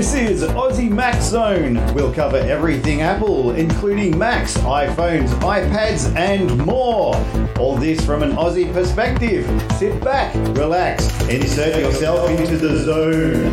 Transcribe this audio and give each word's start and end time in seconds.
This 0.00 0.14
is 0.14 0.42
Aussie 0.44 0.88
Mac 0.88 1.20
Zone. 1.20 1.74
We'll 1.92 2.14
cover 2.14 2.38
everything 2.38 3.02
Apple, 3.02 3.50
including 3.50 4.16
Macs, 4.16 4.56
iPhones, 4.56 5.28
iPads, 5.40 6.16
and 6.16 6.56
more. 6.64 7.14
All 7.58 7.76
this 7.76 8.02
from 8.02 8.22
an 8.22 8.32
Aussie 8.32 8.72
perspective. 8.72 9.44
Sit 9.72 10.02
back, 10.02 10.34
relax, 10.56 11.04
insert 11.28 11.80
yourself 11.80 12.30
into 12.30 12.56
the 12.56 12.78
zone. 12.78 13.52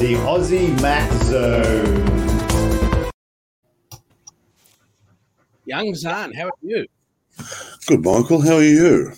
The 0.00 0.16
Aussie 0.26 0.82
Mac 0.82 1.08
Zone. 1.22 3.08
Young 5.66 5.94
Zan, 5.94 6.32
how 6.32 6.46
are 6.46 6.52
you? 6.60 6.88
Good, 7.86 8.04
Michael. 8.04 8.42
How 8.42 8.56
are 8.56 8.64
you? 8.64 9.12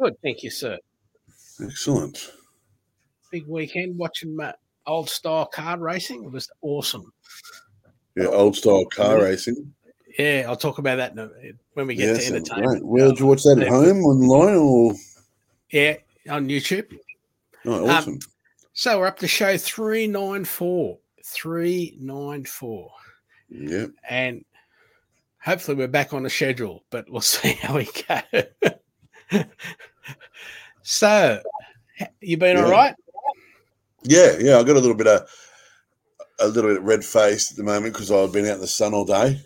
Good, 0.00 0.14
thank 0.22 0.42
you, 0.42 0.48
sir. 0.48 0.78
Excellent. 1.62 2.32
Big 3.30 3.46
weekend 3.46 3.98
watching 3.98 4.34
uh, 4.40 4.52
old 4.86 5.08
style 5.08 5.46
car 5.46 5.78
racing. 5.78 6.24
It 6.24 6.30
was 6.32 6.50
awesome. 6.62 7.12
Yeah, 8.16 8.26
old 8.26 8.56
style 8.56 8.84
car 8.86 9.20
racing. 9.20 9.74
Yeah, 10.18 10.44
I'll 10.46 10.56
talk 10.56 10.78
about 10.78 10.96
that 10.96 11.14
when 11.74 11.86
we 11.86 11.94
get 11.96 12.08
Yeah, 12.08 12.14
to 12.20 12.26
entertainment. 12.36 12.70
great. 12.82 12.84
Where 12.84 13.08
did 13.08 13.18
you 13.18 13.26
watch 13.26 13.42
that 13.42 13.58
at 13.60 13.68
home, 13.68 13.98
online, 14.04 14.54
or? 14.54 14.94
Yeah, 15.70 15.96
on 16.28 16.48
YouTube. 16.48 16.96
Oh, 17.64 17.84
Um, 17.84 17.90
awesome. 17.90 18.18
So 18.74 18.98
we're 19.00 19.06
up 19.06 19.18
to 19.20 19.28
show 19.28 19.56
394. 19.56 20.98
394. 21.24 22.90
yep. 23.48 23.90
And 24.08 24.44
hopefully 25.42 25.76
we're 25.76 25.88
back 25.88 26.12
on 26.12 26.22
the 26.22 26.30
schedule, 26.30 26.84
but 26.90 27.08
we'll 27.10 27.20
see 27.22 27.52
how 27.54 27.76
we 27.76 27.88
go. 29.32 29.42
so, 30.82 31.40
you 32.20 32.36
been 32.36 32.56
all 32.56 32.64
Yeah. 32.64 32.70
right? 32.70 32.94
Yeah, 34.04 34.36
yeah. 34.38 34.58
I 34.58 34.62
got 34.62 34.76
a 34.76 34.80
little 34.80 34.94
bit 34.96 35.06
of 35.06 35.28
a 36.40 36.48
little 36.48 36.72
bit 36.74 36.82
red 36.82 37.04
faced 37.04 37.52
at 37.52 37.56
the 37.56 37.62
moment 37.64 37.94
because 37.94 38.10
I've 38.10 38.32
been 38.32 38.46
out 38.46 38.56
in 38.56 38.60
the 38.60 38.66
sun 38.66 38.92
all 38.94 39.04
day, 39.04 39.40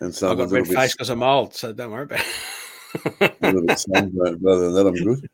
and 0.00 0.14
so 0.14 0.30
I've 0.30 0.38
got 0.38 0.50
red 0.50 0.64
bit, 0.64 0.74
face 0.74 0.92
because 0.92 1.10
I'm 1.10 1.22
old, 1.22 1.54
so 1.54 1.72
don't 1.72 1.90
worry 1.90 2.04
about 2.04 2.20
it. 2.20 3.36
a 3.42 3.46
little 3.46 3.66
bit 3.66 3.78
sunburnt. 3.94 4.42
But 4.42 4.50
other 4.52 4.64
than 4.70 4.74
that, 4.74 4.86
I'm 4.86 4.94
good. 4.94 5.30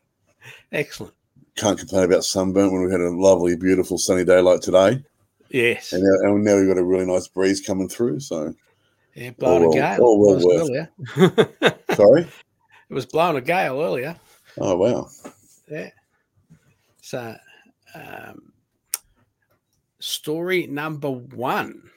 Excellent. 0.71 1.13
Can't 1.55 1.79
complain 1.79 2.03
about 2.03 2.23
sunburn 2.23 2.71
when 2.71 2.85
we 2.85 2.91
had 2.91 3.01
a 3.01 3.09
lovely, 3.09 3.55
beautiful, 3.55 3.97
sunny 3.97 4.23
day 4.23 4.39
like 4.41 4.61
today, 4.61 5.03
Yes. 5.49 5.91
and 5.91 6.03
now, 6.03 6.29
and 6.35 6.43
now 6.43 6.55
we've 6.57 6.67
got 6.67 6.77
a 6.77 6.83
really 6.83 7.05
nice 7.07 7.27
breeze 7.27 7.61
coming 7.61 7.89
through. 7.89 8.19
So, 8.19 8.53
Yeah, 9.15 9.31
blowing 9.31 9.63
well- 9.63 9.71
a 9.71 9.75
gale. 9.75 10.01
all 10.01 10.19
well 10.19 10.45
worth 10.45 10.61
earlier. 10.61 10.89
Eh? 11.63 11.71
sorry. 11.95 12.21
it 12.89 12.93
was 12.93 13.07
blowing 13.07 13.37
a 13.37 13.41
gale 13.41 13.81
earlier. 13.81 14.15
Oh 14.59 14.75
wow. 14.77 15.09
Yeah. 15.69 15.89
So, 17.01 17.35
um, 17.97 18.53
story 19.99 20.67
number 20.67 21.09
one. 21.09 21.89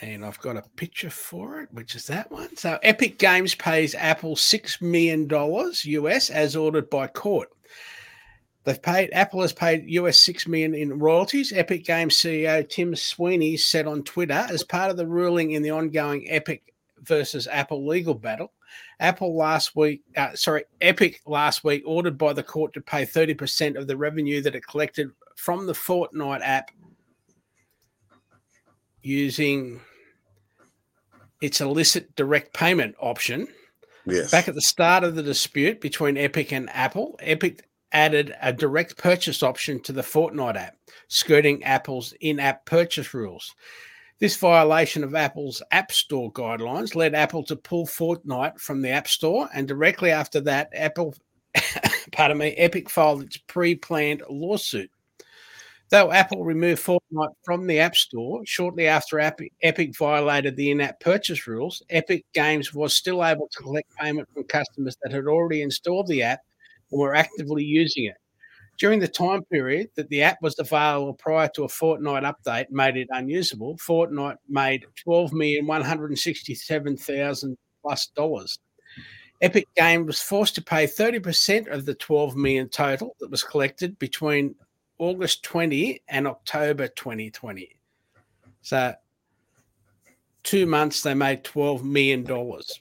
And 0.00 0.24
I've 0.24 0.40
got 0.40 0.56
a 0.56 0.64
picture 0.76 1.10
for 1.10 1.60
it, 1.60 1.68
which 1.72 1.94
is 1.94 2.08
that 2.08 2.30
one. 2.30 2.56
So, 2.56 2.78
Epic 2.82 3.18
Games 3.18 3.54
pays 3.54 3.94
Apple 3.94 4.34
$6 4.34 4.82
million 4.82 5.28
US 5.30 6.30
as 6.30 6.56
ordered 6.56 6.90
by 6.90 7.06
court. 7.06 7.50
They've 8.64 8.80
paid, 8.80 9.10
Apple 9.12 9.42
has 9.42 9.52
paid 9.52 9.84
US 9.86 10.18
6 10.18 10.48
million 10.48 10.74
in 10.74 10.98
royalties. 10.98 11.52
Epic 11.52 11.84
Games 11.84 12.16
CEO 12.16 12.68
Tim 12.68 12.96
Sweeney 12.96 13.56
said 13.56 13.86
on 13.86 14.02
Twitter, 14.02 14.46
as 14.50 14.64
part 14.64 14.90
of 14.90 14.96
the 14.96 15.06
ruling 15.06 15.52
in 15.52 15.62
the 15.62 15.70
ongoing 15.70 16.28
Epic 16.28 16.72
versus 17.00 17.48
Apple 17.48 17.86
legal 17.86 18.14
battle, 18.14 18.52
Apple 19.00 19.36
last 19.36 19.74
week, 19.74 20.02
uh, 20.16 20.34
sorry, 20.34 20.64
Epic 20.80 21.20
last 21.26 21.64
week 21.64 21.82
ordered 21.86 22.16
by 22.16 22.32
the 22.32 22.42
court 22.42 22.72
to 22.74 22.80
pay 22.80 23.04
30% 23.04 23.76
of 23.76 23.86
the 23.86 23.96
revenue 23.96 24.40
that 24.42 24.54
it 24.54 24.66
collected 24.66 25.10
from 25.36 25.66
the 25.66 25.72
Fortnite 25.72 26.40
app 26.42 26.70
using 29.02 29.80
its 31.40 31.60
illicit 31.60 32.14
direct 32.14 32.54
payment 32.54 32.94
option. 33.00 33.48
Yes. 34.06 34.30
Back 34.30 34.48
at 34.48 34.54
the 34.54 34.62
start 34.62 35.04
of 35.04 35.14
the 35.14 35.22
dispute 35.22 35.80
between 35.80 36.16
Epic 36.16 36.52
and 36.52 36.70
Apple, 36.70 37.18
Epic 37.20 37.68
added 37.92 38.34
a 38.40 38.52
direct 38.52 38.96
purchase 38.96 39.42
option 39.42 39.80
to 39.82 39.92
the 39.92 40.02
Fortnite 40.02 40.56
app, 40.56 40.76
skirting 41.08 41.62
Apple's 41.62 42.14
in 42.20 42.40
app 42.40 42.64
purchase 42.64 43.12
rules. 43.12 43.54
This 44.22 44.36
violation 44.36 45.02
of 45.02 45.16
Apple's 45.16 45.64
App 45.72 45.90
Store 45.90 46.32
guidelines 46.32 46.94
led 46.94 47.12
Apple 47.12 47.42
to 47.42 47.56
pull 47.56 47.88
Fortnite 47.88 48.60
from 48.60 48.80
the 48.80 48.90
App 48.90 49.08
Store, 49.08 49.48
and 49.52 49.66
directly 49.66 50.12
after 50.12 50.40
that, 50.42 50.70
Apple, 50.76 51.16
pardon 52.12 52.38
me, 52.38 52.52
Epic 52.52 52.88
filed 52.88 53.24
its 53.24 53.36
pre-planned 53.36 54.22
lawsuit. 54.30 54.92
Though 55.88 56.12
Apple 56.12 56.44
removed 56.44 56.80
Fortnite 56.80 57.34
from 57.44 57.66
the 57.66 57.80
App 57.80 57.96
Store 57.96 58.46
shortly 58.46 58.86
after 58.86 59.18
Epic, 59.18 59.96
violated 59.98 60.54
the 60.54 60.70
in-app 60.70 61.00
purchase 61.00 61.48
rules, 61.48 61.82
Epic 61.90 62.24
Games 62.32 62.72
was 62.72 62.94
still 62.94 63.24
able 63.24 63.48
to 63.48 63.62
collect 63.64 63.92
payment 63.96 64.28
from 64.32 64.44
customers 64.44 64.96
that 65.02 65.12
had 65.12 65.26
already 65.26 65.62
installed 65.62 66.06
the 66.06 66.22
app 66.22 66.42
and 66.92 67.00
were 67.00 67.16
actively 67.16 67.64
using 67.64 68.04
it. 68.04 68.21
During 68.82 68.98
the 68.98 69.06
time 69.06 69.44
period 69.44 69.90
that 69.94 70.08
the 70.08 70.22
app 70.22 70.38
was 70.42 70.58
available 70.58 71.14
prior 71.14 71.48
to 71.54 71.62
a 71.62 71.68
Fortnite 71.68 72.34
update 72.34 72.68
made 72.72 72.96
it 72.96 73.06
unusable, 73.12 73.76
Fortnite 73.76 74.38
made 74.48 74.86
twelve 74.96 75.32
million 75.32 75.68
one 75.68 75.82
hundred 75.82 76.18
sixty-seven 76.18 76.96
thousand 76.96 77.56
plus 77.80 78.08
dollars. 78.08 78.58
Epic 79.40 79.68
Game 79.76 80.04
was 80.04 80.20
forced 80.20 80.56
to 80.56 80.62
pay 80.64 80.88
30% 80.88 81.72
of 81.72 81.86
the 81.86 81.94
12 81.94 82.34
million 82.34 82.68
total 82.68 83.14
that 83.20 83.30
was 83.30 83.44
collected 83.44 83.96
between 84.00 84.56
August 84.98 85.44
20 85.44 86.02
and 86.08 86.26
October 86.26 86.88
2020. 86.88 87.76
So, 88.62 88.94
two 90.42 90.66
months 90.66 91.02
they 91.04 91.14
made 91.14 91.44
12 91.44 91.84
million 91.84 92.24
dollars 92.24 92.80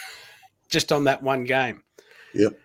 just 0.70 0.90
on 0.90 1.04
that 1.04 1.22
one 1.22 1.44
game 1.44 1.82
Yep. 2.32 2.58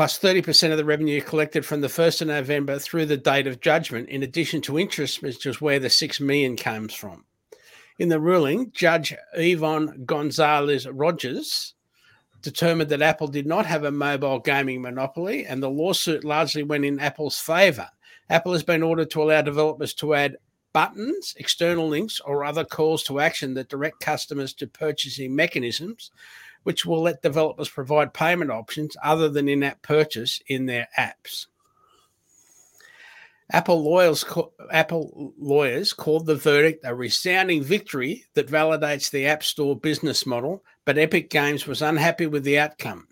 Plus 0.00 0.18
30% 0.18 0.70
of 0.70 0.78
the 0.78 0.84
revenue 0.86 1.20
collected 1.20 1.66
from 1.66 1.82
the 1.82 1.86
1st 1.86 2.22
of 2.22 2.28
November 2.28 2.78
through 2.78 3.04
the 3.04 3.18
date 3.18 3.46
of 3.46 3.60
judgment, 3.60 4.08
in 4.08 4.22
addition 4.22 4.62
to 4.62 4.78
interest, 4.78 5.20
which 5.20 5.44
is 5.44 5.60
where 5.60 5.78
the 5.78 5.90
6 5.90 6.20
million 6.20 6.56
comes 6.56 6.94
from. 6.94 7.26
In 7.98 8.08
the 8.08 8.18
ruling, 8.18 8.72
Judge 8.72 9.14
Yvonne 9.34 10.06
Gonzalez 10.06 10.88
Rogers 10.88 11.74
determined 12.40 12.88
that 12.88 13.02
Apple 13.02 13.28
did 13.28 13.46
not 13.46 13.66
have 13.66 13.84
a 13.84 13.90
mobile 13.90 14.38
gaming 14.38 14.80
monopoly, 14.80 15.44
and 15.44 15.62
the 15.62 15.68
lawsuit 15.68 16.24
largely 16.24 16.62
went 16.62 16.86
in 16.86 16.98
Apple's 16.98 17.38
favor. 17.38 17.90
Apple 18.30 18.54
has 18.54 18.62
been 18.62 18.82
ordered 18.82 19.10
to 19.10 19.22
allow 19.22 19.42
developers 19.42 19.92
to 19.92 20.14
add 20.14 20.38
buttons, 20.72 21.34
external 21.36 21.86
links, 21.86 22.20
or 22.20 22.42
other 22.42 22.64
calls 22.64 23.02
to 23.02 23.20
action 23.20 23.52
that 23.52 23.68
direct 23.68 24.00
customers 24.00 24.54
to 24.54 24.66
purchasing 24.66 25.36
mechanisms 25.36 26.10
which 26.62 26.84
will 26.84 27.02
let 27.02 27.22
developers 27.22 27.68
provide 27.68 28.14
payment 28.14 28.50
options 28.50 28.96
other 29.02 29.28
than 29.28 29.48
in 29.48 29.62
app 29.62 29.82
purchase 29.82 30.40
in 30.46 30.66
their 30.66 30.88
apps. 30.98 31.46
Apple 33.52 33.82
lawyers, 33.82 34.24
Apple 34.70 35.34
lawyers 35.36 35.92
called 35.92 36.26
the 36.26 36.36
verdict 36.36 36.84
a 36.84 36.94
resounding 36.94 37.62
victory 37.62 38.24
that 38.34 38.46
validates 38.46 39.10
the 39.10 39.26
App 39.26 39.42
Store 39.42 39.76
business 39.76 40.24
model, 40.24 40.62
but 40.84 40.98
Epic 40.98 41.30
Games 41.30 41.66
was 41.66 41.82
unhappy 41.82 42.26
with 42.26 42.44
the 42.44 42.58
outcome. 42.58 43.08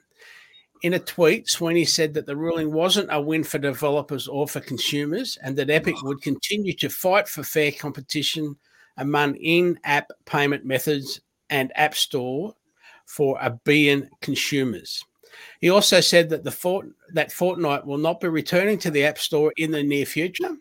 In 0.83 0.95
a 0.95 1.01
tweet, 1.01 1.49
Sweeney 1.49 1.85
said 1.85 2.15
that 2.15 2.27
the 2.27 2.37
ruling 2.37 2.73
wasn't 2.73 3.09
a 3.11 3.21
win 3.21 3.43
for 3.43 3.59
developers 3.59 4.29
or 4.29 4.47
for 4.47 4.61
consumers, 4.61 5.37
and 5.43 5.57
that 5.57 5.71
Epic 5.71 5.97
would 6.03 6.23
continue 6.23 6.73
to 6.75 6.89
fight 6.89 7.27
for 7.29 7.43
fair 7.43 7.73
competition 7.73 8.55
among 8.97 9.35
in 9.37 9.79
app 9.83 10.11
payment 10.25 10.65
methods 10.65 11.21
and 11.51 11.73
App 11.77 11.97
Store 11.97 12.55
for 13.09 13.39
a 13.41 13.51
billion 13.51 14.09
consumers. 14.21 15.05
He 15.61 15.71
also 15.71 16.01
said 16.01 16.29
that 16.31 16.45
the 16.45 16.51
Fort, 16.51 16.87
that 17.15 17.31
Fortnite 17.31 17.85
will 17.85 17.99
not 17.99 18.21
be 18.21 18.29
returning 18.29 18.79
to 18.81 18.91
the 18.91 19.05
App 19.05 19.19
Store 19.19 19.53
in 19.57 19.71
the 19.71 19.83
near 19.83 20.07
future. 20.07 20.57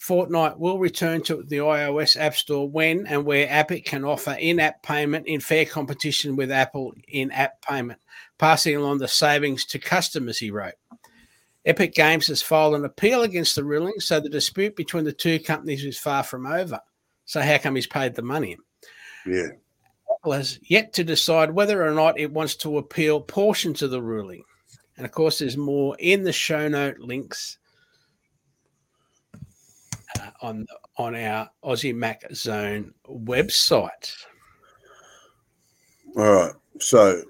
Fortnite 0.00 0.56
will 0.56 0.78
return 0.78 1.22
to 1.24 1.42
the 1.42 1.58
iOS 1.58 2.18
App 2.18 2.34
Store 2.34 2.68
when 2.68 3.06
and 3.06 3.24
where 3.24 3.46
Epic 3.50 3.84
can 3.84 4.02
offer 4.02 4.32
in-app 4.32 4.82
payment 4.82 5.26
in 5.26 5.40
fair 5.40 5.66
competition 5.66 6.36
with 6.36 6.50
Apple 6.50 6.94
in-app 7.06 7.60
payment, 7.60 8.00
passing 8.38 8.76
along 8.76 8.98
the 8.98 9.08
savings 9.08 9.66
to 9.66 9.78
customers. 9.78 10.38
He 10.38 10.50
wrote. 10.50 10.74
Epic 11.66 11.92
Games 11.92 12.28
has 12.28 12.40
filed 12.40 12.74
an 12.74 12.86
appeal 12.86 13.22
against 13.22 13.56
the 13.56 13.64
ruling, 13.64 14.00
so 14.00 14.20
the 14.20 14.30
dispute 14.30 14.74
between 14.74 15.04
the 15.04 15.12
two 15.12 15.38
companies 15.38 15.84
is 15.84 15.98
far 15.98 16.22
from 16.22 16.46
over. 16.46 16.80
So 17.26 17.42
how 17.42 17.58
come 17.58 17.74
he's 17.74 17.86
paid 17.86 18.14
the 18.14 18.22
money? 18.22 18.56
Yeah. 19.26 19.48
Has 20.24 20.58
yet 20.62 20.92
to 20.94 21.04
decide 21.04 21.50
whether 21.50 21.86
or 21.86 21.92
not 21.92 22.18
it 22.20 22.30
wants 22.30 22.54
to 22.56 22.76
appeal 22.78 23.20
portions 23.20 23.80
of 23.80 23.90
the 23.90 24.02
ruling. 24.02 24.44
And 24.96 25.06
of 25.06 25.12
course, 25.12 25.38
there's 25.38 25.56
more 25.56 25.96
in 25.98 26.24
the 26.24 26.32
show 26.32 26.68
note 26.68 26.98
links 26.98 27.58
uh, 30.18 30.30
on 30.42 30.66
on 30.98 31.14
our 31.14 31.48
Aussie 31.64 31.94
Mac 31.94 32.24
Zone 32.34 32.92
website. 33.08 34.12
All 36.16 36.32
right. 36.32 36.52
So 36.80 37.22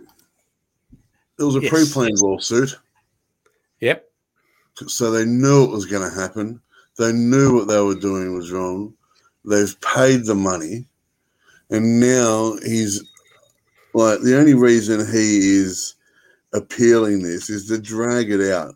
it 1.39 1.45
was 1.45 1.55
a 1.57 1.61
Yes. 1.61 1.71
pre-planned 1.71 2.19
lawsuit, 2.19 2.75
Yep. 3.81 4.11
so 4.89 5.13
they 5.13 5.25
knew 5.25 5.63
it 5.65 5.71
was 5.71 5.87
going 5.87 6.09
to 6.09 6.15
happen. 6.21 6.61
They 6.99 7.13
knew 7.13 7.55
what 7.55 7.69
they 7.69 7.81
were 7.81 7.95
doing 7.95 8.35
was 8.35 8.51
wrong. 8.51 8.95
They've 9.45 9.81
paid 9.81 10.25
the 10.25 10.35
money, 10.35 10.87
and 11.71 12.01
now 12.01 12.57
he's 12.65 13.03
like 13.95 14.21
the 14.21 14.39
only 14.39 14.55
reason 14.55 15.01
he 15.01 15.57
is 15.57 15.95
appealing 16.53 17.23
this 17.23 17.51
is 17.51 17.67
to 17.69 17.81
drag 17.81 18.31
it 18.31 18.53
out. 18.53 18.75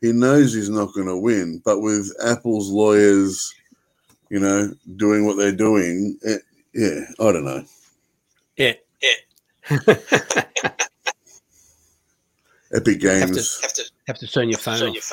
He 0.00 0.12
knows 0.12 0.54
he's 0.54 0.70
not 0.70 0.94
going 0.94 1.08
to 1.08 1.16
win, 1.16 1.60
but 1.64 1.80
with 1.80 2.10
Apple's 2.24 2.70
lawyers, 2.70 3.54
you 4.30 4.40
know, 4.40 4.72
doing 4.96 5.26
what 5.26 5.36
they're 5.36 5.52
doing, 5.52 6.18
it, 6.22 6.40
yeah, 6.74 7.00
I 7.20 7.32
don't 7.32 7.44
know. 7.44 7.64
Yeah. 8.56 8.72
yeah. 9.02 9.16
Epic 12.72 13.02
have, 13.02 13.32
Games, 13.32 13.58
to, 13.58 13.62
have, 13.62 13.72
to, 13.74 13.82
have 14.06 14.18
to 14.18 14.26
turn 14.28 14.48
your 14.48 14.58
phone 14.58 14.96
off. 14.96 15.12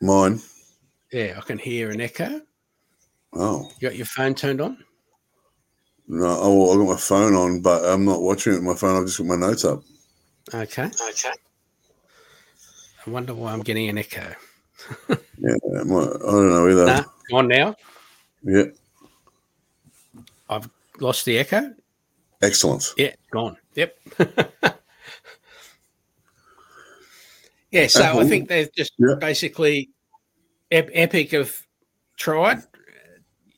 mine. 0.00 0.40
Yeah, 1.12 1.34
I 1.36 1.40
can 1.40 1.58
hear 1.58 1.90
an 1.90 2.00
echo. 2.00 2.40
Oh 3.34 3.70
You 3.78 3.88
got 3.88 3.96
your 3.96 4.06
phone 4.06 4.34
turned 4.34 4.60
on? 4.60 4.78
No! 6.08 6.26
Oh, 6.40 6.54
well, 6.64 6.72
I 6.72 6.76
got 6.76 6.92
my 6.94 7.00
phone 7.00 7.34
on, 7.34 7.60
but 7.60 7.84
I'm 7.84 8.04
not 8.04 8.22
watching 8.22 8.52
it. 8.54 8.56
with 8.56 8.64
My 8.64 8.74
phone. 8.74 8.96
I've 9.00 9.06
just 9.06 9.18
got 9.18 9.26
my 9.26 9.36
notes 9.36 9.64
up. 9.64 9.82
Okay. 10.52 10.84
Okay. 11.10 11.32
I 13.06 13.10
wonder 13.10 13.34
why 13.34 13.52
I'm 13.52 13.62
getting 13.62 13.88
an 13.88 13.98
echo. 13.98 14.34
Yeah, 15.40 15.54
my, 15.84 16.02
I 16.02 16.30
don't 16.30 16.48
know 16.50 16.68
either. 16.68 16.86
Nah, 16.86 17.04
on 17.32 17.46
now. 17.48 17.74
Yeah, 18.42 18.64
I've 20.50 20.68
lost 20.98 21.24
the 21.26 21.38
echo. 21.38 21.74
excellent. 22.42 22.92
Yeah, 22.96 23.12
gone. 23.30 23.56
Yep. 23.74 23.96
yeah, 27.70 27.86
so 27.86 28.18
I 28.18 28.24
think 28.26 28.48
they've 28.48 28.72
just 28.74 28.92
Yeah. 28.98 29.14
basically 29.20 29.90
Ep- 30.70 30.90
Epic 30.92 31.30
have 31.32 31.54
tried. 32.16 32.62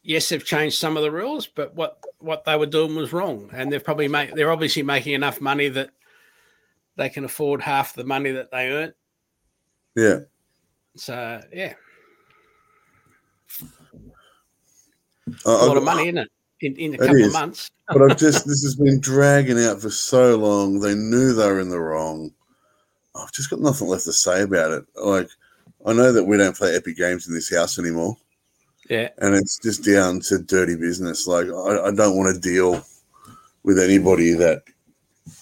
Yes, 0.03 0.29
they've 0.29 0.45
changed 0.45 0.79
some 0.79 0.97
of 0.97 1.03
the 1.03 1.11
rules, 1.11 1.47
but 1.47 1.75
what 1.75 2.00
what 2.21 2.45
they 2.45 2.57
were 2.57 2.67
doing 2.67 2.95
was 2.95 3.13
wrong, 3.13 3.51
and 3.53 3.73
they're 3.73 3.81
probably 3.81 4.09
make 4.09 4.35
they're 4.35 4.53
obviously 4.53 4.83
making 4.83 5.15
enough 5.15 5.41
money 5.41 5.69
that 5.69 5.91
they 6.97 7.09
can 7.09 7.25
afford 7.25 7.63
half 7.63 7.95
the 7.95 8.05
money 8.05 8.31
that 8.33 8.51
they 8.51 8.69
earn. 8.71 8.93
Yeah, 9.97 10.21
So 10.97 11.41
yeah, 11.53 11.75
I- 15.47 15.51
a 15.51 15.67
lot 15.67 15.77
of 15.77 15.83
money, 15.85 16.05
isn't 16.09 16.19
it? 16.19 16.29
In, 16.63 16.77
in 16.77 16.95
a 16.95 16.99
couple 16.99 17.25
of 17.25 17.33
months. 17.33 17.71
but 17.89 18.03
I've 18.03 18.19
just 18.19 18.45
this 18.47 18.63
has 18.63 18.77
been 18.77 19.01
dragging 19.01 19.59
out 19.59 19.81
for 19.81 19.91
so 19.91 20.37
long. 20.37 20.79
They 20.81 20.95
knew 20.95 21.33
they 21.33 21.47
were 21.47 21.61
in 21.61 21.71
the 21.71 21.81
wrong. 21.81 22.33
I've 23.15 23.33
just 23.33 23.51
got 23.51 23.61
nothing 23.61 23.89
left 23.89 24.05
to 24.05 24.13
say 24.13 24.43
about 24.43 24.73
it. 24.73 24.85
Like 24.95 25.29
I 25.87 25.93
know 25.95 26.13
that 26.13 26.25
we 26.25 26.37
don't 26.37 26.57
play 26.57 26.77
Epic 26.77 26.97
Games 26.97 27.27
in 27.27 27.35
this 27.35 27.55
house 27.55 27.79
anymore, 27.79 28.17
Yeah, 28.91 29.09
and 29.19 29.37
it's 29.37 29.57
just 29.61 29.85
down 29.85 30.19
to 30.23 30.39
dirty 30.39 30.75
business. 30.75 31.29
Like 31.29 31.47
I, 31.47 31.87
I 31.87 31.91
don't 31.93 32.17
want 32.17 32.35
to 32.35 32.41
deal 32.41 32.85
with 33.63 33.79
anybody 33.79 34.33
that 34.33 34.65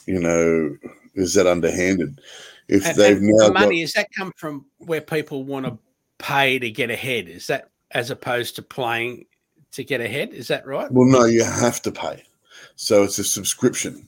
you 0.06 0.20
know 0.20 0.76
is 1.14 1.32
that 1.32 1.46
underhanded. 1.46 2.20
If 2.68 2.84
and, 2.84 2.96
they've 2.96 3.16
and 3.16 3.26
now 3.26 3.46
the 3.46 3.52
got, 3.54 3.60
money 3.60 3.80
is 3.80 3.94
that 3.94 4.08
come 4.14 4.32
from 4.36 4.66
where 4.76 5.00
people 5.00 5.44
want 5.44 5.64
to 5.64 5.78
pay 6.18 6.58
to 6.58 6.70
get 6.70 6.90
ahead? 6.90 7.26
Is 7.26 7.46
that 7.46 7.70
as 7.92 8.10
opposed 8.10 8.54
to 8.56 8.62
playing 8.62 9.24
to 9.72 9.82
get 9.82 10.02
ahead? 10.02 10.34
Is 10.34 10.48
that 10.48 10.66
right? 10.66 10.92
well, 10.92 11.08
no, 11.08 11.24
you 11.24 11.42
have 11.42 11.80
to 11.82 11.90
pay. 11.90 12.22
So 12.76 13.02
it's 13.02 13.18
a 13.18 13.24
subscription. 13.24 14.06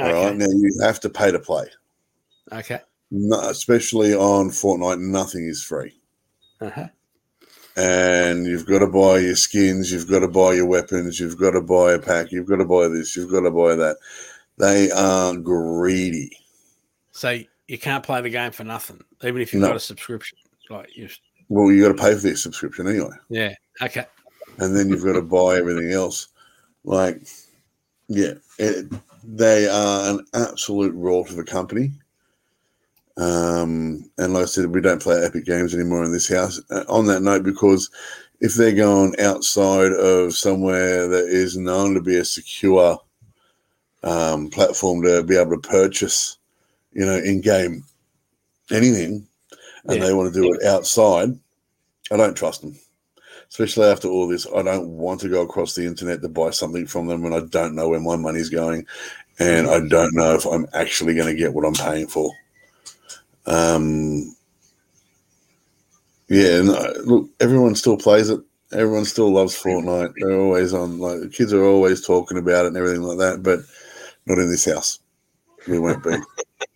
All 0.00 0.06
right, 0.06 0.14
Okay. 0.14 0.36
now 0.36 0.48
you 0.48 0.80
have 0.82 0.98
to 1.00 1.08
pay 1.08 1.30
to 1.30 1.38
play. 1.38 1.66
Okay. 2.50 2.80
No, 3.12 3.38
especially 3.50 4.14
on 4.14 4.50
Fortnite, 4.50 4.98
nothing 4.98 5.46
is 5.46 5.62
free. 5.62 5.94
Uh-huh. 6.60 6.88
And 7.76 8.46
you've 8.46 8.66
got 8.66 8.80
to 8.80 8.86
buy 8.86 9.18
your 9.18 9.36
skins, 9.36 9.90
you've 9.90 10.08
got 10.08 10.20
to 10.20 10.28
buy 10.28 10.52
your 10.54 10.66
weapons, 10.66 11.18
you've 11.18 11.38
got 11.38 11.52
to 11.52 11.60
buy 11.60 11.92
a 11.92 11.98
pack, 11.98 12.30
you've 12.32 12.46
got 12.48 12.56
to 12.56 12.64
buy 12.64 12.88
this, 12.88 13.16
you've 13.16 13.30
got 13.30 13.40
to 13.40 13.50
buy 13.50 13.74
that. 13.74 13.96
They 14.58 14.90
are 14.90 15.34
greedy. 15.36 16.30
So 17.12 17.38
you 17.68 17.78
can't 17.78 18.04
play 18.04 18.20
the 18.20 18.30
game 18.30 18.52
for 18.52 18.64
nothing, 18.64 19.00
even 19.22 19.40
if 19.40 19.52
you've 19.52 19.62
No. 19.62 19.68
got 19.68 19.76
a 19.76 19.80
subscription. 19.80 20.38
Like 20.70 20.96
you, 20.96 21.08
Well, 21.48 21.72
you 21.72 21.82
got 21.82 21.96
to 21.96 22.02
pay 22.02 22.14
for 22.14 22.20
their 22.20 22.36
subscription 22.36 22.86
anyway, 22.88 23.14
yeah. 23.28 23.54
Okay. 23.80 24.06
and 24.58 24.76
then 24.76 24.88
you've 24.88 25.04
got 25.04 25.14
to 25.14 25.22
buy 25.22 25.56
everything 25.56 25.92
else. 25.92 26.28
Like, 26.84 27.22
yeah, 28.08 28.34
it, 28.58 28.86
they 29.24 29.68
are 29.68 30.10
an 30.10 30.26
absolute 30.34 30.94
rot 30.94 31.30
of 31.30 31.38
a 31.38 31.44
company. 31.44 31.92
Um, 33.16 34.10
and 34.18 34.32
like 34.32 34.44
I 34.44 34.46
said, 34.46 34.66
we 34.66 34.80
don't 34.80 35.02
play 35.02 35.22
Epic 35.22 35.44
Games 35.44 35.74
anymore 35.74 36.04
in 36.04 36.12
this 36.12 36.28
house. 36.28 36.60
Uh, 36.70 36.84
on 36.88 37.06
that 37.06 37.22
note, 37.22 37.42
because 37.42 37.90
if 38.40 38.54
they're 38.54 38.72
going 38.72 39.14
outside 39.20 39.92
of 39.92 40.34
somewhere 40.34 41.06
that 41.08 41.26
is 41.26 41.56
known 41.56 41.94
to 41.94 42.00
be 42.00 42.16
a 42.16 42.24
secure 42.24 42.98
um, 44.02 44.50
platform 44.50 45.02
to 45.02 45.22
be 45.22 45.36
able 45.36 45.52
to 45.52 45.68
purchase, 45.68 46.38
you 46.92 47.04
know, 47.04 47.16
in 47.16 47.40
game 47.40 47.84
anything, 48.70 49.26
and 49.84 49.98
Yeah. 49.98 50.06
they 50.06 50.14
want 50.14 50.32
to 50.32 50.40
do 50.40 50.52
it 50.52 50.64
outside, 50.64 51.38
I 52.10 52.16
don't 52.16 52.36
trust 52.36 52.62
them. 52.62 52.76
Especially 53.48 53.86
after 53.86 54.08
all 54.08 54.26
this, 54.26 54.46
I 54.56 54.62
don't 54.62 54.88
want 54.88 55.20
to 55.20 55.28
go 55.28 55.42
across 55.42 55.74
the 55.74 55.84
internet 55.84 56.22
to 56.22 56.28
buy 56.28 56.50
something 56.50 56.86
from 56.86 57.06
them 57.06 57.22
when 57.22 57.34
I 57.34 57.40
don't 57.40 57.74
know 57.74 57.88
where 57.90 58.00
my 58.00 58.16
money's 58.16 58.48
going, 58.48 58.86
and 59.38 59.68
I 59.68 59.86
don't 59.86 60.14
know 60.14 60.34
if 60.34 60.46
I'm 60.46 60.66
actually 60.72 61.14
going 61.14 61.28
to 61.28 61.38
get 61.38 61.52
what 61.52 61.66
I'm 61.66 61.74
paying 61.74 62.06
for. 62.06 62.32
Um, 63.46 64.34
yeah, 66.28 66.58
and 66.58 66.70
uh, 66.70 66.92
look, 67.04 67.28
everyone 67.40 67.74
still 67.74 67.96
plays 67.96 68.30
it. 68.30 68.40
Everyone 68.72 69.04
still 69.04 69.30
loves 69.30 69.60
Fortnite. 69.60 70.14
They're 70.16 70.40
always 70.40 70.72
on. 70.72 70.98
Like 70.98 71.20
the 71.20 71.28
kids 71.28 71.52
are 71.52 71.64
always 71.64 72.06
talking 72.06 72.38
about 72.38 72.64
it 72.64 72.68
and 72.68 72.76
everything 72.76 73.02
like 73.02 73.18
that. 73.18 73.42
But 73.42 73.60
not 74.26 74.38
in 74.38 74.50
this 74.50 74.64
house. 74.64 75.00
We 75.68 75.78
won't 75.78 76.02
be 76.02 76.16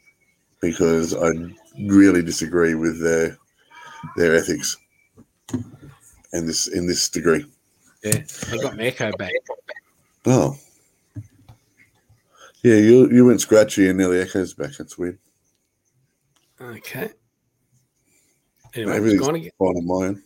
because 0.61 1.15
I 1.15 1.31
really 1.89 2.23
disagree 2.23 2.75
with 2.75 3.03
their 3.03 3.39
their 4.17 4.37
ethics 4.37 4.77
in 6.33 6.47
this 6.47 6.69
in 6.69 6.87
this 6.87 7.09
degree. 7.09 7.47
Yeah. 8.05 8.23
I 8.53 8.57
got 8.59 8.77
my 8.77 8.85
echo 8.85 9.11
back. 9.17 9.33
Oh, 10.27 10.57
yeah. 12.63 12.77
You 12.77 13.11
you 13.11 13.25
went 13.25 13.41
scratchy 13.41 13.89
and 13.89 13.99
nearly 13.99 14.21
echoes 14.21 14.55
back. 14.55 14.73
That's 14.77 14.99
weird. 14.99 15.19
Okay. 16.61 17.11
Anyway, 18.75 18.97
Everything's 18.97 19.23
gone 19.27 19.35
again. 19.37 19.51
on 19.59 19.87
mine. 19.87 20.23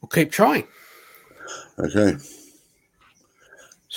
We'll 0.00 0.08
keep 0.08 0.30
trying. 0.32 0.66
Okay. 1.78 2.16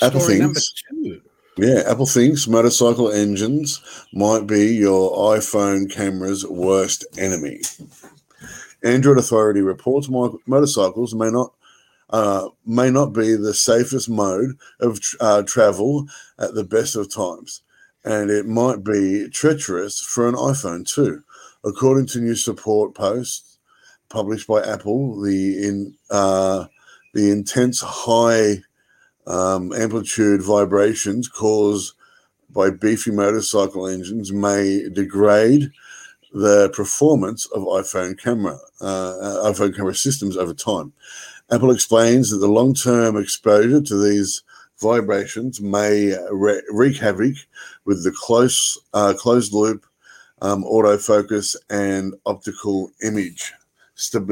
Apple 0.02 0.20
Story 0.20 0.38
number 0.38 0.54
thinks- 0.54 0.72
two. 0.90 1.20
Yeah, 1.56 1.82
Apple 1.86 2.06
thinks 2.06 2.48
motorcycle 2.48 3.12
engines 3.12 3.80
might 4.12 4.44
be 4.44 4.74
your 4.74 5.12
iPhone 5.36 5.88
camera's 5.90 6.44
worst 6.44 7.04
enemy. 7.16 7.60
Android 8.82 9.18
Authority 9.18 9.60
reports 9.60 10.08
mo- 10.08 10.40
motorcycles 10.46 11.14
may 11.14 11.30
not 11.30 11.54
uh, 12.10 12.48
may 12.66 12.90
not 12.90 13.12
be 13.12 13.34
the 13.36 13.54
safest 13.54 14.08
mode 14.10 14.58
of 14.80 15.00
tr- 15.00 15.16
uh, 15.20 15.42
travel 15.42 16.06
at 16.40 16.54
the 16.54 16.64
best 16.64 16.96
of 16.96 17.12
times, 17.12 17.62
and 18.04 18.30
it 18.30 18.46
might 18.46 18.84
be 18.84 19.28
treacherous 19.30 20.00
for 20.00 20.28
an 20.28 20.34
iPhone 20.34 20.86
too, 20.86 21.22
according 21.64 22.06
to 22.06 22.20
new 22.20 22.34
support 22.34 22.94
posts 22.94 23.58
published 24.08 24.46
by 24.46 24.62
Apple. 24.62 25.20
The 25.20 25.66
in 25.66 25.94
uh, 26.10 26.66
the 27.14 27.30
intense 27.30 27.80
high 27.80 28.62
um, 29.26 29.72
amplitude 29.72 30.42
vibrations 30.42 31.28
caused 31.28 31.94
by 32.50 32.70
beefy 32.70 33.10
motorcycle 33.10 33.86
engines 33.86 34.32
may 34.32 34.88
degrade 34.92 35.70
the 36.32 36.68
performance 36.70 37.46
of 37.46 37.62
iPhone 37.62 38.18
camera 38.18 38.58
uh, 38.80 39.42
iPhone 39.44 39.74
camera 39.74 39.94
systems 39.94 40.36
over 40.36 40.52
time. 40.52 40.92
Apple 41.50 41.70
explains 41.70 42.30
that 42.30 42.38
the 42.38 42.48
long-term 42.48 43.16
exposure 43.16 43.80
to 43.80 44.02
these 44.02 44.42
vibrations 44.80 45.60
may 45.60 46.16
re- 46.30 46.62
wreak 46.70 46.96
havoc 46.96 47.34
with 47.84 48.04
the 48.04 48.12
close 48.12 48.78
uh, 48.92 49.14
closed 49.16 49.52
loop 49.52 49.84
um, 50.42 50.64
autofocus 50.64 51.56
and 51.70 52.14
optical 52.26 52.90
image 53.02 53.52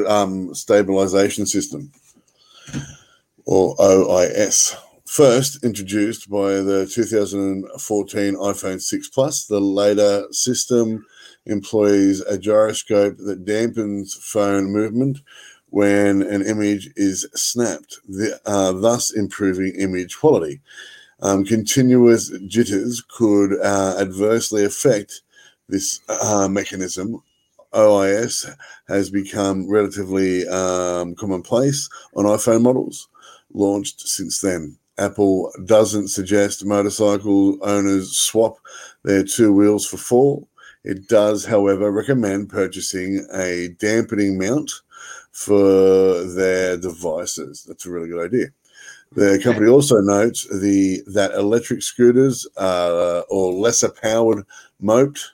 um, 0.07 0.55
stabilization 0.55 1.47
system 1.47 1.91
or 3.45 3.77
OIS. 3.77 4.77
First 5.07 5.63
introduced 5.63 6.31
by 6.31 6.53
the 6.53 6.91
2014 6.91 8.35
iPhone 8.35 8.81
6 8.81 9.09
Plus, 9.09 9.45
the 9.45 9.61
later 9.61 10.27
system 10.31 11.05
employs 11.47 12.21
a 12.21 12.39
gyroscope 12.39 13.17
that 13.19 13.45
dampens 13.45 14.17
phone 14.17 14.73
movement 14.73 15.19
when 15.73 16.21
an 16.21 16.43
image 16.43 16.91
is 16.97 17.26
snapped, 17.35 17.99
the, 18.07 18.38
uh, 18.45 18.73
thus 18.73 19.11
improving 19.11 19.75
image 19.79 20.19
quality. 20.19 20.61
Um, 21.21 21.47
continuous 21.47 22.31
jitters 22.47 23.02
could 23.09 23.59
uh, 23.59 23.97
adversely 23.99 24.64
affect 24.64 25.23
this 25.71 26.00
uh, 26.11 26.47
mechanism 26.47 27.23
OIS 27.73 28.55
has 28.87 29.09
become 29.09 29.67
relatively 29.67 30.47
um, 30.49 31.14
commonplace 31.14 31.88
on 32.14 32.26
iPhone 32.26 32.61
models 32.61 33.09
launched 33.55 34.07
since 34.07 34.43
then. 34.43 34.76
Apple 34.99 35.50
doesn't 35.64 36.09
suggest 36.09 36.67
motorcycle 36.67 37.57
owners 37.62 38.14
swap 38.19 38.59
their 39.05 39.25
two 39.25 39.55
wheels 39.55 39.87
for 39.87 39.97
four. 39.97 40.47
It 40.85 41.09
does, 41.09 41.47
however, 41.47 41.91
recommend 41.91 42.50
purchasing 42.50 43.26
a 43.33 43.69
dampening 43.79 44.37
mount 44.37 44.71
for 45.33 46.25
their 46.25 46.77
devices. 46.77 47.65
That's 47.67 47.87
a 47.87 47.91
really 47.91 48.09
good 48.09 48.25
idea. 48.25 48.47
The 49.15 49.41
company 49.43 49.69
also 49.69 50.01
notes 50.01 50.47
the 50.49 51.03
that 51.09 51.33
electric 51.33 51.83
scooters 51.83 52.47
uh, 52.57 53.23
or 53.29 53.53
lesser 53.53 53.91
powered 53.91 54.45
moped 54.81 55.33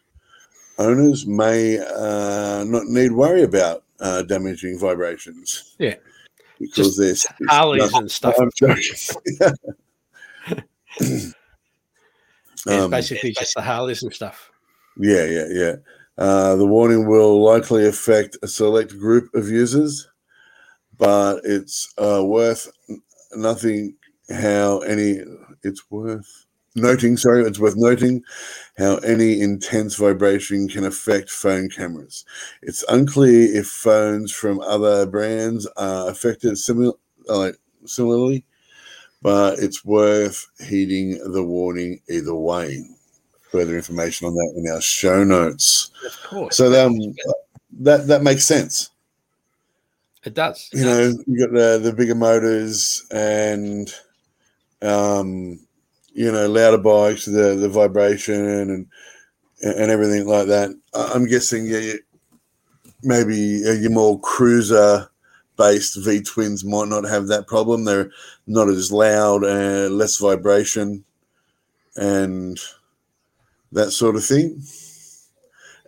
owners 0.78 1.26
may 1.26 1.78
uh, 1.78 2.64
not 2.64 2.86
need 2.86 3.12
worry 3.12 3.42
about 3.42 3.84
uh, 4.00 4.22
damaging 4.22 4.78
vibrations. 4.78 5.74
Yeah. 5.78 5.94
Because 6.58 6.96
there's 6.96 7.24
Harleys 7.48 7.92
and 7.94 8.10
stuff. 8.10 8.34
I'm 8.40 8.50
joking. 8.56 8.82
Yeah, 11.06 11.22
Um, 12.84 12.90
basically 12.90 13.32
just 13.32 13.54
the 13.54 13.62
Harleys 13.62 14.02
and 14.02 14.12
stuff. 14.12 14.50
Yeah, 14.98 15.24
yeah, 15.24 15.46
yeah. 15.48 15.76
Uh, 16.18 16.56
the 16.56 16.66
warning 16.66 17.08
will 17.08 17.42
likely 17.42 17.86
affect 17.86 18.36
a 18.42 18.48
select 18.48 18.98
group 18.98 19.32
of 19.34 19.48
users, 19.48 20.08
but 20.98 21.40
it's 21.44 21.92
uh, 21.98 22.22
worth 22.24 22.70
nothing 23.34 23.96
how 24.30 24.80
any. 24.80 25.20
It's 25.64 25.90
worth 25.90 26.46
noting. 26.76 27.16
Sorry, 27.16 27.44
it's 27.44 27.58
worth 27.58 27.76
noting 27.76 28.22
how 28.78 28.96
any 28.98 29.40
intense 29.40 29.96
vibration 29.96 30.68
can 30.68 30.84
affect 30.84 31.30
phone 31.30 31.70
cameras. 31.70 32.24
It's 32.62 32.84
unclear 32.88 33.54
if 33.56 33.68
phones 33.68 34.32
from 34.32 34.60
other 34.60 35.06
brands 35.06 35.66
are 35.76 36.10
affected 36.10 36.58
like 37.28 37.56
similarly, 37.86 38.44
but 39.22 39.58
it's 39.60 39.84
worth 39.84 40.46
heeding 40.66 41.18
the 41.32 41.44
warning 41.44 42.00
either 42.08 42.34
way. 42.34 42.84
Further 43.50 43.76
information 43.76 44.26
on 44.26 44.34
that 44.34 44.52
in 44.56 44.70
our 44.70 44.80
show 44.80 45.24
notes. 45.24 45.90
Of 46.04 46.22
course. 46.28 46.56
So 46.56 46.66
um, 46.86 46.98
that 47.80 48.06
that 48.06 48.22
makes 48.22 48.44
sense. 48.44 48.90
it 50.24 50.34
does. 50.34 50.68
You 50.72 50.84
know, 50.84 51.14
you 51.26 51.38
got 51.46 51.54
the 51.54 51.78
the 51.82 51.92
bigger 51.92 52.14
motors 52.14 53.06
and 53.10 53.92
um, 54.82 55.58
you 56.12 56.30
know, 56.30 56.46
louder 56.48 56.78
bikes, 56.78 57.24
the 57.24 57.56
the 57.56 57.68
vibration 57.68 58.34
and 58.34 58.86
and 59.62 59.90
everything 59.90 60.26
like 60.26 60.46
that. 60.48 60.70
I'm 60.94 61.26
guessing, 61.26 61.66
yeah, 61.66 61.78
you- 61.78 62.00
maybe 63.02 63.62
uh, 63.66 63.72
your 63.72 63.90
more 63.90 64.20
cruiser 64.20 65.08
based 65.56 65.96
V 66.04 66.20
twins 66.20 66.64
might 66.64 66.88
not 66.88 67.04
have 67.04 67.28
that 67.28 67.46
problem. 67.46 67.84
They're 67.84 68.10
not 68.46 68.68
as 68.68 68.92
loud 68.92 69.44
and 69.44 69.96
less 69.96 70.18
vibration 70.18 71.04
and 71.96 72.58
that 73.72 73.90
sort 73.90 74.16
of 74.16 74.24
thing. 74.24 74.62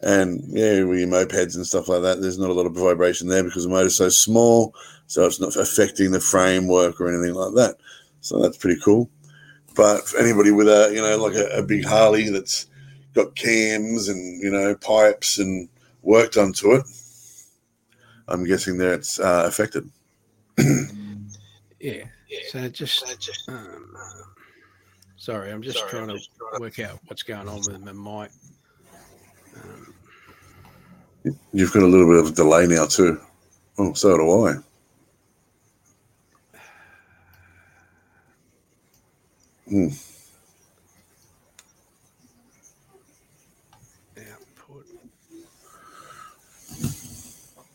And 0.03 0.43
yeah, 0.49 0.83
with 0.85 0.99
your 0.99 1.09
mopeds 1.09 1.57
and 1.57 1.67
stuff 1.67 1.89
like 1.89 2.03
that, 2.03 2.21
there's 2.21 2.39
not 2.39 2.51
a 2.51 2.55
lot 2.55 2.67
of 2.67 2.75
vibration 2.75 3.29
there 3.29 3.45
because 3.45 3.65
the 3.65 3.71
motor's 3.71 3.97
so 3.97 4.09
small, 4.09 4.75
so 5.07 5.27
it's 5.27 5.41
not 5.41 5.57
affecting 5.57 6.11
the 6.11 6.21
framework 6.21 7.01
or 7.01 7.09
anything 7.09 7.35
like 7.35 7.55
that. 7.55 7.77
So 8.21 8.41
that's 8.41 8.57
pretty 8.57 8.81
cool. 8.83 9.11
But 9.75 10.09
for 10.09 10.19
anybody 10.19 10.51
with 10.53 10.69
a 10.69 10.91
you 10.93 11.03
know 11.03 11.17
like 11.19 11.35
a, 11.35 11.59
a 11.59 11.63
big 11.63 11.85
Harley 11.85 12.31
that's 12.31 12.67
got 13.15 13.35
cams 13.35 14.09
and 14.09 14.43
you 14.43 14.51
know 14.51 14.75
pipes 14.75 15.39
and 15.39 15.69
work 16.03 16.33
done 16.33 16.55
to 16.55 16.73
it, 16.73 16.85
I'm 18.29 18.45
guessing 18.45 18.79
that 18.79 18.95
it's 18.95 19.21
uh, 19.21 19.45
affected. 19.47 19.91
Yeah. 21.81 22.05
So 22.51 22.69
just. 22.69 23.05
Um, 23.49 23.97
sorry, 25.21 25.53
I'm 25.53 25.63
just 25.63 25.87
trying 25.89 26.09
to 26.09 26.19
work 26.59 26.79
out 26.79 26.99
what's 27.07 27.23
going 27.23 27.47
on 27.47 27.61
with 27.67 27.81
my 27.81 27.93
mic. 27.93 28.31
Um, 29.55 29.95
You've 31.53 31.73
got 31.73 31.83
a 31.83 31.87
little 31.87 32.07
bit 32.07 32.25
of 32.25 32.29
a 32.29 32.33
delay 32.33 32.67
now 32.67 32.87
too. 32.87 33.21
Oh, 33.79 33.93
so 33.93 34.17
do 34.17 34.47
I. 34.47 34.55
Hmm. 39.69 39.89
output. 44.19 44.87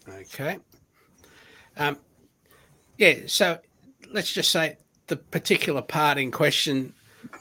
Okay. 0.09 0.57
Um, 1.77 1.97
yeah, 2.97 3.19
so 3.27 3.59
let's 4.11 4.33
just 4.33 4.51
say 4.51 4.77
the 5.07 5.15
particular 5.15 5.81
part 5.83 6.17
in 6.17 6.31
question 6.31 6.93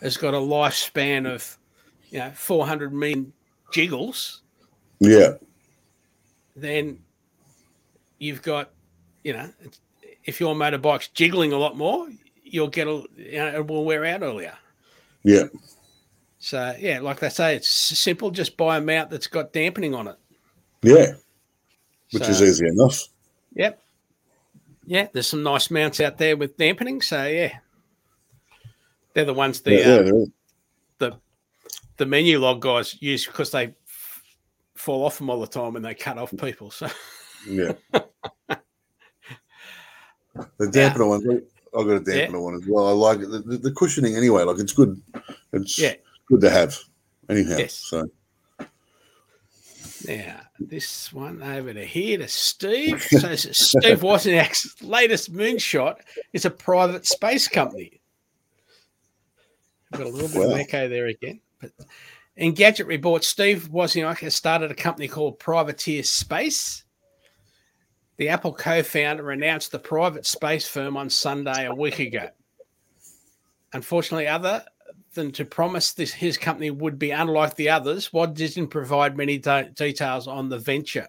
has 0.05 0.17
got 0.17 0.35
a 0.35 0.39
lifespan 0.39 1.27
of, 1.29 1.59
you 2.11 2.19
know, 2.21 2.31
400 2.35 2.93
million 2.93 3.33
jiggles. 3.73 4.43
Yeah, 5.01 5.33
Then 6.55 7.01
you've 8.19 8.43
got, 8.43 8.71
you 9.25 9.33
know, 9.33 9.51
if 10.25 10.39
your 10.41 10.55
motorbike's 10.55 11.09
jiggling 11.09 11.53
a 11.53 11.59
lot 11.59 11.77
more, 11.77 12.07
you'll 12.45 12.69
get 12.69 12.87
a, 12.87 13.03
you 13.17 13.39
know, 13.39 13.49
it 13.57 13.67
will 13.67 13.85
wear 13.85 14.05
out 14.05 14.23
earlier. 14.23 14.55
yeah, 15.25 15.45
So 16.39 16.77
yeah, 16.79 17.01
like 17.01 17.19
they 17.21 17.29
say, 17.29 17.57
it's 17.57 17.69
simple. 17.69 18.31
Just 18.31 18.57
buy 18.57 18.77
a 18.77 18.81
mount 18.81 19.11
that's 19.11 19.27
got 19.27 19.53
dampening 19.53 19.95
on 19.95 20.09
it. 20.09 20.17
yeah, 20.83 21.15
which 22.13 22.29
is 22.29 22.41
easy 22.41 22.69
enough. 22.69 23.01
Yep. 23.55 23.81
Yeah, 24.87 25.09
there's 25.13 25.27
some 25.27 25.43
nice 25.43 25.71
mounts 25.71 25.99
out 26.01 26.19
there 26.19 26.37
with 26.37 26.57
dampening. 26.57 27.01
So 27.03 27.27
yeah, 27.27 27.59
they're 29.15 29.25
the 29.25 29.35
ones 29.35 29.61
the 29.63 29.75
yeah, 29.75 29.85
um, 29.85 30.07
yeah, 30.07 30.13
is. 30.13 30.31
the 30.99 31.13
the 31.97 32.05
Menulog 32.05 32.61
guys 32.61 33.01
use 33.01 33.27
because 33.27 33.51
they 33.51 33.75
fall 34.75 35.05
off 35.05 35.19
them 35.19 35.31
all 35.31 35.41
the 35.41 35.47
time 35.47 35.77
and 35.77 35.85
they 35.85 35.95
cut 35.95 36.19
off 36.19 36.35
people. 36.37 36.71
So 36.71 36.89
yeah. 37.49 37.73
The 40.59 40.67
dampener 40.67 41.09
one, 41.09 41.43
I've 41.79 41.87
got 41.87 41.97
a 41.97 42.01
dampener 42.01 42.43
one 42.43 42.57
as 42.57 42.67
well. 42.67 42.89
I 42.89 42.91
like 42.91 43.21
it. 43.21 43.31
The, 43.31 43.39
the, 43.39 43.57
the 43.57 43.73
cushioning 43.73 44.17
anyway, 44.17 44.43
like 44.43 44.59
it's 44.59 44.73
good. 44.73 45.01
It's 45.53 45.79
Yeah. 45.79 45.95
good 46.27 46.41
to 46.41 46.51
have. 46.51 46.77
Anyhow, 47.29 47.57
Yes. 47.59 47.75
so 47.75 48.09
now 50.09 50.41
this 50.59 51.13
one 51.13 51.41
over 51.43 51.73
to 51.73 51.85
here 51.85 52.19
to 52.19 52.27
Steve. 52.29 53.01
So 53.03 53.35
Steve 53.37 54.01
Wozniak's 54.03 54.83
latest 54.83 55.33
moonshot 55.33 55.97
is 56.33 56.45
a 56.45 56.51
private 56.51 57.07
space 57.07 57.47
company. 57.47 58.01
I've 59.95 60.01
got 60.01 60.09
a 60.09 60.11
little 60.11 60.29
bit 60.29 60.49
Wow. 60.49 60.55
of 60.55 60.59
echo 60.61 60.89
there 60.89 61.07
again. 61.07 61.41
But 61.61 61.71
Engadget 62.37 62.89
Report, 62.89 63.23
Steve 63.23 63.69
Wozniak 63.71 64.19
has 64.19 64.35
started 64.35 64.73
a 64.73 64.75
company 64.75 65.07
called 65.07 65.39
Privateer 65.39 66.03
Space. 66.03 66.83
The 68.17 68.29
Apple 68.29 68.53
co-founder 68.53 69.31
announced 69.31 69.71
the 69.71 69.79
private 69.79 70.27
space 70.27 70.67
firm 70.67 70.97
on 70.97 71.09
Sunday 71.09 71.67
a 71.67 71.75
week 71.75 72.01
ago. 72.01 72.29
Unfortunately, 73.73 74.27
other 74.27 74.65
than 75.15 75.31
to 75.31 75.45
promise 75.45 75.93
this 75.93 76.13
his 76.13 76.37
company 76.37 76.71
would 76.73 76.99
be 76.99 77.13
unlike 77.13 77.55
the 77.55 77.69
others, 77.69 78.13
Woz 78.13 78.31
didn't 78.35 78.69
provide 78.69 79.17
many 79.17 79.39
de- 79.39 79.71
details 79.77 80.27
on 80.27 80.49
the 80.49 80.59
venture. 80.59 81.07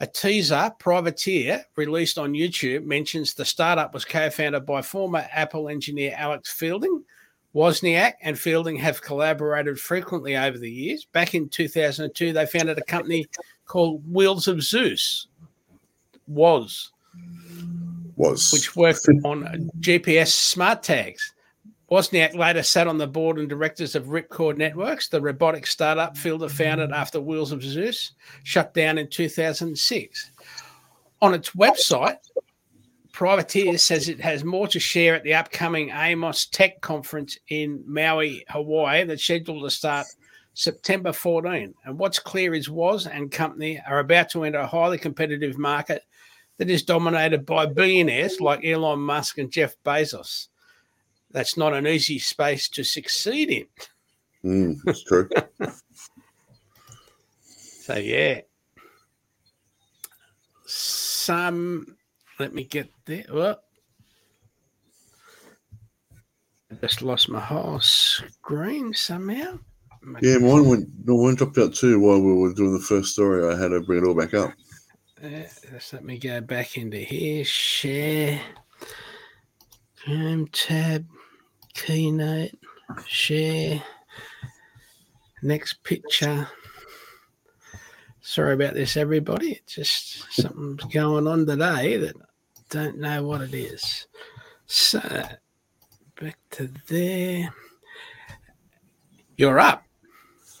A 0.00 0.06
teaser, 0.06 0.72
Privateer, 0.80 1.64
released 1.76 2.18
on 2.18 2.32
YouTube, 2.32 2.84
mentions 2.84 3.34
the 3.34 3.44
startup 3.44 3.94
was 3.94 4.04
co-founded 4.04 4.66
by 4.66 4.82
former 4.82 5.28
Apple 5.32 5.68
engineer 5.68 6.12
Alex 6.16 6.50
Fielding. 6.50 7.04
Wozniak 7.54 8.14
and 8.22 8.38
Fielding 8.38 8.76
have 8.76 9.02
collaborated 9.02 9.78
frequently 9.78 10.36
over 10.36 10.58
the 10.58 10.70
years. 10.70 11.04
Back 11.04 11.34
in 11.34 11.48
2002, 11.48 12.32
they 12.32 12.46
founded 12.46 12.78
a 12.78 12.84
company 12.84 13.26
called 13.66 14.02
Wheels 14.10 14.46
of 14.48 14.62
Zeus. 14.62 15.26
Was 16.26 16.92
was 18.16 18.52
which 18.52 18.76
worked 18.76 19.08
on 19.24 19.70
GPS 19.80 20.28
smart 20.28 20.82
tags. 20.82 21.32
Wozniak 21.90 22.34
later 22.34 22.62
sat 22.62 22.86
on 22.86 22.98
the 22.98 23.06
board 23.06 23.38
and 23.38 23.48
directors 23.48 23.96
of 23.96 24.06
Ripcord 24.06 24.58
Networks, 24.58 25.08
the 25.08 25.20
robotic 25.20 25.66
startup 25.66 26.16
Fielder 26.16 26.48
founded 26.48 26.92
after 26.92 27.20
Wheels 27.20 27.50
of 27.50 27.64
Zeus 27.64 28.12
shut 28.44 28.74
down 28.74 28.98
in 28.98 29.08
2006. 29.08 30.30
On 31.22 31.34
its 31.34 31.50
website, 31.50 32.18
Privateer 33.20 33.76
says 33.76 34.08
it 34.08 34.18
has 34.22 34.44
more 34.44 34.66
to 34.68 34.80
share 34.80 35.14
at 35.14 35.24
the 35.24 35.34
upcoming 35.34 35.90
Amos 35.90 36.46
Tech 36.46 36.80
Conference 36.80 37.36
in 37.50 37.84
Maui, 37.86 38.46
Hawaii, 38.48 39.04
that's 39.04 39.22
scheduled 39.22 39.62
to 39.62 39.70
start 39.70 40.06
September 40.54 41.12
14. 41.12 41.74
And 41.84 41.98
what's 41.98 42.18
clear 42.18 42.54
is 42.54 42.70
Woz 42.70 43.06
and 43.06 43.30
company 43.30 43.78
are 43.86 43.98
about 43.98 44.30
to 44.30 44.44
enter 44.44 44.60
a 44.60 44.66
highly 44.66 44.96
competitive 44.96 45.58
market 45.58 46.02
that 46.56 46.70
is 46.70 46.82
dominated 46.82 47.44
by 47.44 47.66
billionaires 47.66 48.40
like 48.40 48.64
Elon 48.64 49.00
Musk 49.00 49.36
and 49.36 49.52
Jeff 49.52 49.76
Bezos. 49.84 50.48
That's 51.30 51.58
not 51.58 51.74
an 51.74 51.86
easy 51.86 52.18
space 52.18 52.70
to 52.70 52.82
succeed 52.82 53.50
in. 53.50 53.66
Mm, 54.42 54.78
that's 54.82 55.02
true. 55.02 55.28
So 57.82 57.96
yeah, 57.96 58.40
some. 60.64 61.98
Let 62.40 62.54
me 62.54 62.64
get 62.64 62.90
there. 63.04 63.26
Well, 63.30 63.60
I 66.72 66.74
just 66.80 67.02
lost 67.02 67.28
my 67.28 67.38
whole 67.38 67.80
screen 67.80 68.94
somehow. 68.94 69.58
Yeah, 70.22 70.38
mine 70.38 70.66
went, 70.66 70.88
mine 71.04 71.34
dropped 71.34 71.58
out 71.58 71.74
too 71.74 72.00
while 72.00 72.18
we 72.18 72.32
were 72.32 72.54
doing 72.54 72.72
the 72.72 72.80
first 72.80 73.12
story. 73.12 73.46
I 73.46 73.60
had 73.60 73.68
to 73.68 73.82
bring 73.82 74.02
it 74.02 74.08
all 74.08 74.14
back 74.14 74.32
up. 74.32 74.54
Uh, 75.22 75.42
just 75.70 75.92
let 75.92 76.02
me 76.02 76.16
go 76.16 76.40
back 76.40 76.78
into 76.78 76.96
here. 76.96 77.44
Share. 77.44 78.40
Chrome 80.02 80.48
tab. 80.50 81.04
Keynote. 81.74 82.52
Share. 83.06 83.82
Next 85.42 85.84
picture. 85.84 86.48
Sorry 88.22 88.54
about 88.54 88.72
this, 88.72 88.96
everybody. 88.96 89.52
It's 89.52 89.74
just 89.74 90.32
something's 90.32 90.84
going 90.84 91.26
on 91.26 91.44
today 91.44 91.98
that 91.98 92.16
don't 92.70 92.98
know 92.98 93.24
what 93.24 93.42
it 93.42 93.52
is. 93.52 94.06
So, 94.66 95.00
back 96.20 96.38
to 96.52 96.70
there. 96.88 97.52
You're 99.36 99.58
up. 99.58 99.84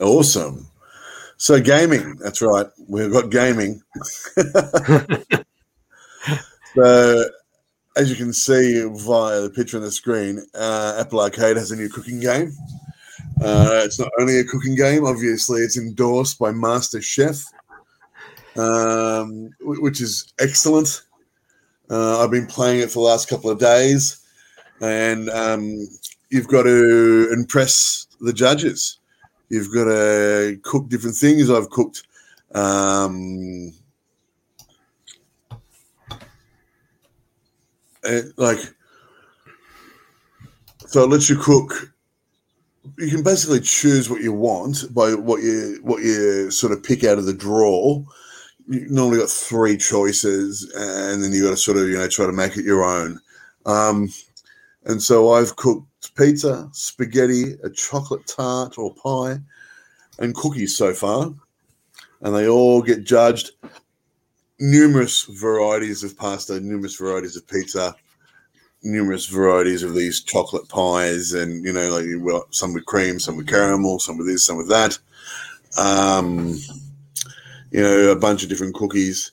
Awesome. 0.00 0.66
So 1.36 1.60
gaming, 1.60 2.16
that's 2.16 2.42
right. 2.42 2.66
We've 2.88 3.12
got 3.12 3.30
gaming. 3.30 3.80
so 6.74 7.24
as 7.96 8.10
you 8.10 8.16
can 8.16 8.32
see 8.32 8.82
via 8.82 9.40
the 9.40 9.50
picture 9.54 9.76
on 9.76 9.82
the 9.82 9.90
screen, 9.90 10.44
uh, 10.54 10.96
Apple 10.98 11.20
Arcade 11.20 11.56
has 11.56 11.70
a 11.70 11.76
new 11.76 11.88
cooking 11.88 12.20
game. 12.20 12.52
Uh, 13.42 13.80
it's 13.84 13.98
not 13.98 14.10
only 14.18 14.38
a 14.38 14.44
cooking 14.44 14.74
game, 14.74 15.06
obviously, 15.06 15.62
it's 15.62 15.78
endorsed 15.78 16.38
by 16.38 16.52
Master 16.52 17.00
Chef, 17.00 17.42
um, 18.56 19.50
which 19.60 20.00
is 20.00 20.32
excellent. 20.40 21.02
Uh, 21.90 22.22
I've 22.22 22.30
been 22.30 22.46
playing 22.46 22.80
it 22.80 22.90
for 22.90 23.00
the 23.00 23.10
last 23.10 23.28
couple 23.28 23.50
of 23.50 23.58
days, 23.58 24.24
and 24.80 25.28
um, 25.30 25.88
you've 26.30 26.46
got 26.46 26.62
to 26.62 27.28
impress 27.32 28.06
the 28.20 28.32
judges. 28.32 28.98
You've 29.48 29.74
got 29.74 29.84
to 29.86 30.60
cook 30.62 30.88
different 30.88 31.16
things. 31.16 31.50
I've 31.50 31.70
cooked 31.70 32.04
um, 32.54 33.72
like 38.36 38.58
so. 40.86 41.02
It 41.02 41.10
lets 41.10 41.28
you 41.28 41.36
cook. 41.36 41.92
You 42.98 43.10
can 43.10 43.24
basically 43.24 43.60
choose 43.60 44.08
what 44.08 44.22
you 44.22 44.32
want 44.32 44.94
by 44.94 45.14
what 45.14 45.42
you 45.42 45.80
what 45.82 46.02
you 46.02 46.52
sort 46.52 46.72
of 46.72 46.84
pick 46.84 47.02
out 47.02 47.18
of 47.18 47.26
the 47.26 47.34
drawer. 47.34 48.04
You 48.70 48.86
normally 48.88 49.18
got 49.18 49.28
three 49.28 49.76
choices, 49.76 50.70
and 50.76 51.22
then 51.22 51.32
you 51.32 51.42
got 51.42 51.50
to 51.50 51.56
sort 51.56 51.76
of 51.76 51.88
you 51.88 51.98
know 51.98 52.08
try 52.08 52.26
to 52.26 52.32
make 52.32 52.56
it 52.56 52.64
your 52.64 52.84
own. 52.84 53.20
Um, 53.66 54.10
and 54.84 55.02
so 55.02 55.32
I've 55.32 55.56
cooked 55.56 56.14
pizza, 56.16 56.68
spaghetti, 56.72 57.54
a 57.64 57.70
chocolate 57.70 58.26
tart 58.26 58.78
or 58.78 58.94
pie, 58.94 59.40
and 60.18 60.34
cookies 60.34 60.76
so 60.76 60.94
far. 60.94 61.34
And 62.22 62.34
they 62.34 62.48
all 62.48 62.80
get 62.80 63.04
judged. 63.04 63.52
Numerous 64.58 65.24
varieties 65.24 66.04
of 66.04 66.16
pasta, 66.16 66.60
numerous 66.60 66.94
varieties 66.94 67.36
of 67.36 67.48
pizza, 67.48 67.96
numerous 68.82 69.26
varieties 69.26 69.82
of 69.82 69.94
these 69.94 70.22
chocolate 70.22 70.68
pies, 70.68 71.32
and 71.32 71.64
you 71.64 71.72
know, 71.72 71.90
like 71.90 72.42
some 72.50 72.74
with 72.74 72.86
cream, 72.86 73.18
some 73.18 73.36
with 73.36 73.48
caramel, 73.48 73.98
some 73.98 74.18
with 74.18 74.26
this, 74.26 74.44
some 74.44 74.58
with 74.58 74.68
that. 74.68 74.98
Um, 75.78 76.58
you 77.70 77.82
know, 77.82 78.10
a 78.10 78.16
bunch 78.16 78.42
of 78.42 78.48
different 78.48 78.74
cookies. 78.74 79.32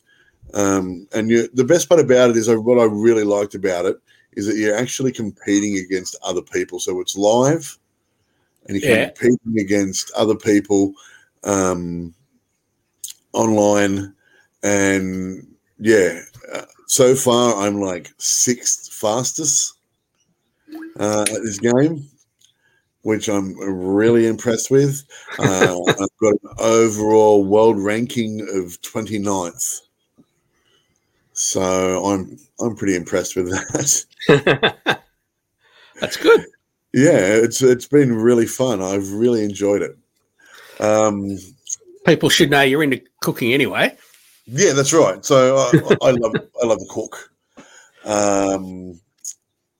Um, 0.53 1.07
and 1.13 1.29
you, 1.29 1.47
the 1.53 1.63
best 1.63 1.89
part 1.89 1.99
about 2.01 2.29
it 2.29 2.37
is 2.37 2.47
uh, 2.49 2.59
what 2.59 2.79
I 2.79 2.85
really 2.85 3.23
liked 3.23 3.55
about 3.55 3.85
it 3.85 3.97
is 4.33 4.45
that 4.45 4.55
you're 4.55 4.77
actually 4.77 5.11
competing 5.11 5.77
against 5.77 6.15
other 6.23 6.41
people. 6.41 6.79
So 6.79 7.01
it's 7.01 7.15
live, 7.17 7.77
and 8.67 8.77
you're 8.79 8.97
Yeah. 8.97 9.05
competing 9.09 9.59
against 9.59 10.11
other 10.11 10.35
people 10.35 10.93
um, 11.43 12.13
online. 13.33 14.13
And 14.63 15.47
yeah, 15.79 16.21
uh, 16.53 16.65
so 16.87 17.15
far 17.15 17.55
I'm 17.55 17.81
like 17.81 18.11
sixth 18.17 18.93
fastest 18.93 19.73
uh, 20.99 21.21
at 21.21 21.41
this 21.43 21.59
game, 21.59 22.07
which 23.07 23.29
I'm 23.29 23.57
really 23.57 24.27
impressed 24.27 24.69
with. 24.69 25.01
Uh, 25.39 25.79
I've 25.87 26.17
got 26.21 26.33
an 26.43 26.49
overall 26.59 27.41
world 27.41 27.77
ranking 27.77 28.41
of 28.41 28.81
29th. 28.81 29.79
So 31.31 32.03
I'm 32.03 32.37
I'm 32.59 32.75
pretty 32.75 32.97
impressed 32.97 33.37
with 33.37 33.49
that. 33.49 34.05
That's 36.01 36.17
good. 36.17 36.47
Yeah, 36.93 37.19
it's 37.19 37.61
it's 37.61 37.87
been 37.87 38.13
really 38.13 38.45
fun. 38.45 38.81
I've 38.81 39.09
really 39.13 39.41
enjoyed 39.41 39.83
it. 39.83 39.97
Um, 40.81 41.37
People 42.05 42.27
should 42.27 42.49
know 42.49 42.61
you're 42.61 42.83
into 42.83 43.01
cooking 43.21 43.53
anyway. 43.53 43.95
yeah, 44.47 44.73
that's 44.73 44.93
right. 44.93 45.23
So 45.23 45.55
I, 45.57 46.07
I 46.07 46.11
love 46.11 46.33
I 46.61 46.65
love 46.65 46.79
to 46.79 46.85
cook. 46.89 47.31
Um, 48.03 48.99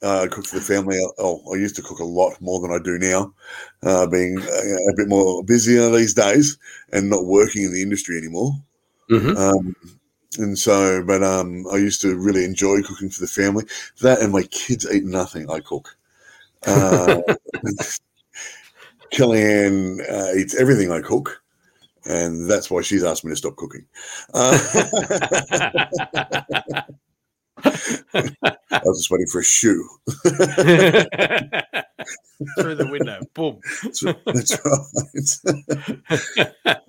uh, 0.03 0.21
I 0.23 0.27
cook 0.27 0.45
for 0.45 0.57
the 0.57 0.61
family. 0.61 0.99
Oh, 1.17 1.41
I 1.51 1.57
used 1.57 1.75
to 1.77 1.81
cook 1.81 1.99
a 1.99 2.05
lot 2.05 2.39
more 2.41 2.59
than 2.59 2.71
I 2.71 2.79
do 2.79 2.97
now, 2.99 3.33
uh, 3.83 4.07
being 4.07 4.39
uh, 4.39 4.91
a 4.91 4.95
bit 4.95 5.07
more 5.07 5.43
busier 5.43 5.89
these 5.89 6.13
days 6.13 6.57
and 6.91 7.09
not 7.09 7.25
working 7.25 7.63
in 7.63 7.73
the 7.73 7.81
industry 7.81 8.17
anymore. 8.17 8.51
Mm-hmm. 9.09 9.37
Um, 9.37 9.75
and 10.37 10.57
so, 10.57 11.03
but 11.03 11.23
um, 11.23 11.65
I 11.71 11.77
used 11.77 12.01
to 12.01 12.15
really 12.15 12.45
enjoy 12.45 12.81
cooking 12.83 13.09
for 13.09 13.21
the 13.21 13.27
family. 13.27 13.65
That 14.01 14.21
and 14.21 14.31
my 14.31 14.43
kids 14.43 14.85
eat 14.91 15.05
nothing. 15.05 15.49
I 15.49 15.61
cook. 15.61 15.97
Uh, 16.65 17.21
Kellyanne 19.11 20.01
uh, 20.11 20.33
eats 20.37 20.53
everything 20.55 20.91
I 20.91 21.01
cook, 21.01 21.41
and 22.05 22.49
that's 22.49 22.69
why 22.69 22.81
she's 22.81 23.03
asked 23.03 23.25
me 23.25 23.31
to 23.31 23.35
stop 23.35 23.55
cooking. 23.55 23.85
Uh, 24.33 24.57
I 28.13 28.81
was 28.85 28.99
just 28.99 29.11
waiting 29.11 29.27
for 29.27 29.39
a 29.39 29.43
shoe. 29.43 29.87
Through 32.59 32.75
the 32.75 32.87
window. 32.89 33.19
Boom. 33.33 33.59
That's 33.83 34.03
right. 34.03 34.15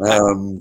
um, 0.10 0.60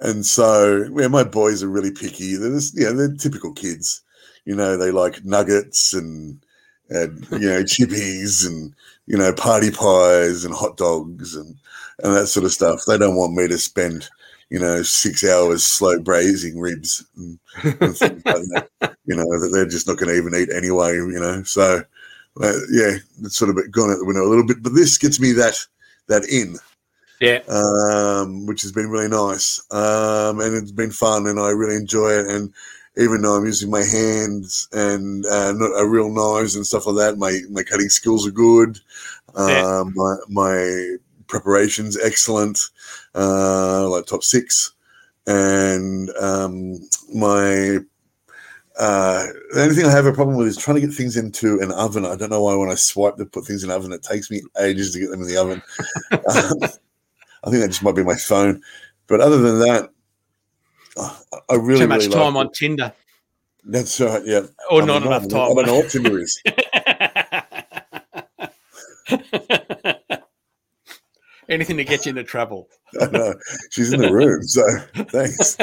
and 0.00 0.24
so, 0.26 0.84
yeah, 0.96 1.08
my 1.08 1.24
boys 1.24 1.62
are 1.62 1.68
really 1.68 1.90
picky. 1.90 2.36
They're 2.36 2.50
just, 2.50 2.78
yeah, 2.78 2.90
they're 2.92 3.14
typical 3.14 3.52
kids. 3.52 4.02
You 4.44 4.54
know, 4.54 4.76
they 4.76 4.90
like 4.90 5.24
nuggets 5.24 5.94
and, 5.94 6.44
and 6.90 7.26
you 7.32 7.48
know, 7.48 7.62
chippies 7.62 8.46
and, 8.46 8.74
you 9.06 9.16
know, 9.16 9.32
party 9.32 9.70
pies 9.70 10.44
and 10.44 10.54
hot 10.54 10.76
dogs 10.76 11.34
and, 11.34 11.56
and 12.02 12.14
that 12.14 12.26
sort 12.26 12.44
of 12.44 12.52
stuff. 12.52 12.82
They 12.86 12.98
don't 12.98 13.16
want 13.16 13.34
me 13.34 13.48
to 13.48 13.58
spend, 13.58 14.10
you 14.54 14.60
know, 14.60 14.82
six 14.82 15.24
hours 15.24 15.66
slow 15.66 15.98
braising 15.98 16.60
ribs 16.60 17.04
and, 17.16 17.38
and 17.64 17.96
things 17.98 18.24
like 18.24 18.24
that. 18.24 18.68
You 19.06 19.16
know, 19.16 19.24
that 19.24 19.50
they're 19.52 19.66
just 19.66 19.86
not 19.88 19.98
going 19.98 20.10
to 20.10 20.16
even 20.16 20.34
eat 20.34 20.48
anyway, 20.54 20.94
you 20.94 21.20
know. 21.20 21.42
So, 21.42 21.82
uh, 22.42 22.58
yeah, 22.70 22.96
it's 23.22 23.36
sort 23.36 23.50
of 23.50 23.56
gone 23.70 23.90
out 23.90 23.98
the 23.98 24.04
window 24.06 24.24
a 24.24 24.30
little 24.30 24.46
bit. 24.46 24.62
But 24.62 24.74
this 24.74 24.96
gets 24.96 25.20
me 25.20 25.32
that 25.32 25.56
that 26.06 26.24
in 26.28 26.56
Yeah. 27.20 27.40
um, 27.48 28.46
which 28.46 28.62
has 28.62 28.72
been 28.72 28.88
really 28.90 29.08
nice. 29.08 29.60
Um, 29.70 30.40
and 30.40 30.54
it's 30.56 30.72
been 30.72 30.90
fun, 30.90 31.26
and 31.26 31.40
I 31.40 31.50
really 31.50 31.76
enjoy 31.76 32.10
it. 32.12 32.26
And 32.28 32.52
even 32.96 33.22
though 33.22 33.36
I'm 33.36 33.44
using 33.46 33.70
my 33.70 33.82
hands 33.82 34.68
and 34.72 35.26
uh, 35.26 35.52
not 35.52 35.72
uh, 35.78 35.84
real 35.86 36.10
knives 36.10 36.56
and 36.56 36.66
stuff 36.66 36.86
like 36.86 36.96
that, 36.96 37.18
my 37.18 37.40
my 37.50 37.62
cutting 37.62 37.90
skills 37.90 38.26
are 38.26 38.30
good. 38.30 38.78
Yeah. 39.36 39.80
Um, 39.80 39.92
my 39.96 40.16
my 40.28 40.96
preparation's 41.26 41.98
excellent, 42.00 42.58
uh, 43.14 43.88
like 43.88 44.06
top 44.06 44.22
six, 44.22 44.72
and 45.26 46.10
um, 46.20 46.78
my. 47.14 47.78
Uh, 48.76 49.26
the 49.52 49.62
only 49.62 49.74
thing 49.76 49.84
I 49.86 49.90
have 49.92 50.04
a 50.04 50.12
problem 50.12 50.36
with 50.36 50.48
is 50.48 50.56
trying 50.56 50.74
to 50.74 50.80
get 50.80 50.92
things 50.92 51.16
into 51.16 51.60
an 51.60 51.70
oven. 51.70 52.04
I 52.04 52.16
don't 52.16 52.30
know 52.30 52.42
why 52.42 52.56
when 52.56 52.70
I 52.70 52.74
swipe 52.74 53.16
to 53.18 53.24
put 53.24 53.46
things 53.46 53.62
in 53.62 53.70
an 53.70 53.76
oven, 53.76 53.92
it 53.92 54.02
takes 54.02 54.32
me 54.32 54.42
ages 54.60 54.92
to 54.92 54.98
get 54.98 55.10
them 55.10 55.20
in 55.20 55.28
the 55.28 55.36
oven. 55.36 55.62
Um, 56.10 56.70
I 57.44 57.50
think 57.50 57.62
that 57.62 57.68
just 57.68 57.84
might 57.84 57.94
be 57.94 58.02
my 58.02 58.16
phone. 58.16 58.62
But 59.06 59.20
other 59.20 59.38
than 59.38 59.60
that, 59.60 59.90
uh, 60.96 61.16
I 61.50 61.54
really 61.54 61.80
Too 61.80 61.88
much 61.88 62.06
really 62.06 62.14
time 62.14 62.36
on 62.36 62.50
Tinder. 62.52 62.92
That's 63.64 64.00
right. 64.00 64.22
Yeah. 64.24 64.46
Or 64.70 64.82
I 64.82 64.86
not 64.86 65.02
mean, 65.02 65.12
enough 65.12 65.24
I 65.24 65.28
time. 65.28 65.54
don't 65.54 65.66
know 65.66 65.76
what 65.76 65.90
Tinder 65.90 66.18
is. 66.18 66.42
Anything 71.48 71.76
to 71.76 71.84
get 71.84 72.06
you 72.06 72.10
into 72.10 72.24
trouble. 72.24 72.68
I 73.00 73.06
know. 73.06 73.34
She's 73.70 73.92
in 73.92 74.00
the 74.00 74.12
room, 74.12 74.42
so 74.42 74.62
thanks. 75.08 75.56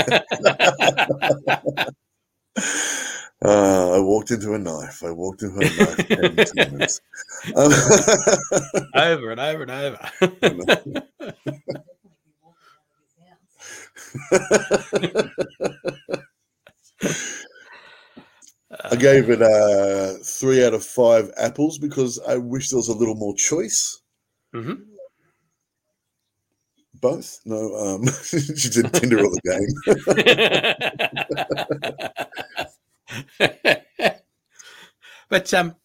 Uh, 3.44 3.94
I 3.96 4.00
walked 4.00 4.30
into 4.32 4.54
a 4.54 4.60
knife. 4.60 5.04
I 5.04 5.10
walked 5.12 5.42
into 5.42 5.60
a 5.60 6.70
knife. 6.78 7.00
Um, 7.56 7.72
Over 8.96 9.32
and 9.32 9.40
over 9.40 9.64
and 9.64 9.72
over. 9.72 11.02
I 18.90 18.96
gave 18.96 19.30
it 19.30 19.42
uh, 19.42 20.14
three 20.24 20.64
out 20.66 20.74
of 20.74 20.84
five 20.86 21.30
apples 21.38 21.78
because 21.78 22.20
I 22.28 22.38
wish 22.38 22.70
there 22.70 22.78
was 22.78 22.88
a 22.88 22.96
little 22.96 23.16
more 23.16 23.36
choice. 23.36 24.00
Mhm. 24.56 24.84
Both? 27.02 27.42
No, 27.46 27.76
um, 27.76 28.08
she 28.24 28.70
did 28.70 28.94
Tinder 28.94 29.20
all 29.20 29.32
the 29.32 29.42
game. 29.44 29.68
but 35.30 35.54
um, 35.54 35.76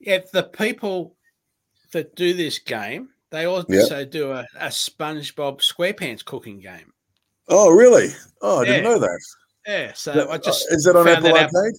yeah, 0.00 0.18
the 0.32 0.44
people 0.44 1.16
that 1.92 2.14
do 2.16 2.32
this 2.32 2.58
game, 2.58 3.10
they 3.30 3.44
also 3.44 4.04
do 4.04 4.32
a, 4.32 4.46
a 4.58 4.68
SpongeBob 4.68 5.60
SquarePants 5.60 6.24
cooking 6.24 6.60
game. 6.60 6.92
Oh, 7.48 7.70
really? 7.70 8.08
Oh, 8.40 8.60
I 8.60 8.64
didn't 8.64 8.84
know 8.84 8.98
that. 8.98 9.20
Yeah, 9.66 9.92
so 9.94 10.14
That- 10.14 10.30
I 10.30 10.38
just 10.38 10.66
uh, 10.70 10.74
is 10.74 10.84
that 10.84 10.96
on 10.96 11.08
Apple 11.08 11.34
that 11.34 11.52
Arcade? 11.54 11.74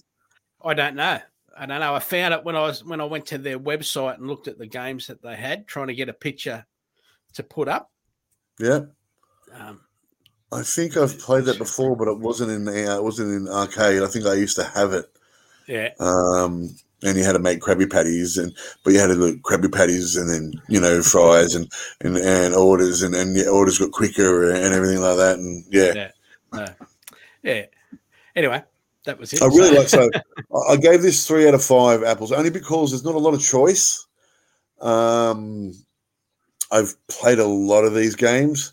I 0.64 0.74
don't 0.74 0.94
know. 0.94 1.18
I 1.56 1.66
don't 1.66 1.80
know. 1.80 1.94
I 1.94 1.98
found 1.98 2.34
it 2.34 2.44
when 2.44 2.54
I 2.56 2.60
was 2.60 2.84
when 2.84 3.00
I 3.00 3.04
went 3.04 3.26
to 3.26 3.38
their 3.38 3.58
website 3.58 4.14
and 4.14 4.28
looked 4.28 4.48
at 4.48 4.58
the 4.58 4.66
games 4.66 5.06
that 5.08 5.22
they 5.22 5.36
had, 5.36 5.66
trying 5.66 5.88
to 5.88 5.94
get 5.94 6.08
a 6.08 6.14
picture 6.14 6.64
to 7.34 7.42
put 7.42 7.68
up. 7.68 7.90
Yeah, 8.60 8.80
Um, 9.58 9.80
I 10.52 10.62
think 10.62 10.96
I've 10.96 11.18
played 11.18 11.44
that 11.44 11.58
before, 11.58 11.96
but 11.96 12.08
it 12.08 12.18
wasn't 12.18 12.50
in 12.50 12.68
uh, 12.68 12.96
it 12.96 13.02
wasn't 13.02 13.30
in 13.32 13.48
arcade. 13.48 14.02
I 14.02 14.06
think 14.06 14.26
I 14.26 14.34
used 14.34 14.56
to 14.56 14.64
have 14.64 14.92
it. 14.92 15.06
yeah, 15.66 15.90
um, 16.00 16.68
and 17.02 17.16
you 17.16 17.24
had 17.24 17.32
to 17.32 17.38
make 17.38 17.60
Krabby 17.60 17.90
Patties, 17.90 18.36
and 18.36 18.54
but 18.84 18.92
you 18.92 18.98
had 18.98 19.06
to 19.08 19.14
do 19.14 19.38
Krabby 19.38 19.72
Patties, 19.72 20.16
and 20.16 20.28
then 20.28 20.52
you 20.68 20.80
know 20.80 21.02
fries 21.02 21.54
and 21.54 21.70
and, 22.02 22.16
and 22.18 22.54
orders, 22.54 23.02
and 23.02 23.14
and 23.14 23.34
your 23.36 23.50
orders 23.50 23.78
got 23.78 23.92
quicker 23.92 24.50
and 24.50 24.74
everything 24.74 25.00
like 25.00 25.16
that, 25.16 25.38
and 25.38 25.64
yeah, 25.70 26.10
Yeah. 26.52 26.74
yeah. 27.42 27.66
Anyway, 28.36 28.62
that 29.04 29.18
was 29.18 29.32
it. 29.32 29.42
I 29.42 29.46
really 29.46 29.76
like. 29.78 29.88
So 29.88 30.10
I- 30.54 30.72
I 30.72 30.76
gave 30.76 31.00
this 31.02 31.26
three 31.26 31.46
out 31.48 31.54
of 31.54 31.64
five 31.64 32.02
apples, 32.02 32.32
only 32.32 32.50
because 32.50 32.90
there's 32.90 33.04
not 33.04 33.14
a 33.14 33.18
lot 33.18 33.34
of 33.34 33.40
choice. 33.40 34.06
Um, 34.80 35.72
I've 36.70 36.94
played 37.08 37.38
a 37.38 37.46
lot 37.46 37.84
of 37.84 37.94
these 37.94 38.14
games. 38.14 38.72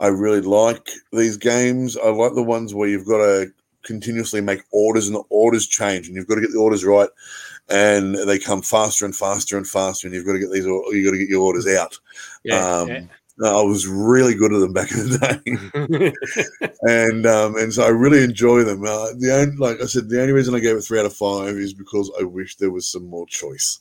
I 0.00 0.08
really 0.08 0.40
like 0.42 0.88
these 1.12 1.36
games. 1.36 1.96
I 1.96 2.08
like 2.10 2.34
the 2.34 2.42
ones 2.42 2.74
where 2.74 2.88
you've 2.88 3.06
got 3.06 3.18
to 3.18 3.46
continuously 3.82 4.40
make 4.40 4.62
orders, 4.72 5.06
and 5.06 5.16
the 5.16 5.22
orders 5.30 5.66
change, 5.66 6.06
and 6.08 6.16
you've 6.16 6.26
got 6.26 6.34
to 6.36 6.40
get 6.40 6.50
the 6.52 6.58
orders 6.58 6.84
right, 6.84 7.08
and 7.68 8.14
they 8.28 8.38
come 8.38 8.60
faster 8.62 9.04
and 9.04 9.14
faster 9.16 9.56
and 9.56 9.66
faster, 9.66 10.06
and 10.06 10.14
you've 10.14 10.26
got 10.26 10.32
to 10.32 10.38
get 10.40 10.50
these. 10.52 10.66
or- 10.66 10.92
You 10.94 11.04
got 11.04 11.12
to 11.12 11.18
get 11.18 11.28
your 11.28 11.42
orders 11.42 11.66
out. 11.68 11.96
yeah, 12.44 12.78
um, 12.80 12.88
I 13.44 13.60
was 13.62 13.86
really 13.86 14.34
good 14.34 14.52
at 14.54 14.60
them 14.60 14.72
back 14.72 14.90
in 14.92 14.98
the 15.10 15.18
day 15.18 16.12
and 16.82 17.26
um, 17.26 17.56
and 17.56 17.72
so 17.72 17.84
I 17.84 17.88
really 17.88 18.24
enjoy 18.24 18.64
them. 18.64 18.82
Uh, 18.84 19.08
the 19.18 19.30
only, 19.32 19.56
like 19.56 19.80
I 19.82 19.86
said, 19.86 20.08
the 20.08 20.20
only 20.20 20.32
reason 20.32 20.54
I 20.54 20.60
gave 20.60 20.74
it 20.76 20.80
three 20.82 20.98
out 20.98 21.06
of 21.06 21.14
five 21.14 21.54
is 21.56 21.74
because 21.74 22.10
I 22.18 22.24
wish 22.24 22.56
there 22.56 22.70
was 22.70 22.88
some 22.88 23.06
more 23.06 23.26
choice 23.26 23.80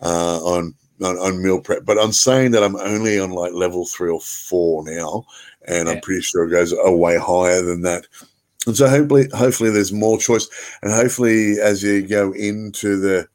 uh, 0.00 0.40
on, 0.42 0.74
on 1.02 1.16
on 1.18 1.42
meal 1.42 1.60
prep. 1.60 1.84
But 1.84 1.98
I'm 1.98 2.12
saying 2.12 2.52
that 2.52 2.62
I'm 2.62 2.76
only 2.76 3.18
on 3.18 3.30
like 3.30 3.52
level 3.52 3.86
three 3.86 4.10
or 4.10 4.20
four 4.20 4.84
now, 4.84 5.24
and 5.66 5.88
I'm 5.88 6.00
pretty 6.00 6.22
sure 6.22 6.44
it 6.44 6.50
goes 6.50 6.72
a 6.72 6.92
way 6.92 7.18
higher 7.18 7.62
than 7.62 7.82
that. 7.82 8.06
And 8.66 8.76
so 8.76 8.88
hopefully, 8.88 9.28
hopefully 9.34 9.70
there's 9.70 9.92
more 9.92 10.18
choice, 10.18 10.48
and 10.82 10.92
hopefully 10.92 11.60
as 11.60 11.82
you 11.82 12.06
go 12.06 12.32
into 12.32 12.98
the 12.98 13.28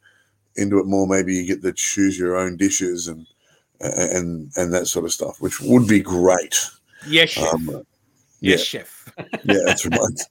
into 0.55 0.79
it 0.79 0.85
more, 0.85 1.07
maybe 1.07 1.33
you 1.33 1.45
get 1.47 1.61
to 1.63 1.73
choose 1.73 2.17
your 2.17 2.37
own 2.37 2.57
dishes 2.57 3.07
and 3.07 3.25
and 3.79 4.51
and 4.55 4.73
that 4.73 4.87
sort 4.87 5.05
of 5.05 5.13
stuff, 5.13 5.41
which 5.41 5.59
would 5.61 5.87
be 5.87 5.99
great. 5.99 6.69
yes, 7.07 7.31
chef. 7.31 7.53
Um, 7.53 7.85
yes, 8.39 8.73
yeah. 8.73 8.79
chef. 8.79 9.13
yeah, 9.43 9.59
that's 9.65 9.85
right. 9.85 9.99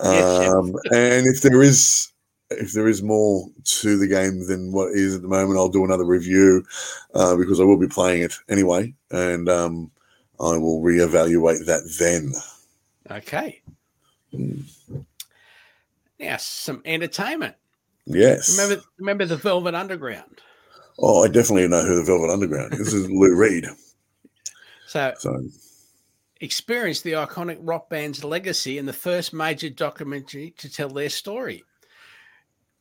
Yes, 0.00 0.48
um, 0.48 0.76
and 0.92 1.26
if 1.26 1.42
there 1.42 1.60
is 1.60 2.12
if 2.50 2.72
there 2.72 2.88
is 2.88 3.02
more 3.02 3.48
to 3.64 3.98
the 3.98 4.06
game 4.06 4.46
than 4.46 4.72
what 4.72 4.92
is 4.92 5.14
at 5.14 5.22
the 5.22 5.28
moment, 5.28 5.58
I'll 5.58 5.68
do 5.68 5.84
another 5.84 6.04
review 6.04 6.64
uh, 7.14 7.36
because 7.36 7.60
I 7.60 7.64
will 7.64 7.78
be 7.78 7.88
playing 7.88 8.22
it 8.22 8.34
anyway, 8.48 8.94
and 9.10 9.48
um, 9.48 9.90
I 10.40 10.56
will 10.56 10.82
reevaluate 10.82 11.66
that 11.66 11.94
then. 11.98 12.32
Okay. 13.10 13.60
Mm. 14.32 14.64
Now 16.18 16.36
some 16.38 16.82
entertainment. 16.84 17.54
Yes. 18.06 18.58
Remember, 18.58 18.84
remember 18.98 19.24
the 19.26 19.36
Velvet 19.36 19.74
Underground. 19.74 20.40
oh, 20.98 21.24
I 21.24 21.28
definitely 21.28 21.68
know 21.68 21.84
who 21.84 21.96
the 21.96 22.04
Velvet 22.04 22.32
Underground 22.32 22.72
is. 22.74 22.78
This 22.78 22.94
is 22.94 23.10
Lou 23.10 23.34
Reed. 23.34 23.66
So 24.86 25.12
So 25.18 25.42
experience 26.40 27.02
the 27.02 27.12
iconic 27.12 27.58
rock 27.60 27.90
band's 27.90 28.24
legacy 28.24 28.78
in 28.78 28.86
the 28.86 28.92
first 28.92 29.32
major 29.34 29.68
documentary 29.68 30.54
to 30.58 30.70
tell 30.70 30.88
their 30.88 31.10
story. 31.10 31.64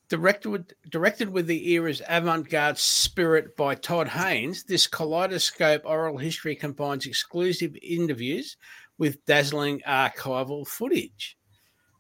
Directed 0.09 0.49
with, 0.49 0.71
directed 0.89 1.29
with 1.29 1.47
the 1.47 1.71
era's 1.73 2.01
avant 2.07 2.49
garde 2.49 2.77
spirit 2.77 3.57
by 3.57 3.75
Todd 3.75 4.07
Haynes, 4.07 4.63
this 4.63 4.87
kaleidoscope 4.87 5.81
oral 5.83 6.17
history 6.17 6.55
combines 6.55 7.05
exclusive 7.05 7.75
interviews 7.81 8.55
with 8.97 9.23
dazzling 9.25 9.81
archival 9.85 10.65
footage. 10.65 11.37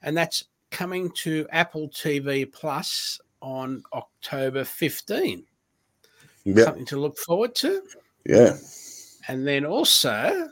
And 0.01 0.15
that's 0.15 0.45
coming 0.71 1.11
to 1.17 1.47
Apple 1.51 1.89
TV 1.89 2.49
Plus 2.49 3.19
on 3.41 3.83
October 3.91 4.63
15. 4.63 5.43
yeah, 6.45 6.63
Something 6.63 6.85
to 6.85 6.97
look 6.97 7.17
forward 7.17 7.55
to. 7.55 7.81
yeah, 8.25 8.55
And 9.27 9.45
then 9.45 9.65
also, 9.65 10.49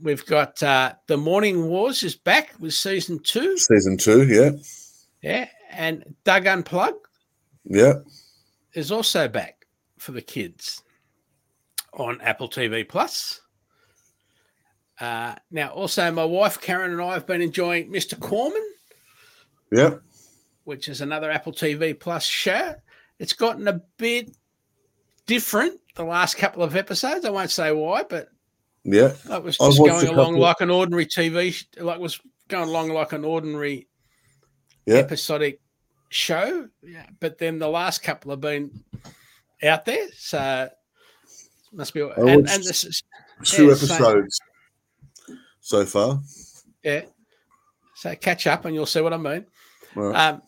we've 0.00 0.24
got 0.26 0.62
uh, 0.62 0.94
The 1.08 1.16
Morning 1.16 1.66
Wars 1.66 2.04
is 2.04 2.14
back 2.14 2.54
with 2.60 2.74
season 2.74 3.18
two. 3.24 3.56
season 3.58 3.96
two. 3.96 4.26
Yeah, 4.28 4.50
Yeah. 5.20 5.48
And 5.70 6.14
Doug 6.24 6.46
Unplugged 6.46 7.06
yeah, 7.64 7.94
is 8.74 8.90
also 8.90 9.28
back 9.28 9.66
for 9.98 10.12
the 10.12 10.22
kids 10.22 10.82
on 11.92 12.20
Apple 12.20 12.48
TV 12.48 12.88
Plus. 12.88 13.40
Uh, 15.00 15.34
now, 15.50 15.68
also, 15.68 16.10
my 16.10 16.24
wife 16.24 16.60
Karen 16.60 16.92
and 16.92 17.00
I 17.00 17.12
have 17.12 17.26
been 17.26 17.42
enjoying 17.42 17.92
Mr. 17.92 18.18
Corman, 18.18 18.66
yeah. 19.70 19.94
which 20.64 20.88
is 20.88 21.00
another 21.00 21.30
Apple 21.30 21.52
TV 21.52 21.98
Plus 21.98 22.24
show. 22.24 22.74
It's 23.18 23.32
gotten 23.32 23.68
a 23.68 23.80
bit 23.96 24.36
different 25.26 25.80
the 25.94 26.04
last 26.04 26.36
couple 26.36 26.62
of 26.62 26.74
episodes. 26.74 27.24
I 27.24 27.30
won't 27.30 27.50
say 27.50 27.70
why, 27.72 28.04
but 28.08 28.28
Yeah, 28.84 29.12
That 29.26 29.44
was 29.44 29.58
just 29.58 29.78
going 29.78 30.08
along 30.08 30.36
like 30.36 30.60
an 30.60 30.70
ordinary 30.70 31.06
TV, 31.06 31.64
like 31.78 32.00
was 32.00 32.20
going 32.48 32.68
along 32.68 32.90
like 32.90 33.12
an 33.12 33.24
ordinary 33.24 33.88
yeah, 34.88 34.96
episodic 35.00 35.60
show. 36.10 36.68
Yeah, 36.82 37.06
but 37.20 37.38
then 37.38 37.58
the 37.58 37.68
last 37.68 38.02
couple 38.02 38.30
have 38.30 38.40
been 38.40 38.84
out 39.62 39.84
there, 39.84 40.06
so 40.16 40.68
must 41.72 41.94
be. 41.94 42.00
And, 42.00 42.28
and 42.28 42.44
this 42.46 42.84
is 42.84 43.02
two 43.44 43.66
Yeah, 43.66 43.72
episodes 43.72 44.40
so 45.60 45.84
far. 45.84 46.20
yeah. 46.82 47.02
So 47.94 48.14
catch 48.14 48.46
up, 48.46 48.64
and 48.64 48.74
you'll 48.74 48.86
see 48.86 49.00
what 49.00 49.12
I 49.12 49.16
mean. 49.16 49.44
Right. 49.94 50.14
Um, 50.14 50.42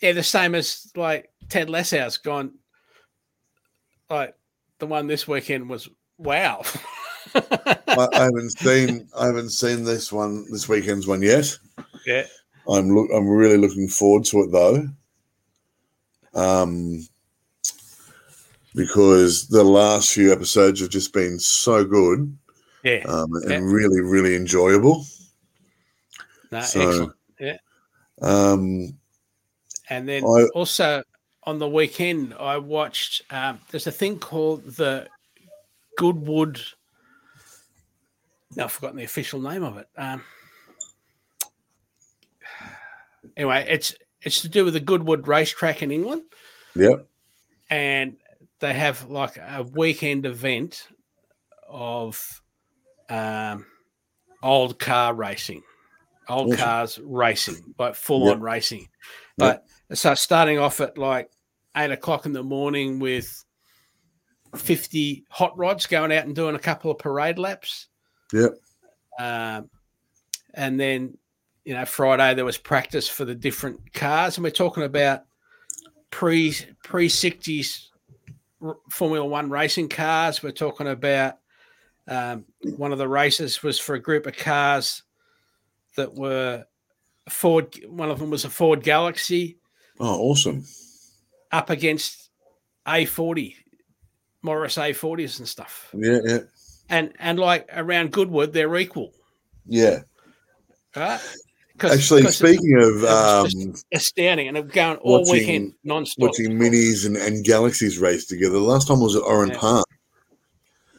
yeah, 0.00 0.12
the 0.12 0.22
same 0.22 0.54
as 0.54 0.90
like 0.96 1.30
Ted 1.48 1.68
Lasso's 1.68 2.16
gone. 2.16 2.54
Like 4.08 4.34
the 4.78 4.86
one 4.86 5.06
this 5.06 5.28
weekend 5.28 5.68
was 5.68 5.88
wow. 6.16 6.62
I, 7.34 8.08
I 8.12 8.22
haven't 8.24 8.50
seen 8.58 9.08
I 9.16 9.26
haven't 9.26 9.50
seen 9.50 9.84
this 9.84 10.10
one 10.10 10.46
this 10.50 10.66
weekend's 10.68 11.06
one 11.06 11.20
yet. 11.20 11.58
yeah, 12.06 12.24
I'm 12.68 12.94
look 12.94 13.08
I'm 13.14 13.28
really 13.28 13.56
looking 13.56 13.88
forward 13.88 14.24
to 14.26 14.42
it 14.42 14.52
though. 14.52 14.88
Um 16.34 17.06
because 18.74 19.48
the 19.48 19.64
last 19.64 20.12
few 20.12 20.32
episodes 20.32 20.80
have 20.80 20.90
just 20.90 21.12
been 21.12 21.38
so 21.38 21.84
good 21.84 22.36
yeah. 22.84 23.02
um, 23.08 23.32
and 23.42 23.50
Yeah. 23.50 23.58
really, 23.60 24.00
really 24.02 24.36
enjoyable. 24.36 25.04
No, 26.52 26.60
so- 26.60 26.80
excellent. 27.40 27.60
Um, 28.20 28.98
And 29.90 30.08
then 30.08 30.22
I- 30.24 30.48
also 30.54 31.02
on 31.44 31.58
the 31.58 31.68
weekend, 31.68 32.34
I 32.34 32.58
watched. 32.58 33.22
Um, 33.30 33.60
there's 33.70 33.86
a 33.86 33.92
thing 33.92 34.18
called 34.18 34.64
the 34.76 35.08
Goodwood. 35.96 36.60
Now 38.54 38.64
I've 38.64 38.72
forgotten 38.72 38.98
the 38.98 39.04
official 39.04 39.40
name 39.40 39.62
of 39.64 39.76
it. 39.78 39.88
Um, 39.96 40.22
anyway, 43.38 43.64
it's 43.70 43.94
it's 44.20 44.42
to 44.42 44.48
do 44.50 44.64
with 44.66 44.74
the 44.74 44.80
Goodwood 44.80 45.26
racetrack 45.26 45.82
in 45.82 45.90
England, 45.90 46.22
yeah, 46.74 46.96
and 47.70 48.16
they 48.58 48.74
have 48.74 49.08
like 49.08 49.36
a 49.38 49.62
weekend 49.62 50.26
event 50.26 50.88
of 51.68 52.42
um, 53.08 53.64
old 54.42 54.78
car 54.78 55.14
racing, 55.14 55.62
old 56.28 56.48
Awesome. 56.48 56.58
cars 56.58 56.98
racing, 57.02 57.74
like 57.78 57.94
full 57.94 58.28
on 58.30 58.40
racing. 58.40 58.88
But 59.36 59.64
so 59.92 60.14
starting 60.14 60.58
off 60.58 60.80
at 60.80 60.98
like 60.98 61.30
eight 61.76 61.92
o'clock 61.92 62.26
in 62.26 62.32
the 62.32 62.42
morning 62.42 62.98
with 62.98 63.44
50 64.56 65.24
hot 65.30 65.56
rods 65.56 65.86
going 65.86 66.10
out 66.10 66.24
and 66.26 66.34
doing 66.34 66.54
a 66.56 66.58
couple 66.58 66.90
of 66.90 66.98
parade 66.98 67.38
laps. 67.38 67.86
yeah, 68.32 68.48
Um, 69.18 69.70
and 70.54 70.80
then 70.80 71.18
you 71.68 71.74
know, 71.74 71.84
Friday 71.84 72.32
there 72.32 72.46
was 72.46 72.56
practice 72.56 73.10
for 73.10 73.26
the 73.26 73.34
different 73.34 73.92
cars, 73.92 74.38
and 74.38 74.44
we're 74.44 74.48
talking 74.48 74.84
about 74.84 75.24
pre 76.08 76.54
pre 76.82 77.10
sixties 77.10 77.90
Formula 78.90 79.26
One 79.26 79.50
racing 79.50 79.90
cars. 79.90 80.42
We're 80.42 80.52
talking 80.52 80.88
about 80.88 81.34
um, 82.08 82.46
one 82.78 82.90
of 82.90 82.96
the 82.96 83.06
races 83.06 83.62
was 83.62 83.78
for 83.78 83.94
a 83.94 84.00
group 84.00 84.24
of 84.24 84.34
cars 84.34 85.02
that 85.96 86.14
were 86.14 86.64
Ford. 87.28 87.78
One 87.86 88.08
of 88.08 88.18
them 88.18 88.30
was 88.30 88.46
a 88.46 88.50
Ford 88.50 88.82
Galaxie. 88.82 89.58
Oh, 90.00 90.20
awesome! 90.20 90.64
Up 91.52 91.68
against 91.68 92.30
A40, 92.86 93.56
Morris 94.40 94.76
A40s 94.78 95.38
and 95.38 95.46
stuff. 95.46 95.90
Yeah, 95.92 96.20
yeah. 96.24 96.38
And 96.88 97.12
and 97.18 97.38
like 97.38 97.68
around 97.74 98.12
Goodwood, 98.12 98.54
they're 98.54 98.74
equal. 98.78 99.12
Yeah. 99.66 99.98
Right. 100.96 101.20
Actually, 101.82 102.24
speaking 102.30 102.76
of 102.80 103.04
um, 103.04 103.74
astounding, 103.92 104.48
and 104.48 104.56
I'm 104.58 104.68
going 104.68 104.96
all 104.98 105.20
watching, 105.20 105.32
weekend 105.34 105.74
non-stop. 105.84 106.28
Watching 106.28 106.58
minis 106.58 107.06
and, 107.06 107.16
and 107.16 107.44
galaxies 107.44 107.98
race 107.98 108.26
together. 108.26 108.54
The 108.54 108.60
last 108.60 108.88
time 108.88 108.98
I 108.98 109.02
was 109.02 109.16
at 109.16 109.22
Oran 109.22 109.50
Yeah. 109.50 109.58
Park 109.58 109.86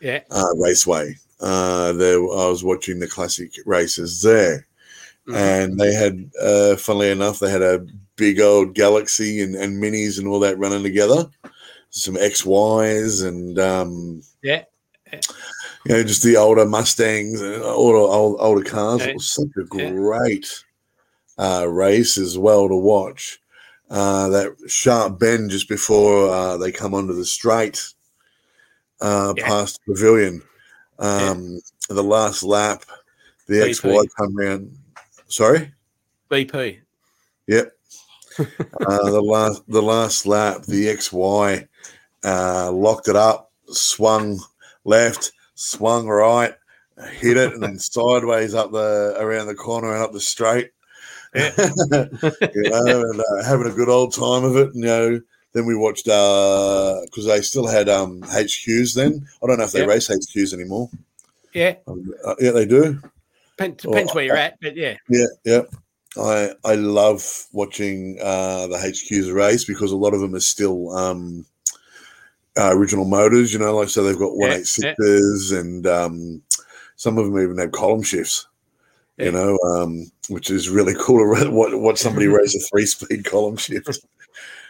Yeah. 0.01 0.19
uh, 0.31 0.55
Raceway. 0.57 1.15
Uh, 1.41 1.93
there, 1.93 2.17
I 2.17 2.47
was 2.49 2.63
watching 2.63 2.99
the 2.99 3.07
classic 3.07 3.51
races 3.65 4.21
there, 4.21 4.67
Mhm. 5.27 5.35
and 5.35 5.79
they 5.79 5.93
had, 5.93 6.29
uh, 6.41 6.75
funnily 6.75 7.09
enough, 7.11 7.39
they 7.39 7.49
had 7.49 7.61
a 7.61 7.85
big 8.15 8.39
old 8.41 8.75
Galaxie 8.75 9.41
and, 9.41 9.55
and 9.55 9.81
minis 9.81 10.17
and 10.19 10.27
all 10.27 10.39
that 10.41 10.57
running 10.59 10.83
together. 10.83 11.29
Some 11.89 12.15
XYs 12.17 13.23
and 13.25 13.57
um, 13.59 14.21
Yeah. 14.43 14.63
you 15.11 15.19
know, 15.95 16.03
just 16.03 16.23
the 16.23 16.35
older 16.37 16.65
Mustangs 16.65 17.41
and 17.41 17.63
older 17.63 17.97
old, 17.97 18.37
older 18.39 18.63
cars. 18.63 19.01
Yeah. 19.01 19.07
It 19.07 19.15
was 19.15 19.31
such 19.31 19.47
a 19.57 19.65
Yeah. 19.77 19.89
great 19.91 20.47
uh, 21.39 21.65
race 21.67 22.17
as 22.17 22.37
well 22.37 22.67
to 22.67 22.75
watch. 22.75 23.39
Uh, 23.89 24.29
that 24.29 24.55
sharp 24.67 25.17
bend 25.17 25.49
just 25.49 25.67
before 25.67 26.29
uh, 26.29 26.57
they 26.57 26.71
come 26.71 26.93
onto 26.93 27.13
the 27.13 27.25
straight 27.25 27.81
uh, 29.01 29.33
Yeah. 29.35 29.47
past 29.47 29.79
the 29.87 29.93
pavilion. 29.93 30.43
Um, 30.99 31.59
The 31.89 32.03
last 32.03 32.43
lap, 32.43 32.83
the 33.47 33.55
BP. 33.55 33.81
XY 33.81 34.07
come 34.15 34.35
round. 34.37 34.77
Sorry. 35.27 35.73
BP. 36.29 36.79
Yep. 37.47 37.71
uh, 38.39 39.09
the 39.09 39.21
last 39.21 39.63
the 39.67 39.81
last 39.81 40.25
lap, 40.27 40.61
the 40.63 40.85
XY 40.85 41.67
uh, 42.23 42.71
locked 42.71 43.07
it 43.07 43.15
up, 43.15 43.51
swung 43.71 44.39
left, 44.83 45.31
swung 45.55 46.07
right, 46.07 46.53
hit 47.13 47.37
it, 47.37 47.53
and 47.53 47.63
then 47.63 47.79
sideways 47.79 48.53
up 48.53 48.71
the 48.71 49.15
around 49.19 49.47
the 49.47 49.55
corner 49.55 49.93
and 49.93 50.03
up 50.03 50.11
the 50.13 50.19
straight. 50.19 50.69
Yeah. 51.35 51.51
you 51.57 52.63
know, 52.69 53.01
and 53.01 53.19
uh, 53.19 53.43
having 53.45 53.67
a 53.67 53.75
good 53.75 53.89
old 53.89 54.13
time 54.13 54.43
of 54.43 54.55
it. 54.55 54.71
You 54.73 54.81
know, 54.85 55.21
then 55.53 55.65
we 55.65 55.75
watched 55.75 56.05
because 56.05 57.25
they 57.25 57.41
still 57.41 57.67
had 57.67 57.89
um, 57.89 58.21
HQs 58.21 58.95
then. 58.95 59.27
I 59.43 59.47
don't 59.47 59.57
know 59.57 59.65
if 59.65 59.71
they 59.71 59.79
Yep. 59.79 59.89
race 59.89 60.07
HQs 60.09 60.53
anymore. 60.53 60.89
Yeah. 61.53 61.75
Um, 61.87 62.11
uh, 62.25 62.35
yeah, 62.39 62.51
they 62.51 62.65
do. 62.65 63.01
Depends, 63.57 63.83
depends 63.83 64.07
Well, 64.09 64.15
where 64.15 64.23
you're 64.23 64.37
at, 64.37 64.57
but 64.61 64.75
yeah. 64.75 64.95
Yeah, 65.09 65.25
yeah. 65.43 65.61
I 66.17 66.53
I 66.65 66.75
love 66.75 67.45
watching 67.53 68.17
uh, 68.21 68.67
the 68.67 68.77
HQs 68.77 69.33
race 69.33 69.65
because 69.65 69.91
a 69.91 69.97
lot 69.97 70.13
of 70.13 70.21
them 70.21 70.33
are 70.33 70.39
still 70.39 70.95
um, 70.95 71.45
uh, 72.57 72.71
original 72.73 73.05
motors. 73.05 73.53
You 73.53 73.59
know, 73.59 73.75
like 73.75 73.89
so 73.89 74.03
they've 74.03 74.17
got 74.17 74.35
one 74.35 74.51
eight 74.51 74.65
sixes 74.65 75.51
and 75.51 75.85
um, 75.85 76.41
some 76.95 77.17
of 77.17 77.25
them 77.25 77.39
even 77.41 77.57
have 77.59 77.71
column 77.71 78.01
shifts. 78.01 78.47
You 79.19 79.31
know, 79.31 79.57
um, 79.65 80.09
which 80.29 80.49
is 80.49 80.69
really 80.69 80.95
cool 80.99 81.27
What 81.51 81.79
watch 81.79 81.97
somebody 81.97 82.27
raised 82.39 82.55
a 82.55 82.59
three 82.59 82.85
speed 82.85 83.25
column 83.25 83.57
shift. 83.57 83.99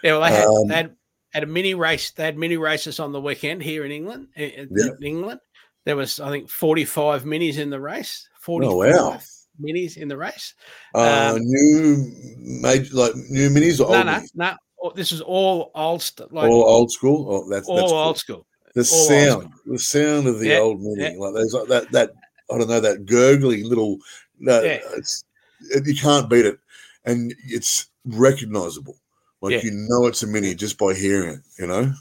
Yeah, 0.04 0.14
well, 0.18 0.22
they 0.22 0.36
had, 0.36 0.46
Um, 0.48 0.68
they 0.68 0.76
had, 0.76 0.96
had 1.34 1.44
a 1.44 1.48
mini 1.48 1.76
race. 1.76 2.12
They 2.12 2.24
had 2.24 2.38
mini 2.38 2.58
races 2.58 3.00
on 3.00 3.12
the 3.12 3.22
weekend 3.22 3.62
here 3.62 3.86
in 3.86 3.92
England. 3.92 4.28
In, 4.36 4.70
Yeah. 4.76 4.92
England, 5.02 5.40
there 5.86 5.96
was 5.96 6.20
I 6.20 6.30
think 6.32 6.50
45 6.50 7.24
minis 7.24 7.58
in 7.58 7.70
the 7.70 7.80
race. 7.80 8.28
45 8.42 8.72
Oh, 8.74 9.10
wow. 9.12 9.20
minis 9.62 9.98
in 9.98 10.08
the 10.08 10.18
race. 10.18 10.56
Uh, 10.96 11.34
Um, 11.36 11.42
new, 11.44 12.12
major, 12.38 12.96
like 12.96 13.16
new 13.30 13.50
minis 13.50 13.80
or 13.86 13.92
No, 13.92 14.04
no, 14.04 14.22
no. 14.34 14.54
Oh, 14.82 14.92
This 14.96 15.12
is 15.12 15.22
all 15.22 15.72
old 15.76 16.02
stuff. 16.02 16.30
Like 16.32 16.50
all 16.50 16.64
all, 16.64 16.70
old 16.78 16.92
school. 16.92 17.28
Oh, 17.30 17.50
that's 17.50 17.68
that's 17.68 17.92
cool. 17.92 17.94
old 17.94 18.18
school. 18.18 18.46
the 18.74 18.82
all 18.82 18.86
sound, 18.86 19.54
the 19.66 19.78
sound 19.78 20.26
of 20.28 20.40
the 20.40 20.48
Yeah, 20.48 20.58
old 20.60 20.80
mini, 20.82 21.14
yeah. 21.14 21.20
like 21.20 21.34
there's 21.36 21.54
like 21.54 21.68
that 21.68 21.92
that 21.92 22.12
I 22.52 22.58
don't 22.58 22.70
know 22.70 22.80
that 22.80 23.06
gurgly 23.06 23.64
little. 23.64 23.98
No, 24.40 24.62
Yeah. 24.62 24.80
it's 24.98 25.24
you 25.86 25.96
can't 25.96 26.30
beat 26.30 26.46
it, 26.46 26.60
and 27.06 27.34
it's 27.46 27.88
recognizable. 28.06 28.98
Like 29.42 29.54
Yeah. 29.54 29.62
you 29.64 29.72
know 29.72 30.08
it's 30.08 30.24
a 30.24 30.28
mini 30.28 30.56
just 30.56 30.78
by 30.78 30.94
hearing 30.94 31.36
it. 31.36 31.40
You 31.58 31.68
know. 31.68 31.94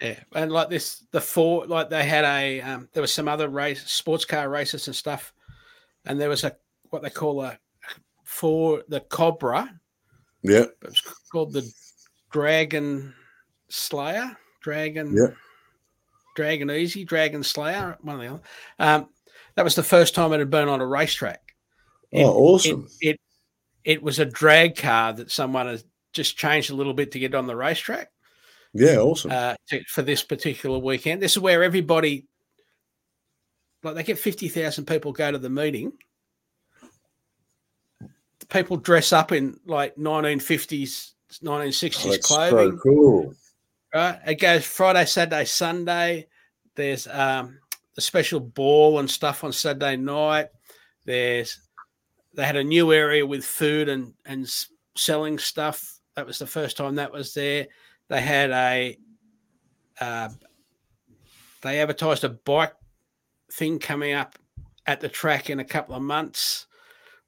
Yeah, 0.00 0.20
and 0.34 0.52
like 0.52 0.68
this, 0.70 1.04
the 1.10 1.20
four, 1.20 1.66
like 1.66 1.90
they 1.90 2.04
had 2.04 2.24
a, 2.24 2.60
um, 2.60 2.88
there 2.92 3.00
was 3.00 3.12
some 3.12 3.26
other 3.26 3.48
race, 3.48 3.82
sports 3.90 4.24
car 4.24 4.48
races 4.48 4.86
and 4.86 4.94
stuff, 4.94 5.32
and 6.04 6.20
there 6.20 6.28
was 6.28 6.44
a 6.44 6.56
what 6.90 7.02
they 7.02 7.10
call 7.10 7.42
a 7.42 7.58
for 8.24 8.84
the 8.88 9.00
Cobra, 9.00 9.68
Yeah. 10.42 10.66
it 10.66 10.76
was 10.82 11.00
called 11.32 11.52
the 11.52 11.68
Dragon 12.30 13.14
Slayer, 13.68 14.36
Dragon, 14.60 15.16
Yeah. 15.16 15.34
Dragon 16.36 16.70
Easy, 16.70 17.04
Dragon 17.04 17.42
Slayer, 17.42 17.98
one 18.02 18.16
of 18.16 18.20
the 18.20 18.28
other. 18.28 18.42
Um, 18.78 19.08
that 19.56 19.64
was 19.64 19.74
the 19.74 19.82
first 19.82 20.14
time 20.14 20.32
it 20.32 20.38
had 20.38 20.50
been 20.50 20.68
on 20.68 20.80
a 20.80 20.86
racetrack. 20.86 21.47
It- 22.12 22.24
oh, 22.24 22.32
awesome. 22.32 22.88
It, 23.00 23.10
it 23.10 23.20
it 23.84 24.02
was 24.02 24.18
a 24.18 24.24
drag 24.24 24.76
car 24.76 25.12
that 25.14 25.30
someone 25.30 25.66
has 25.66 25.84
just 26.12 26.36
changed 26.36 26.70
a 26.70 26.74
little 26.74 26.94
bit 26.94 27.12
to 27.12 27.18
get 27.18 27.34
on 27.34 27.46
the 27.46 27.56
racetrack 27.56 28.10
yeah. 28.74 28.96
Awesome. 28.96 29.30
uh, 29.30 29.54
to, 29.68 29.82
for 29.84 30.02
this 30.02 30.22
particular 30.22 30.78
weekend. 30.78 31.22
This 31.22 31.32
is 31.32 31.38
where 31.38 31.62
everybody, 31.62 32.26
like, 33.82 33.94
they 33.94 34.02
get 34.02 34.18
fifty 34.18 34.48
thousand 34.48 34.86
people 34.86 35.12
go 35.12 35.32
to 35.32 35.38
the 35.38 35.50
meeting. 35.50 35.92
People 38.48 38.78
dress 38.78 39.12
up 39.12 39.32
in 39.32 39.58
like 39.66 39.98
nineteen 39.98 40.40
fifties, 40.40 41.14
nineteen 41.42 41.72
sixties 41.72 42.12
that's 42.12 42.26
clothing. 42.26 42.72
so 42.72 42.82
cool. 42.82 43.34
Right, 43.94 44.18
it 44.26 44.34
goes 44.36 44.64
Friday, 44.66 45.04
Saturday, 45.06 45.44
Sunday. 45.44 46.26
There's 46.74 47.06
um, 47.06 47.58
a 47.96 48.00
special 48.00 48.40
ball 48.40 48.98
and 48.98 49.10
stuff 49.10 49.44
on 49.44 49.52
Saturday 49.52 49.96
night. 49.96 50.48
There's 51.04 51.58
they 52.38 52.44
had 52.44 52.54
a 52.54 52.62
new 52.62 52.92
area 52.92 53.26
with 53.26 53.44
food 53.44 53.88
and 53.88 54.14
and 54.24 54.48
selling 54.96 55.40
stuff. 55.40 55.98
That 56.14 56.24
was 56.24 56.38
the 56.38 56.46
first 56.46 56.76
time 56.76 56.94
that 56.94 57.10
was 57.10 57.34
there. 57.34 57.66
They 58.08 58.20
had 58.20 58.50
a 58.52 58.96
uh, 60.00 60.28
they 61.62 61.80
advertised 61.80 62.22
a 62.22 62.28
bike 62.28 62.74
thing 63.50 63.80
coming 63.80 64.12
up 64.12 64.38
at 64.86 65.00
the 65.00 65.08
track 65.08 65.50
in 65.50 65.58
a 65.58 65.64
couple 65.64 65.96
of 65.96 66.02
months, 66.02 66.68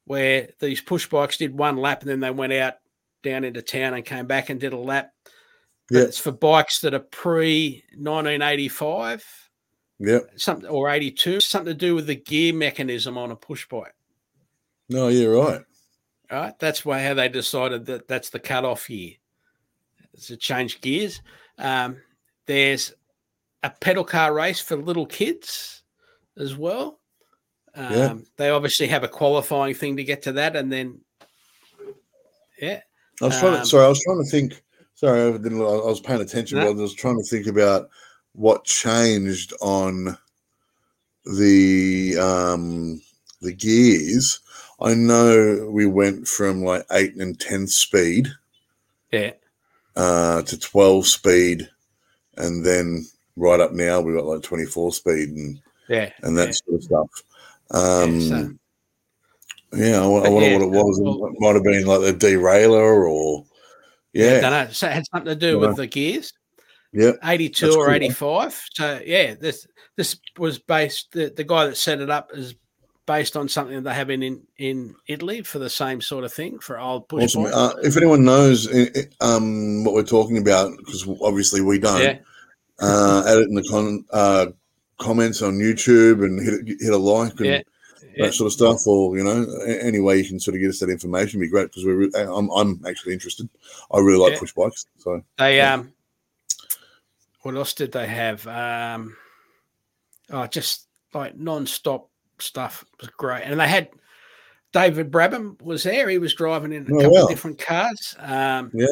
where 0.05 0.47
these 0.61 0.79
push 0.79 1.07
bikes 1.07 1.35
did 1.35 1.57
one 1.57 1.75
lap 1.75 2.03
and 2.03 2.09
then 2.09 2.21
they 2.21 2.31
went 2.31 2.53
out 2.53 2.75
down 3.21 3.43
into 3.43 3.61
town 3.61 3.93
and 3.93 4.05
came 4.05 4.27
back 4.27 4.49
and 4.49 4.61
did 4.61 4.71
a 4.71 4.77
lap. 4.77 5.11
Yeah. 5.89 6.03
it's 6.03 6.17
for 6.19 6.31
bikes 6.31 6.79
that 6.79 6.93
are 6.93 6.99
pre 6.99 7.83
1985 7.97 9.25
Yeah. 9.99 10.19
something 10.37 10.69
or 10.69 10.89
82 10.89 11.41
something 11.41 11.73
to 11.73 11.77
do 11.77 11.95
with 11.95 12.07
the 12.07 12.15
gear 12.15 12.53
mechanism 12.53 13.17
on 13.17 13.31
a 13.31 13.35
push 13.35 13.67
bike 13.67 13.93
No, 14.91 15.07
you're 15.07 15.35
right. 15.35 15.61
right 16.31 16.57
that's 16.59 16.83
why 16.85 17.01
how 17.01 17.13
they 17.13 17.29
decided 17.29 17.85
that 17.85 18.07
that's 18.07 18.29
the 18.29 18.39
cutoff 18.39 18.89
year 18.89 19.13
to 20.23 20.35
change 20.37 20.81
gears 20.81 21.21
um, 21.57 21.97
there's 22.45 22.93
a 23.63 23.69
pedal 23.69 24.03
car 24.03 24.33
race 24.33 24.59
for 24.59 24.75
little 24.75 25.05
kids 25.05 25.83
as 26.37 26.55
well 26.55 26.99
um, 27.75 27.93
Yeah. 27.93 28.13
they 28.37 28.49
obviously 28.49 28.87
have 28.87 29.03
a 29.03 29.07
qualifying 29.07 29.73
thing 29.75 29.95
to 29.97 30.03
get 30.03 30.21
to 30.23 30.33
that 30.33 30.55
and 30.55 30.71
then 30.71 30.99
yeah 32.61 32.81
I 33.21 33.25
was 33.25 33.39
trying 33.39 33.53
Um, 33.53 33.59
to, 33.61 33.65
sorry, 33.65 33.85
I 33.85 33.89
was 33.89 34.03
trying 34.03 34.23
to 34.23 34.29
think. 34.31 34.63
Sorry, 34.95 35.21
I 35.21 35.31
didn't. 35.37 35.61
I 35.61 35.63
was 35.63 35.99
paying 35.99 36.21
attention, 36.21 36.57
No. 36.57 36.65
but 36.73 36.79
I 36.79 36.81
was 36.81 36.93
trying 36.95 37.17
to 37.17 37.23
think 37.29 37.45
about 37.45 37.89
what 38.33 38.63
changed 38.65 39.53
on 39.61 40.17
the 41.25 42.17
um 42.17 42.99
the 43.41 43.53
gears. 43.53 44.39
I 44.81 44.93
know 44.93 45.69
we 45.71 45.85
went 45.85 46.27
from 46.27 46.63
like 46.63 46.85
eight 46.91 47.15
and 47.15 47.39
ten 47.39 47.67
speed 47.67 48.27
yeah 49.11 49.31
uh, 49.95 50.41
to 50.43 50.57
twelve 50.59 51.05
speed, 51.07 51.69
and 52.37 52.65
then 52.65 53.05
right 53.35 53.59
up 53.59 53.73
now 53.73 54.01
we 54.01 54.13
got 54.13 54.25
like 54.25 54.41
twenty 54.41 54.65
four 54.65 54.91
speed 54.91 55.29
and 55.29 55.61
yeah 55.89 56.11
and 56.23 56.37
that 56.37 56.47
yeah. 56.47 56.51
sort 56.51 56.75
of 56.75 56.83
stuff. 56.83 57.09
Um, 57.71 58.19
Yeah, 58.19 58.27
so- 58.27 58.53
yeah, 59.73 59.99
I, 60.01 60.03
I 60.03 60.29
wonder 60.29 60.49
yeah, 60.49 60.53
what 60.57 60.63
it 60.63 60.69
was. 60.69 60.99
well- 61.01 61.25
it 61.27 61.39
might 61.39 61.55
have 61.55 61.63
been 61.63 61.85
like 61.85 62.01
a 62.01 62.13
derailleur 62.17 63.09
or 63.09 63.45
yeah, 64.13 64.41
don't 64.41 64.51
know. 64.51 64.67
So 64.71 64.87
it 64.87 64.93
had 64.93 65.05
something 65.07 65.29
to 65.33 65.35
do 65.35 65.59
Yeah. 65.59 65.67
with 65.67 65.77
the 65.77 65.87
gears. 65.87 66.33
yeah. 66.91 67.11
82 67.23 67.71
or 67.71 67.85
cool. 67.85 67.93
85. 67.93 68.61
So 68.73 69.01
yeah, 69.05 69.35
this 69.35 69.65
this 69.95 70.17
was 70.37 70.59
based 70.59 71.11
the, 71.13 71.31
the 71.35 71.43
guy 71.45 71.65
that 71.67 71.77
set 71.77 72.01
it 72.01 72.09
up 72.09 72.31
is 72.33 72.55
based 73.11 73.35
on 73.35 73.49
something 73.49 73.83
they 73.83 73.93
have 73.93 74.09
in, 74.09 74.23
in 74.23 74.41
in 74.57 74.95
Italy 75.05 75.41
for 75.41 75.59
the 75.59 75.69
same 75.69 75.99
sort 75.99 76.23
of 76.23 76.31
thing 76.31 76.59
for 76.59 76.79
old 76.79 77.09
push 77.09 77.23
Awesome. 77.23 77.43
bikes. 77.43 77.55
Uh, 77.55 77.73
if 77.83 77.97
anyone 77.97 78.23
knows 78.23 78.67
uh, 78.71 78.85
um, 79.19 79.83
what 79.83 79.93
we're 79.93 80.03
talking 80.03 80.37
about, 80.37 80.71
because 80.77 81.05
obviously 81.21 81.59
we 81.59 81.77
don't, 81.77 82.01
yeah, 82.01 82.19
uh, 82.79 83.23
add 83.27 83.37
it 83.39 83.49
in 83.49 83.55
the 83.55 83.67
con- 83.69 84.05
uh, 84.13 84.45
comments 84.97 85.41
on 85.41 85.55
YouTube 85.55 86.23
and 86.23 86.41
hit, 86.41 86.79
hit 86.79 86.93
a 86.93 86.97
like 86.97 87.33
and 87.41 87.45
Yeah. 87.47 87.61
yeah. 88.15 88.27
that 88.27 88.33
sort 88.33 88.47
of 88.47 88.53
stuff, 88.53 88.87
or 88.87 89.17
you 89.17 89.25
know, 89.25 89.45
any 89.65 89.99
way 89.99 90.17
you 90.19 90.25
can 90.25 90.39
sort 90.39 90.55
of 90.55 90.61
get 90.61 90.69
us 90.69 90.79
that 90.79 90.89
information 90.89 91.39
would 91.39 91.45
be 91.47 91.49
great 91.49 91.67
because 91.69 91.85
we're 91.85 91.95
re- 92.07 92.11
I'm, 92.15 92.49
I'm 92.51 92.81
actually 92.87 93.11
interested. 93.11 93.49
I 93.91 93.99
really 93.99 94.19
like 94.19 94.39
push 94.39 94.53
bikes, 94.53 94.85
so 94.99 95.21
They 95.37 95.59
um, 95.59 95.91
what 97.41 97.55
else 97.55 97.73
did 97.73 97.91
they 97.91 98.07
have? 98.07 98.47
Um, 98.47 99.17
oh, 100.29 100.47
just 100.47 100.87
like 101.13 101.35
non-stop 101.37 102.07
stuff 102.41 102.83
it 102.93 103.01
was 103.01 103.09
great, 103.17 103.43
and 103.43 103.59
they 103.59 103.67
had 103.67 103.89
David 104.73 105.11
Brabham 105.11 105.61
was 105.61 105.83
there. 105.83 106.07
He 106.09 106.17
was 106.17 106.33
driving 106.33 106.71
in 106.71 106.83
a 106.89 106.95
Oh, 106.95 106.99
couple 107.01 107.13
wow. 107.13 107.23
of 107.23 107.29
different 107.29 107.59
cars. 107.59 108.15
Um, 108.19 108.71
Yeah. 108.73 108.87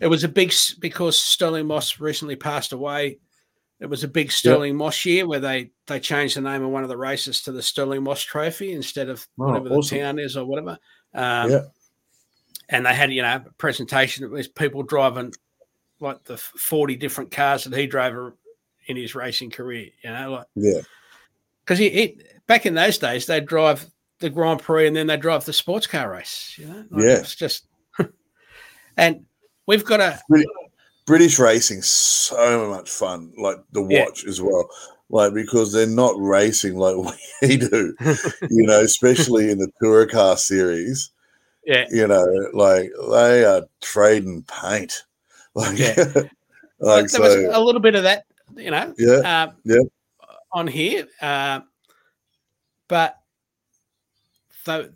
it 0.00 0.06
was 0.06 0.24
a 0.24 0.28
big 0.28 0.52
because 0.80 1.18
Stirling 1.18 1.66
Moss 1.66 2.00
recently 2.00 2.36
passed 2.36 2.72
away. 2.72 3.18
It 3.80 3.86
was 3.86 4.02
a 4.04 4.08
big 4.08 4.32
Stirling 4.32 4.74
Moss 4.76 5.04
year 5.04 5.26
where 5.26 5.38
they 5.40 5.70
they 5.86 6.00
changed 6.00 6.36
the 6.36 6.40
name 6.40 6.62
of 6.64 6.70
one 6.70 6.82
of 6.82 6.88
the 6.88 6.96
races 6.96 7.42
to 7.42 7.52
the 7.52 7.62
Stirling 7.62 8.02
Moss 8.02 8.22
Trophy 8.22 8.72
instead 8.72 9.08
of 9.08 9.26
Oh, 9.38 9.46
whatever 9.46 9.68
awesome. 9.70 9.98
the 9.98 10.02
town 10.02 10.18
is 10.18 10.36
or 10.36 10.44
whatever. 10.46 10.78
Um, 11.14 11.50
Yeah. 11.50 11.60
And 12.70 12.84
they 12.84 12.94
had 12.94 13.12
you 13.12 13.22
know 13.22 13.36
a 13.46 13.52
presentation. 13.58 14.24
It 14.24 14.30
was 14.30 14.48
people 14.48 14.82
driving 14.82 15.32
like 16.00 16.24
the 16.24 16.36
forty 16.36 16.96
different 16.96 17.30
cars 17.30 17.64
that 17.64 17.76
he 17.78 17.86
drove 17.86 18.32
in 18.86 18.96
his 18.96 19.14
racing 19.14 19.50
career. 19.50 19.88
You 20.02 20.10
know, 20.10 20.30
like 20.32 20.46
yeah, 20.54 20.80
because 21.68 22.10
back 22.46 22.64
in 22.66 22.74
those 22.74 22.98
days 22.98 23.26
they'd 23.26 23.46
drive 23.46 23.86
the 24.20 24.30
Grand 24.30 24.60
Prix 24.60 24.86
and 24.86 24.96
then 24.96 25.06
they 25.06 25.16
drive 25.16 25.44
the 25.44 25.52
sports 25.52 25.86
car 25.86 26.10
race. 26.10 26.54
You 26.58 26.66
know, 26.66 26.84
Like, 26.90 27.04
Yeah. 27.04 27.18
it's 27.18 27.34
just 27.36 27.66
and 28.96 29.24
we've 29.66 29.84
got 29.84 30.00
a 30.00 30.20
British 31.06 31.38
racing 31.38 31.82
so 31.82 32.68
much 32.70 32.90
fun, 32.90 33.32
like 33.38 33.58
the 33.72 33.86
Yeah. 33.88 34.04
watch 34.04 34.24
as 34.24 34.40
well. 34.42 34.68
Like 35.10 35.32
because 35.34 35.72
they're 35.72 35.86
not 35.86 36.14
racing 36.18 36.76
like 36.76 36.96
we 37.42 37.56
do, 37.56 37.94
you 38.50 38.66
know, 38.66 38.80
especially 38.80 39.50
in 39.50 39.58
the 39.58 39.70
tour 39.80 40.06
car 40.06 40.36
series. 40.36 41.10
yeah 41.64 41.84
you 41.90 42.06
know, 42.06 42.24
like 42.54 42.90
they 43.10 43.44
are 43.44 43.62
trading 43.80 44.42
paint. 44.44 45.04
Like, 45.54 45.78
Yeah. 45.78 46.04
like 46.78 47.08
there 47.10 47.20
was 47.20 47.34
a 47.34 47.58
little 47.60 47.80
bit 47.80 47.96
of 47.96 48.04
that, 48.04 48.24
you 48.56 48.70
know. 48.70 48.94
yeah, 48.96 49.16
uh, 49.48 49.52
yeah. 49.64 49.80
On 50.52 50.66
here, 50.66 51.06
uh, 51.20 51.60
but 52.88 53.16
they 54.64 54.88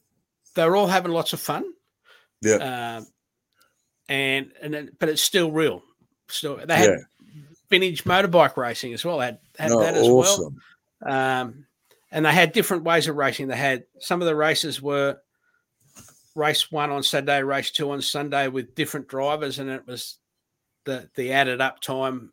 they're 0.55 0.77
all 0.77 0.87
having 0.87 1.13
lots 1.13 1.33
of 1.33 1.41
fun. 1.41 1.65
Yeah. 2.41 2.55
Uh, 2.55 3.03
and 4.09 4.53
and 4.61 4.75
then, 4.75 4.91
but 4.99 5.09
it's 5.09 5.23
still 5.23 5.51
real. 5.51 5.83
Still, 6.29 6.57
they 6.57 6.77
had 6.77 6.91
yeah. 6.91 7.43
vintage 7.71 8.05
motorbike 8.05 8.57
racing 8.57 8.95
as 8.95 9.05
well. 9.05 9.19
They 9.19 9.27
had, 9.27 9.39
had 9.59 9.71
No, 9.71 9.81
that 9.81 9.95
as 9.95 10.09
awesome. 10.09 10.61
well. 11.01 11.41
Um, 11.43 11.67
and 12.11 12.25
they 12.25 12.33
had 12.33 12.53
different 12.53 12.85
ways 12.85 13.09
of 13.09 13.17
racing. 13.17 13.49
They 13.49 13.57
had 13.57 13.85
some 14.01 14.21
of 14.21 14.27
the 14.27 14.37
races 14.37 14.81
were 14.81 15.19
race 16.35 16.71
one 16.71 16.91
on 16.91 17.03
Saturday, 17.03 17.43
race 17.43 17.71
two 17.71 17.91
on 17.91 18.01
Sunday 18.03 18.49
with 18.49 18.75
different 18.75 19.09
drivers, 19.09 19.59
and 19.59 19.71
it 19.71 19.87
was 19.87 20.19
the 20.85 21.09
the 21.15 21.33
added 21.33 21.61
up 21.61 21.81
time 21.81 22.33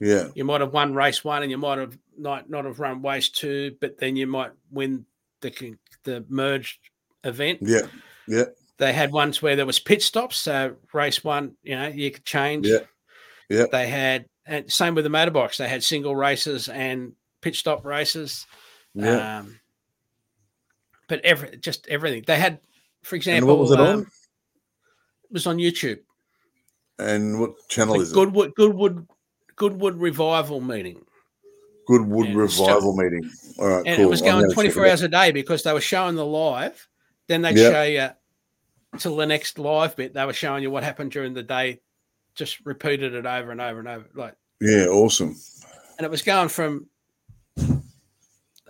Yeah, 0.00 0.28
you 0.34 0.44
might 0.44 0.62
have 0.62 0.72
won 0.72 0.94
race 0.94 1.22
one 1.22 1.42
and 1.42 1.50
you 1.50 1.58
might 1.58 1.78
have 1.78 1.96
not 2.16 2.48
not 2.48 2.64
have 2.64 2.80
run 2.80 3.02
race 3.02 3.28
two, 3.28 3.76
but 3.80 3.98
then 3.98 4.16
you 4.16 4.26
might 4.26 4.52
win 4.70 5.04
the 5.40 5.76
the 6.04 6.24
merged 6.28 6.78
event. 7.24 7.58
yeah, 7.62 7.86
yeah, 8.26 8.44
They 8.78 8.92
had 8.92 9.12
ones 9.12 9.42
where 9.42 9.56
there 9.56 9.66
was 9.66 9.78
pit 9.78 10.02
stops, 10.02 10.38
so 10.38 10.76
race 10.92 11.22
one, 11.22 11.56
you 11.62 11.76
know, 11.76 11.88
you 11.88 12.10
could 12.10 12.24
change. 12.24 12.66
Yeah. 12.66 12.78
Yeah. 13.50 13.66
They 13.70 13.88
had 13.88 14.26
and 14.46 14.72
same 14.72 14.94
with 14.94 15.04
the 15.04 15.10
motorbikes. 15.10 15.58
They 15.58 15.68
had 15.68 15.84
single 15.84 16.16
races 16.16 16.68
and 16.68 17.12
pit 17.40 17.54
stop 17.54 17.84
races. 17.84 18.46
yeah. 18.94 19.38
Um, 19.40 19.60
but 21.08 21.20
every 21.24 21.58
just 21.58 21.88
everything 21.88 22.24
they 22.26 22.38
had, 22.38 22.60
for 23.02 23.16
example, 23.16 23.50
and 23.50 23.58
what 23.58 23.58
was 23.58 23.72
it 23.72 23.80
um, 23.80 23.86
on? 23.86 24.00
It 24.00 25.32
was 25.32 25.46
on 25.46 25.56
YouTube. 25.56 25.98
And 26.98 27.40
what 27.40 27.52
channel 27.68 27.94
The 27.94 28.00
is 28.00 28.12
it? 28.12 28.14
Goodwood 28.14 28.54
goodwood 28.54 29.06
Goodwood 29.60 29.96
Revival 29.96 30.62
meeting. 30.62 31.04
Goodwood 31.86 32.28
and 32.28 32.36
Revival 32.36 32.96
meeting. 32.96 33.30
All 33.58 33.68
right, 33.68 33.86
and 33.86 33.96
cool. 33.96 34.06
it 34.06 34.08
was 34.08 34.22
going 34.22 34.50
24 34.50 34.86
hours 34.86 35.02
a 35.02 35.08
day 35.08 35.32
because 35.32 35.62
they 35.62 35.72
were 35.74 35.82
showing 35.82 36.14
the 36.16 36.24
live. 36.24 36.88
Then 37.28 37.42
they'd 37.42 37.58
Yeah. 37.58 37.70
show 37.70 37.82
you 37.82 38.08
till 38.98 39.16
the 39.16 39.26
next 39.26 39.58
live 39.58 39.96
bit. 39.96 40.14
They 40.14 40.24
were 40.24 40.32
showing 40.32 40.62
you 40.62 40.70
what 40.70 40.82
happened 40.82 41.10
during 41.12 41.34
the 41.34 41.42
day, 41.42 41.82
just 42.34 42.64
repeated 42.64 43.12
it 43.12 43.26
over 43.26 43.50
and 43.50 43.60
over 43.60 43.80
and 43.80 43.86
over. 43.88 44.06
Like, 44.14 44.34
Yeah, 44.62 44.86
awesome. 44.86 45.36
and 45.98 46.06
it 46.06 46.10
was 46.10 46.22
going 46.22 46.48
from 46.48 46.86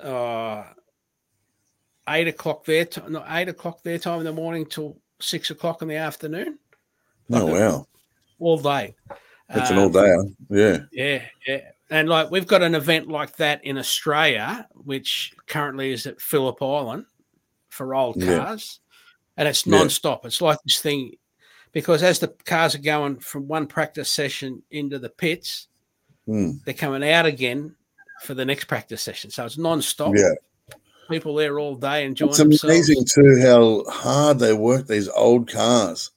uh, 0.02 0.64
eight 2.08 2.26
o'clock 2.26 2.64
their 2.64 2.84
time, 2.84 3.12
no, 3.12 3.24
eight 3.28 3.48
o'clock 3.48 3.82
their 3.84 3.98
time 3.98 4.18
in 4.18 4.24
the 4.24 4.32
morning 4.32 4.66
till 4.66 4.96
six 5.20 5.50
o'clock 5.50 5.82
in 5.82 5.88
the 5.88 5.94
afternoon, 5.96 6.58
Oh 7.32 7.44
Like 7.44 7.54
a- 7.54 7.60
wow, 7.60 7.86
all 8.40 8.58
day. 8.58 8.96
That's 9.54 9.70
an 9.70 9.78
Um, 9.78 9.82
all 9.84 9.88
day. 9.90 10.16
Yeah, 10.50 10.78
Yeah, 10.92 11.22
yeah. 11.46 11.60
And 11.90 12.08
like 12.08 12.30
we've 12.30 12.46
got 12.46 12.62
an 12.62 12.74
event 12.74 13.08
like 13.08 13.36
that 13.36 13.64
in 13.64 13.76
Australia, 13.78 14.68
which 14.74 15.32
currently 15.46 15.92
is 15.92 16.06
at 16.06 16.20
Phillip 16.20 16.62
Island 16.62 17.06
for 17.68 17.94
old 17.94 18.16
Yeah. 18.22 18.38
cars. 18.38 18.80
And 19.36 19.48
it's 19.48 19.66
Yeah. 19.66 19.78
non-stop. 19.78 20.24
It's 20.26 20.40
like 20.40 20.58
this 20.64 20.80
thing 20.80 21.14
because 21.72 22.02
as 22.02 22.18
the 22.18 22.28
cars 22.44 22.74
are 22.74 22.78
going 22.78 23.18
from 23.20 23.48
one 23.48 23.66
practice 23.66 24.08
session 24.08 24.62
into 24.70 24.98
the 24.98 25.08
pits, 25.08 25.66
Hmm. 26.26 26.52
they're 26.64 26.74
coming 26.74 27.08
out 27.08 27.26
again 27.26 27.74
for 28.22 28.34
the 28.34 28.44
next 28.44 28.66
practice 28.66 29.02
session. 29.02 29.30
So 29.30 29.44
it's 29.44 29.58
non-stop. 29.58 30.14
yeah. 30.16 30.34
People 31.08 31.34
there 31.34 31.58
all 31.58 31.74
day 31.74 32.04
enjoying 32.04 32.28
It's 32.30 32.38
themselves. 32.38 32.62
amazing 32.64 33.04
too 33.04 33.40
how 33.42 33.84
hard 33.90 34.38
they 34.38 34.52
work 34.52 34.86
these 34.86 35.08
old 35.08 35.50
cars. 35.50 36.12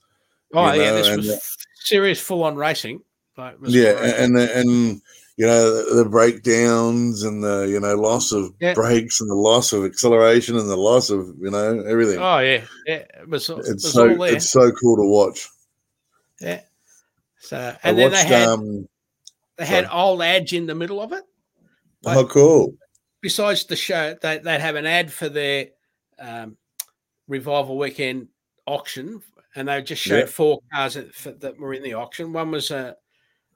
Oh 0.54 0.72
yeah, 0.74 0.92
know, 0.92 0.96
this 0.98 1.18
was 1.18 1.58
serious 1.80 2.20
full-on 2.20 2.56
racing. 2.56 3.02
Was 3.38 3.74
yeah 3.76 3.94
great. 3.94 4.14
and 4.16 4.38
and, 4.38 4.50
and 4.52 5.02
you 5.38 5.46
know 5.48 5.96
the 5.96 6.08
breakdowns 6.08 7.24
and 7.24 7.44
the 7.44 7.68
you 7.70 7.80
know 7.80 7.96
loss 7.96 8.32
of 8.32 8.54
Yeah. 8.60 8.74
brakes 8.76 9.20
and 9.22 9.30
the 9.30 9.36
loss 9.36 9.74
of 9.74 9.84
acceleration 9.86 10.58
and 10.58 10.70
the 10.70 10.78
loss 10.78 11.10
of 11.10 11.28
you 11.40 11.50
know 11.50 11.80
everything 11.88 12.20
oh 12.20 12.40
yeah, 12.40 12.64
yeah. 12.86 13.04
It 13.22 13.28
was, 13.28 13.50
it 13.50 13.58
it's 13.60 13.84
was 13.84 13.94
so 13.94 14.10
all 14.10 14.18
there. 14.18 14.36
it's 14.36 14.50
so 14.52 14.72
cool 14.72 14.98
to 14.98 15.04
watch 15.10 15.50
Yeah. 16.40 16.62
So 17.40 17.58
i 17.58 17.90
and 17.90 17.98
then 17.98 18.12
watched 18.12 18.24
they 18.24 18.30
had 18.36 18.48
um 18.48 18.88
they 19.58 19.66
had 19.66 19.86
sorry. 19.86 20.00
old 20.02 20.22
ads 20.22 20.54
in 20.54 20.66
the 20.68 20.76
middle 20.76 21.02
of 21.02 21.12
it. 21.14 21.24
Like, 22.04 22.18
oh 22.18 22.26
cool 22.28 22.76
besides 23.22 23.66
the 23.66 23.76
show, 23.76 24.16
they, 24.22 24.38
they'd 24.40 24.60
have 24.60 24.76
an 24.76 24.86
ad 24.86 25.12
for 25.12 25.30
their 25.30 25.68
um, 26.20 26.58
revival 27.30 27.78
weekend 27.78 28.28
auction, 28.68 29.22
and 29.56 29.68
they 29.70 29.82
just 29.82 30.02
showed 30.02 30.20
Yeah. 30.20 30.26
four 30.26 30.60
cars 30.74 30.96
that, 30.96 31.40
that 31.40 31.58
were 31.58 31.74
in 31.74 31.84
the 31.84 31.94
auction. 31.94 32.34
One 32.34 32.52
was 32.52 32.70
a 32.70 32.98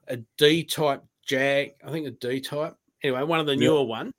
a 0.08 0.18
D 0.36 0.64
type 0.64 1.02
Jag, 1.26 1.74
I 1.84 1.90
think 1.90 2.06
a 2.06 2.10
D 2.10 2.40
type. 2.40 2.74
Anyway, 3.02 3.22
one 3.22 3.40
of 3.40 3.46
the 3.46 3.56
newer 3.56 3.84
ones, 3.84 4.12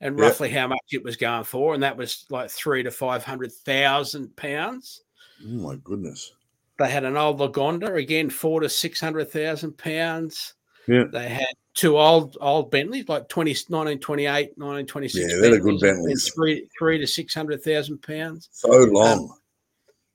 and 0.00 0.18
Yeah. 0.18 0.24
roughly 0.26 0.48
how 0.50 0.66
much 0.68 0.78
it 0.92 1.02
was 1.04 1.16
going 1.16 1.44
for, 1.44 1.74
and 1.74 1.82
that 1.82 1.96
was 1.96 2.24
like 2.30 2.50
three 2.50 2.82
to 2.82 2.90
five 2.90 3.24
hundred 3.24 3.52
thousand 3.52 4.34
pounds. 4.36 5.02
oh 5.44 5.48
my 5.48 5.76
goodness 5.84 6.32
They 6.78 6.88
had 6.90 7.04
an 7.04 7.16
old 7.16 7.38
Lagonda 7.40 7.96
again, 7.96 8.30
four 8.30 8.60
to 8.60 8.68
six 8.68 9.00
hundred 9.00 9.30
thousand 9.30 9.76
pounds. 9.78 10.54
Yeah. 10.88 11.04
They 11.12 11.28
had 11.28 11.46
two 11.74 11.96
old 11.98 12.36
old 12.40 12.70
Bentleys, 12.70 13.08
like 13.08 13.28
20, 13.28 13.50
1928, 13.52 14.58
1926. 14.58 15.30
Yeah, 15.32 15.40
they're 15.40 15.50
the 15.52 15.58
good 15.60 15.78
Bentleys, 15.80 15.80
Bentleys. 15.82 16.32
Three 16.34 16.68
three 16.78 16.98
to 16.98 17.06
six 17.06 17.34
hundred 17.34 17.62
thousand 17.62 18.02
pounds. 18.02 18.48
so 18.52 18.68
long 18.68 19.36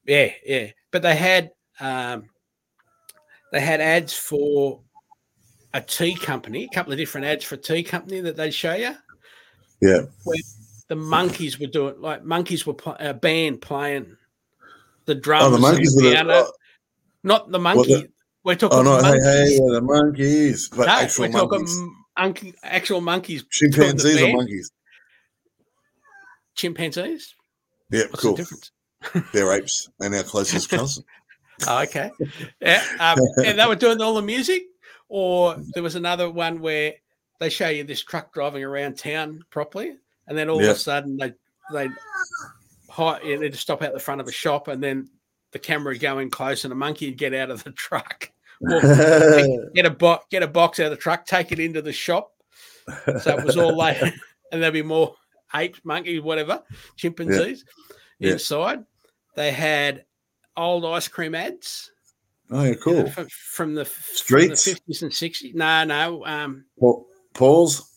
Yeah, 0.06 0.32
yeah. 0.46 0.72
But 0.92 1.04
they 1.04 1.16
had 1.16 1.52
um, 1.80 2.30
they 3.52 3.62
had 3.62 3.80
ads 3.80 4.14
for 4.14 4.82
a 5.74 5.82
tea 5.82 6.16
company, 6.16 6.64
a 6.72 6.76
couple 6.76 6.92
of 6.94 6.98
different 6.98 7.28
ads 7.28 7.44
for 7.44 7.56
a 7.56 7.58
tea 7.58 7.84
company 7.84 8.20
that 8.22 8.36
they'd 8.38 8.54
show 8.54 8.74
you. 8.74 8.96
yeah 9.82 10.02
Where 10.24 10.38
The 10.88 10.96
monkeys 10.96 11.60
were 11.60 11.68
doing 11.68 11.96
like 12.02 12.24
monkeys 12.24 12.66
were 12.66 12.74
pl- 12.74 12.96
a 13.00 13.14
band 13.14 13.62
playing 13.62 14.18
the 15.06 15.16
drums. 15.16 15.46
oh 15.46 15.52
the 15.52 15.60
monkeys 15.60 15.96
the, 15.96 16.02
piano. 16.02 16.34
oh, 16.34 16.52
not 17.24 17.52
the 17.52 17.60
monkey. 17.60 18.08
we're 18.44 18.56
talking 18.56 18.78
oh 18.80 18.82
no 18.82 18.96
hey, 18.98 19.02
monkeys. 19.04 19.24
hey 19.26 19.50
yeah, 19.52 19.74
the 19.74 19.82
monkeys 19.82 20.70
but 20.70 20.86
No, 20.86 20.94
actual 20.94 21.26
we're 21.26 21.32
talking 21.32 21.60
monkeys 21.60 21.82
monkeys. 22.18 22.54
actual 22.64 23.02
monkeys. 23.02 23.44
chimpanzees 23.52 24.22
or 24.22 24.34
monkeys 24.34 24.72
Chimpanzees. 26.56 27.36
yeah 27.92 28.04
What's 28.10 28.22
cool 28.22 28.34
the 28.36 28.44
difference? 28.44 28.72
they're 29.34 29.52
apes 29.54 29.90
and 30.00 30.16
our 30.16 30.24
closest 30.24 30.70
cousin 30.78 31.04
Oh, 31.68 31.80
okay. 31.82 32.12
Yeah, 32.62 32.84
um, 33.00 33.18
and 33.44 33.58
they 33.58 33.66
were 33.66 33.76
doing 33.76 34.00
all 34.00 34.14
the 34.14 34.22
music, 34.22 34.62
or 35.10 35.58
there 35.74 35.84
was 35.84 35.96
another 35.96 36.30
one 36.30 36.60
where 36.60 36.94
they 37.40 37.50
show 37.50 37.70
you 37.70 37.84
this 37.84 38.04
truck 38.04 38.34
driving 38.34 38.64
around 38.64 38.98
town 38.98 39.44
properly, 39.50 39.96
and 40.28 40.38
then 40.38 40.50
all 40.50 40.62
Yeah. 40.62 40.72
of 40.72 40.78
a 40.78 40.80
sudden 40.80 41.18
they 41.18 41.34
they 41.72 41.90
need 43.24 43.52
to 43.52 43.58
stop 43.58 43.82
out 43.82 43.94
the 43.94 44.00
front 44.00 44.22
of 44.22 44.28
a 44.28 44.32
shop, 44.32 44.68
and 44.68 44.82
then 44.82 45.10
the 45.52 45.60
camera 45.60 45.94
would 45.94 46.00
go 46.02 46.20
in 46.20 46.30
close, 46.30 46.64
and 46.64 46.72
a 46.72 46.76
monkey 46.76 47.10
would 47.10 47.18
get 47.18 47.34
out 47.34 47.50
of 47.52 47.64
the 47.64 47.72
truck, 47.74 48.32
get 48.62 49.86
a 49.86 49.90
box, 49.90 50.26
get 50.30 50.44
a 50.44 50.48
box 50.48 50.80
out 50.80 50.86
of 50.88 50.92
the 50.92 50.98
truck, 50.98 51.26
take 51.26 51.52
it 51.52 51.60
into 51.60 51.82
the 51.82 51.94
shop. 51.94 52.32
So 53.22 53.38
it 53.38 53.44
was 53.44 53.58
all 53.58 53.76
like, 53.78 54.02
and 54.52 54.64
there'd 54.64 54.74
be 54.74 54.82
more 54.82 55.16
apes, 55.54 55.82
monkeys, 55.84 56.22
whatever, 56.22 56.64
chimpanzees 56.96 57.66
Yeah. 58.20 58.34
inside. 58.34 58.86
They 59.36 59.52
had 59.52 60.06
old 60.56 60.86
ice 60.86 61.08
cream 61.08 61.36
ads 61.36 61.92
oh, 62.52 62.64
yeah, 62.64 62.74
cool. 62.76 63.10
from, 63.10 63.28
from 63.30 63.74
the 63.76 63.86
Streets? 63.86 64.64
fifties 64.66 65.02
and 65.04 65.14
sixties. 65.14 65.54
No, 65.56 65.84
no, 65.84 66.26
um, 66.26 66.66
Pa- 66.80 67.02
Paul's? 67.34 67.90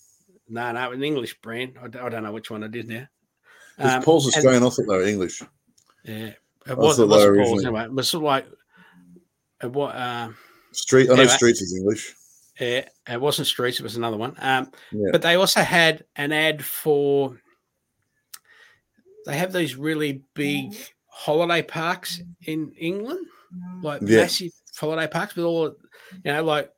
no, 0.48 0.72
no, 0.72 0.92
an 0.92 1.02
English 1.02 1.40
brand. 1.40 1.76
I, 1.82 1.88
don't- 1.88 2.04
I 2.04 2.08
don't 2.08 2.22
know 2.24 2.32
which 2.32 2.50
one 2.50 2.62
it 2.62 2.74
is 2.74 2.86
now. 2.86 3.06
Um, 3.78 4.02
Paul's 4.02 4.26
and- 4.26 4.34
Australian? 4.36 4.62
I 4.62 4.68
thought 4.68 4.86
they 4.88 4.96
were 4.96 5.02
English. 5.04 5.42
Yeah, 6.04 6.32
it 6.66 6.76
was. 6.78 6.98
It 6.98 7.06
was 7.08 7.24
Paul's 7.24 7.64
anyway. 7.64 7.84
It 7.84 7.92
was 7.92 8.08
sort 8.10 8.22
of 8.22 8.26
like 8.26 8.46
was. 9.72 9.94
Uh, 9.94 10.32
Street. 10.72 11.04
I 11.10 11.14
know 11.14 11.22
Anyway. 11.22 11.34
Streets 11.36 11.60
is 11.62 11.74
English. 11.76 12.14
yeah, 12.60 12.88
it 13.08 13.20
wasn't 13.20 13.48
Streets. 13.48 13.80
It 13.80 13.82
was 13.82 13.96
another 13.96 14.16
one. 14.16 14.34
Um, 14.38 14.70
Yeah. 14.92 15.08
but 15.12 15.22
they 15.22 15.34
also 15.34 15.62
had 15.62 16.04
an 16.16 16.32
ad 16.32 16.64
for. 16.64 17.38
They 19.26 19.36
have 19.36 19.52
these 19.52 19.76
really 19.76 20.22
big 20.34 20.74
holiday 21.06 21.62
parks 21.62 22.20
in 22.46 22.72
England, 22.78 23.26
like 23.82 24.00
Yeah. 24.04 24.22
massive 24.22 24.52
holiday 24.78 25.06
parks 25.06 25.36
with 25.36 25.44
all, 25.44 25.74
you 26.24 26.32
know, 26.32 26.42
like 26.44 26.70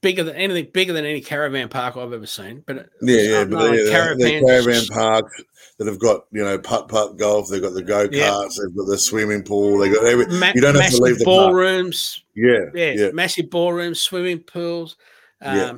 bigger 0.00 0.22
than 0.22 0.36
anything 0.36 0.68
bigger 0.72 0.92
than 0.92 1.04
any 1.04 1.20
caravan 1.20 1.68
park 1.68 1.96
I've 1.96 2.12
ever 2.12 2.26
seen. 2.26 2.62
But 2.66 2.88
Yeah, 3.02 3.20
yeah, 3.20 3.44
but 3.44 3.70
they, 3.70 3.76
they're, 3.76 3.90
caravan, 3.90 4.46
caravan 4.46 4.86
parks 4.86 5.42
that 5.78 5.86
have 5.86 5.98
got 5.98 6.26
you 6.32 6.44
know 6.44 6.58
putt 6.58 6.88
putt 6.88 7.16
golf. 7.16 7.48
They've 7.48 7.62
got 7.62 7.74
the 7.74 7.82
go 7.82 8.08
karts. 8.08 8.12
Yeah. 8.14 8.40
They've 8.40 8.76
got 8.76 8.86
the 8.86 8.98
swimming 8.98 9.42
pool. 9.42 9.78
They 9.78 9.88
got 9.88 10.04
every. 10.04 10.26
ma- 10.38 10.52
you 10.54 10.60
don't 10.60 10.74
have 10.76 10.90
to 10.90 11.02
leave 11.02 11.18
the 11.18 11.24
ballrooms. 11.24 12.22
Yeah, 12.34 12.66
Yeah, 12.74 12.92
yeah, 12.92 13.10
massive 13.12 13.50
ballrooms, 13.50 14.00
swimming 14.00 14.40
pools, 14.40 14.96
um, 15.42 15.56
Yeah. 15.56 15.74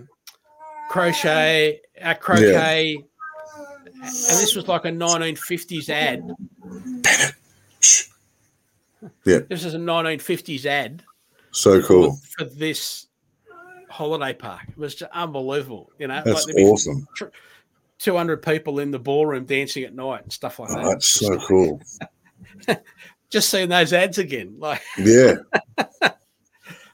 crochet, 0.91 1.81
uh, 2.03 2.15
croquet. 2.15 2.97
And 4.03 4.11
this 4.11 4.55
was 4.55 4.67
like 4.69 4.87
a 4.87 4.91
1950s 4.91 5.89
ad. 5.91 6.23
Yeah. 9.25 9.41
This 9.49 9.65
is 9.65 9.75
a 9.75 9.79
1950s 9.79 10.67
ad 10.67 11.03
So 11.53 11.81
cool. 11.83 12.19
for 12.37 12.45
this 12.45 13.07
holiday 13.89 14.33
park. 14.35 14.63
It 14.69 14.79
was 14.79 14.95
just 14.95 15.11
unbelievable. 15.13 15.91
You 15.99 16.09
know, 16.09 16.23
That's 16.25 16.47
there'd 16.47 16.59
awesome. 16.67 17.07
200 17.99 18.43
people 18.43 18.79
in 18.79 18.91
the 18.91 18.99
ballroom 18.99 19.45
dancing 19.45 19.85
at 19.85 19.95
night 19.95 20.23
and 20.23 20.33
stuff 20.33 20.59
like 20.59 20.71
that. 20.71 20.79
Oh, 20.85 20.89
that's 20.91 21.09
so 21.11 21.39
cool. 21.41 21.81
Just 23.31 23.51
seeing 23.51 23.69
those 23.69 23.93
ads 23.93 24.19
again. 24.19 24.57
Like, 24.59 24.81
Yeah. 24.99 25.35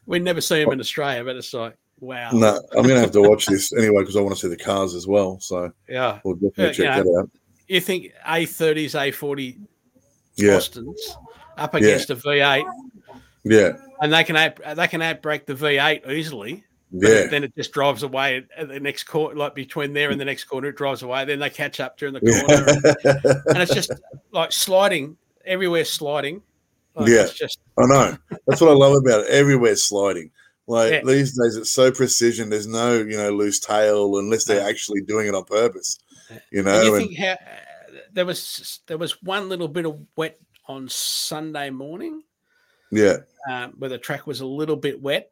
we 0.05 0.19
never 0.19 0.41
see 0.41 0.63
them 0.63 0.73
in 0.73 0.81
Australia, 0.81 1.25
but 1.25 1.37
it's 1.37 1.55
like, 1.55 1.77
wow. 2.01 2.31
No, 2.33 2.61
I'm 2.77 2.83
gonna 2.87 3.01
have 3.01 3.13
to 3.13 3.23
watch 3.23 3.47
this 3.47 3.73
anyway 3.73 4.01
because 4.03 4.17
I 4.17 4.21
want 4.21 4.35
to 4.35 4.41
see 4.41 4.49
the 4.49 4.57
cars 4.57 4.95
as 4.95 5.07
well. 5.07 5.39
So 5.41 5.73
Yeah. 5.89 6.21
we'll 6.25 6.35
definitely 6.35 6.75
check 6.75 6.79
yeah. 6.97 7.03
that 7.03 7.19
out. 7.21 7.31
You 7.69 7.81
think 7.81 8.13
A30s, 8.27 8.95
A40 8.95 9.59
Yeah, 10.37 10.57
Austins 10.57 11.17
up 11.57 11.75
against 11.75 12.11
a 12.11 12.17
V8, 12.17 12.65
yeah, 13.45 13.73
and 14.01 14.13
they 14.13 14.25
can 14.25 14.37
out, 14.37 14.57
they 14.77 14.89
can 14.89 15.01
outbrake 15.01 15.47
the 15.47 15.55
V8 15.55 16.09
easily. 16.11 16.65
Yeah. 16.93 17.27
then 17.27 17.43
it 17.43 17.55
just 17.57 17.73
drives 17.73 18.05
away 18.05 18.47
at- 18.57 18.69
the 18.69 18.79
next 18.79 19.03
corner, 19.05 19.35
like 19.35 19.57
between 19.57 19.93
there 19.93 20.11
and 20.11 20.21
the 20.21 20.25
next 20.25 20.45
corner, 20.45 20.69
it 20.69 20.77
drives 20.77 21.03
away. 21.03 21.25
Then 21.25 21.41
they 21.41 21.51
catch 21.51 21.81
up 21.81 21.99
during 21.99 22.15
the 22.15 22.21
corner, 22.21 22.95
yeah. 23.05 23.43
and 23.49 23.59
it's 23.63 23.75
just 23.75 23.91
like 24.31 24.53
sliding 24.53 25.17
everywhere, 25.45 25.85
sliding. 25.85 26.43
Like, 26.95 27.09
Yeah. 27.09 27.23
it's 27.25 27.35
just 27.35 27.59
I 27.77 27.87
know. 27.87 28.17
That's 28.47 28.61
what 28.61 28.71
I 28.71 28.75
love 28.75 28.95
about 29.05 29.25
it. 29.25 29.31
Everywhere 29.31 29.75
sliding. 29.77 30.31
Like 30.69 30.93
Yeah. 30.93 31.01
these 31.05 31.37
days, 31.37 31.57
it's 31.57 31.73
so 31.73 31.91
precision. 31.91 32.51
There's 32.51 32.69
no, 32.69 32.95
you 32.99 33.17
know, 33.17 33.31
loose 33.31 33.59
tail 33.59 34.19
unless 34.19 34.45
they're 34.45 34.67
actually 34.67 35.03
doing 35.03 35.27
it 35.27 35.35
on 35.35 35.45
purpose. 35.45 35.99
Yeah. 36.31 36.39
You 36.53 36.59
And 36.61 36.67
know, 36.69 36.83
you 36.83 36.95
and, 36.95 37.07
think 37.09 37.19
how 37.19 37.33
uh, 37.33 37.37
there 38.13 38.27
was 38.27 38.81
there 38.87 38.97
was 38.97 39.21
one 39.23 39.49
little 39.49 39.69
bit 39.69 39.87
of 39.87 39.99
wet 40.17 40.39
on 40.69 40.89
Sunday 40.89 41.71
morning 41.71 42.23
yeah, 42.91 43.17
um, 43.51 43.75
where 43.79 43.91
the 43.91 43.99
track 43.99 44.27
was 44.27 44.41
a 44.41 44.47
little 44.47 44.77
bit 44.77 45.01
wet, 45.01 45.31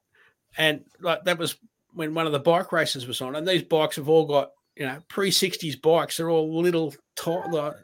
and 0.57 0.85
like 1.01 1.25
that 1.25 1.39
was 1.39 1.57
when 1.93 2.15
one 2.15 2.27
of 2.27 2.33
the 2.33 2.39
bike 2.41 2.73
races 2.73 3.07
was 3.07 3.21
on, 3.21 3.37
and 3.37 3.47
these 3.47 3.63
bikes 3.63 3.97
have 3.97 4.09
all 4.09 4.27
got 4.27 4.51
you 4.77 4.87
know 4.87 4.99
pre 5.09 5.31
sixties 5.31 5.77
bikes. 5.77 6.17
They're 6.17 6.31
all 6.31 6.61
little 6.61 6.95
like, 7.27 7.75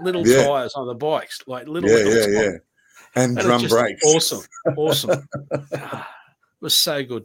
little 0.00 0.26
Yeah. 0.26 0.46
tires 0.46 0.74
on 0.74 0.86
the 0.86 0.94
bikes, 0.94 1.40
like 1.46 1.68
little 1.68 1.90
yeah, 1.90 2.04
wheels 2.04 2.26
yeah, 2.28 2.40
yeah. 2.40 2.50
And 3.14 3.38
And 3.38 3.38
drum 3.38 3.66
brakes. 3.68 4.02
Awesome, 4.04 4.42
awesome. 4.76 5.28
Ah, 5.74 6.08
it 6.60 6.64
was 6.64 6.74
so 6.74 7.02
good 7.04 7.24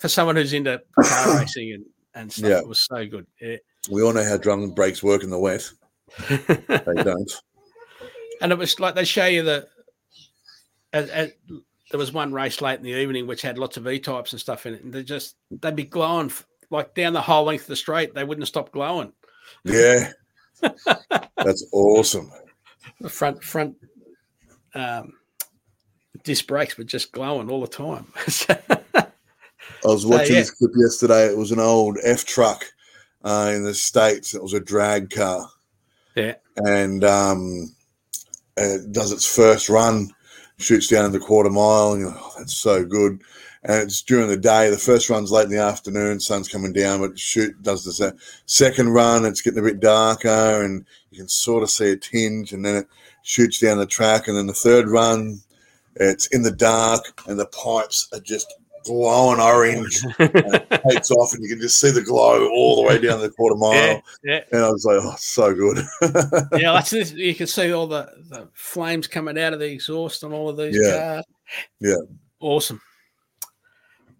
for 0.00 0.08
someone 0.08 0.36
who's 0.36 0.52
into 0.52 0.82
car 1.00 1.38
racing 1.40 1.72
and 1.72 1.84
and 2.14 2.32
stuff. 2.32 2.50
Yeah. 2.50 2.58
It 2.58 2.68
was 2.68 2.80
so 2.80 3.06
good. 3.06 3.26
Yeah. 3.40 3.56
We 3.90 4.02
all 4.02 4.12
know 4.12 4.24
how 4.24 4.36
drum 4.36 4.70
brakes 4.70 5.02
work 5.02 5.22
in 5.22 5.30
the 5.30 5.38
wet. 5.38 5.68
They 6.28 7.02
don't. 7.02 7.32
And 8.44 8.52
it 8.52 8.58
was 8.58 8.78
like 8.78 8.94
they 8.94 9.06
show 9.06 9.24
you 9.24 9.42
the. 9.42 9.66
As, 10.92 11.08
as, 11.08 11.32
there 11.90 11.98
was 11.98 12.12
one 12.12 12.32
race 12.32 12.60
late 12.60 12.78
in 12.78 12.84
the 12.84 12.90
evening 12.90 13.26
which 13.26 13.40
had 13.40 13.56
lots 13.56 13.78
of 13.78 13.88
E 13.88 13.98
types 13.98 14.32
and 14.32 14.40
stuff 14.40 14.66
in 14.66 14.74
it, 14.74 14.84
and 14.84 14.92
they 14.92 15.02
just 15.02 15.36
they'd 15.50 15.74
be 15.74 15.84
glowing 15.84 16.30
like 16.70 16.94
down 16.94 17.14
the 17.14 17.22
whole 17.22 17.44
length 17.44 17.62
of 17.62 17.68
the 17.68 17.76
straight. 17.76 18.14
They 18.14 18.22
wouldn't 18.22 18.46
stop 18.46 18.70
glowing. 18.70 19.12
Yeah. 19.64 20.12
That's 20.60 21.64
awesome. 21.72 22.30
The 23.00 23.08
front 23.08 23.42
front 23.42 23.76
um, 24.74 25.14
disc 26.22 26.46
brakes 26.46 26.76
were 26.76 26.84
just 26.84 27.12
glowing 27.12 27.50
all 27.50 27.62
the 27.62 27.66
time. 27.66 28.06
I 28.94 29.06
was 29.84 30.04
watching 30.04 30.34
yeah. 30.34 30.40
this 30.40 30.50
clip 30.50 30.72
yesterday. 30.76 31.26
It 31.28 31.38
was 31.38 31.50
an 31.50 31.60
old 31.60 31.96
F 32.04 32.26
truck 32.26 32.62
uh, 33.22 33.52
in 33.54 33.64
the 33.64 33.74
States. 33.74 34.34
It 34.34 34.42
was 34.42 34.52
a 34.52 34.60
drag 34.60 35.08
car. 35.08 35.48
yeah, 36.14 36.34
and 36.56 37.04
um, 37.04 37.74
it 38.56 38.92
does 38.92 39.12
its 39.12 39.26
first 39.26 39.68
run, 39.68 40.10
shoots 40.58 40.88
down 40.88 41.04
in 41.04 41.12
the 41.12 41.18
quarter 41.18 41.50
mile, 41.50 41.92
and 41.92 42.00
you're 42.00 42.10
like, 42.10 42.20
oh, 42.20 42.34
that's 42.38 42.54
so 42.54 42.84
good. 42.84 43.22
And 43.64 43.82
it's 43.82 44.02
during 44.02 44.28
the 44.28 44.36
day. 44.36 44.68
The 44.68 44.76
first 44.76 45.08
run's 45.08 45.32
late 45.32 45.44
in 45.44 45.50
the 45.50 45.58
afternoon, 45.58 46.20
sun's 46.20 46.48
coming 46.48 46.72
down, 46.72 47.00
but 47.00 47.18
shoot 47.18 47.60
does 47.62 47.84
the 47.84 47.92
se- 47.92 48.12
second 48.46 48.90
run. 48.90 49.24
It's 49.24 49.40
getting 49.40 49.58
a 49.58 49.62
bit 49.62 49.80
darker, 49.80 50.62
and 50.62 50.84
you 51.10 51.18
can 51.18 51.28
sort 51.28 51.62
of 51.62 51.70
see 51.70 51.90
a 51.90 51.96
tinge, 51.96 52.52
and 52.52 52.64
then 52.64 52.76
it 52.76 52.88
shoots 53.22 53.58
down 53.58 53.78
the 53.78 53.86
track. 53.86 54.28
And 54.28 54.36
then 54.36 54.46
the 54.46 54.52
third 54.52 54.88
run, 54.88 55.40
it's 55.96 56.26
in 56.26 56.42
the 56.42 56.50
dark, 56.50 57.22
and 57.26 57.38
the 57.38 57.46
pipes 57.46 58.08
are 58.12 58.20
just 58.20 58.52
glowing 58.84 59.40
orange. 59.40 60.00
takes 60.90 61.10
off, 61.10 61.32
and 61.34 61.42
you 61.42 61.48
can 61.48 61.60
just 61.60 61.78
see 61.80 61.90
the 61.90 62.02
glow 62.02 62.48
all 62.48 62.76
the 62.76 62.82
way 62.88 62.98
down 63.00 63.20
the 63.20 63.30
quarter 63.30 63.56
mile. 63.56 63.72
yeah, 63.74 64.00
yeah, 64.24 64.40
And 64.52 64.62
I 64.64 64.70
was 64.70 64.84
like, 64.84 64.98
oh, 65.00 65.14
so 65.18 65.54
good. 65.54 65.78
yeah. 66.60 66.72
That's 66.72 66.90
this. 66.90 67.12
You 67.12 67.34
can 67.34 67.46
see 67.46 67.72
all 67.72 67.86
the, 67.86 68.10
the 68.28 68.48
flames 68.54 69.06
coming 69.06 69.38
out 69.38 69.52
of 69.52 69.60
the 69.60 69.70
exhaust 69.70 70.24
on 70.24 70.32
all 70.32 70.48
of 70.48 70.56
these 70.56 70.76
Yeah. 70.78 71.14
cars. 71.14 71.24
Yeah. 71.80 71.96
awesome. 72.40 72.80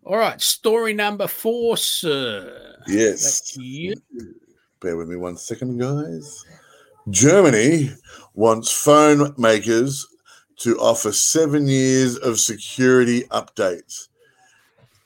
All 0.04 0.18
right, 0.18 0.38
story 0.40 0.92
number 0.92 1.26
four, 1.26 1.76
sir. 1.78 2.76
yes. 2.86 3.40
Back 3.40 3.54
to 3.54 3.62
you. 3.66 3.94
Bear 4.80 4.96
with 4.98 5.08
me 5.08 5.16
one 5.16 5.38
second, 5.38 5.78
guys. 5.78 6.44
Germany 7.08 7.90
wants 8.34 8.70
phone 8.70 9.34
makers 9.38 10.06
to 10.56 10.76
offer 10.78 11.10
seven 11.10 11.66
years 11.68 12.16
of 12.18 12.38
security 12.38 13.22
updates. 13.24 14.08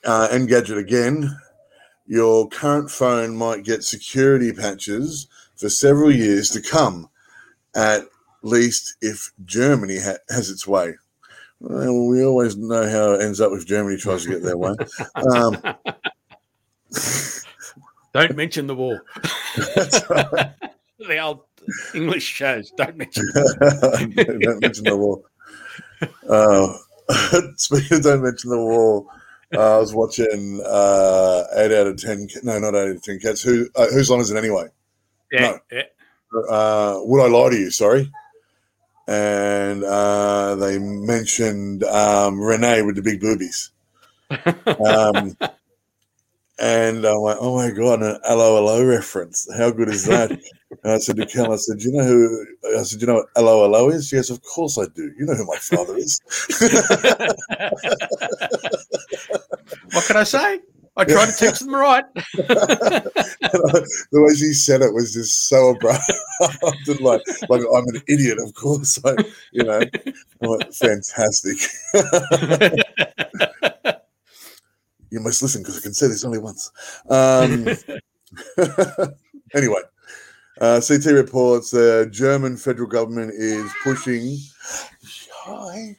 Uh, 0.09 0.27
Engadget 0.29 0.79
again. 0.79 1.39
Your 2.07 2.49
current 2.49 2.91
phone 2.91 3.37
might 3.37 3.63
get 3.63 3.85
security 3.85 4.53
patches 4.53 5.29
for 5.55 5.69
several 5.69 6.11
years 6.11 6.49
to 6.53 6.63
come, 6.63 7.11
at 7.75 8.05
least 8.41 8.97
if 9.03 9.31
Germany 9.45 9.99
ha- 10.01 10.17
has 10.31 10.49
its 10.49 10.67
way. 10.67 10.95
Well, 11.61 12.07
we 12.07 12.25
always 12.25 12.57
know 12.57 12.89
how 12.89 13.13
it 13.13 13.23
ends 13.23 13.39
up 13.39 13.53
if 13.53 13.67
Germany 13.67 13.99
tries 13.99 14.23
to 14.23 14.31
get 14.31 14.43
their 14.43 14.57
way. 14.57 14.75
Um, 15.31 15.61
Don't 18.15 18.35
mention 18.35 18.67
the 18.67 18.77
war. 18.77 19.05
right. 20.09 20.53
the 20.99 21.19
old 21.19 21.41
English 21.95 22.25
shows. 22.25 22.71
Don't 22.79 22.97
mention. 22.97 23.25
don't 23.35 24.63
mention 24.63 24.85
the 24.85 24.97
war. 24.97 25.21
Uh, 26.27 26.73
speaking 27.57 27.99
of 27.99 28.03
don't 28.05 28.23
mention 28.23 28.49
the 28.49 28.57
war, 28.57 29.07
uh, 29.55 29.77
I 29.77 29.79
was 29.79 29.95
watching 29.95 30.61
uh, 30.65 31.45
eight 31.57 31.73
out 31.73 31.87
of 31.87 31.97
ten. 32.01 32.29
No, 32.43 32.59
not 32.59 32.75
eight 32.75 32.91
out 32.91 32.97
of 32.97 33.03
ten 33.03 33.19
cats. 33.19 33.43
Who 33.43 33.69
uh, 33.77 33.87
whose 33.89 34.11
line 34.11 34.21
is 34.21 34.31
it 34.31 34.37
anyway? 34.37 34.67
Yeah, 35.33 35.41
No. 35.41 35.59
yeah. 35.73 35.83
Uh, 36.51 36.99
would 37.05 37.23
I 37.25 37.29
lie 37.29 37.51
to 37.51 37.57
you? 37.57 37.71
Sorry. 37.71 38.11
And 39.07 39.83
uh, 39.85 40.55
they 40.57 40.79
mentioned 40.79 41.83
um, 41.85 42.39
Renee 42.41 42.83
with 42.83 42.97
the 42.97 43.03
big 43.03 43.21
boobies. 43.21 43.71
Um, 44.87 45.37
And 46.61 47.05
I'm 47.05 47.19
like, 47.19 47.37
oh 47.41 47.55
my 47.57 47.71
god, 47.71 48.03
an 48.03 48.19
hello 48.25 48.85
reference. 48.85 49.47
How 49.57 49.71
good 49.71 49.89
is 49.89 50.05
that? 50.07 50.31
and 50.83 50.93
I 50.93 50.99
said 50.99 51.17
to 51.17 51.25
Kel, 51.27 51.53
I 51.53 51.57
said, 51.57 51.79
do 51.79 51.89
you 51.89 51.97
know 51.97 52.05
who? 52.05 52.47
I 52.77 52.83
said, 52.83 52.99
do 52.99 53.07
you 53.07 53.13
know 53.13 53.19
what 53.21 53.29
hello 53.37 53.89
is? 53.91 54.09
She 54.09 54.17
goes, 54.17 54.29
of 54.29 54.43
course 54.43 54.77
I 54.77 54.87
do. 54.95 55.13
You 55.17 55.25
know 55.27 55.35
who 55.35 55.47
my 55.47 55.57
father 55.57 55.97
is. 55.97 56.21
what 59.99 60.07
can 60.07 60.17
I 60.17 60.23
say? 60.23 60.61
I 60.97 61.05
tried 61.05 61.27
to 61.27 61.33
teach 61.33 61.59
them 61.59 61.75
right. 61.75 62.05
the 62.15 63.11
way 64.13 64.33
she 64.35 64.53
said 64.53 64.81
it 64.81 64.95
was 64.95 65.13
just 65.13 65.49
so 65.49 65.71
abrupt. 65.71 66.05
like, 67.01 67.21
like 67.49 67.63
I'm 67.75 67.89
an 67.89 68.01
idiot, 68.07 68.39
of 68.39 68.55
course. 68.55 68.97
Like, 69.05 69.27
you 69.51 69.65
know, 69.65 69.81
like, 70.41 70.73
fantastic. 70.73 71.57
you 75.11 75.19
must 75.19 75.43
listen 75.43 75.63
because 75.63 75.79
I 75.79 75.81
can 75.81 75.95
say 75.95 76.07
this 76.07 76.25
only 76.25 76.39
once. 76.39 76.71
Um, 77.09 77.67
anyway, 79.53 79.81
uh, 80.61 80.81
c't 80.81 81.13
reports 81.13 81.73
the 81.73 82.09
German 82.13 82.57
federal 82.57 82.89
government 82.89 83.33
is 83.35 83.69
pushing. 83.83 84.39
Hi 85.45 85.97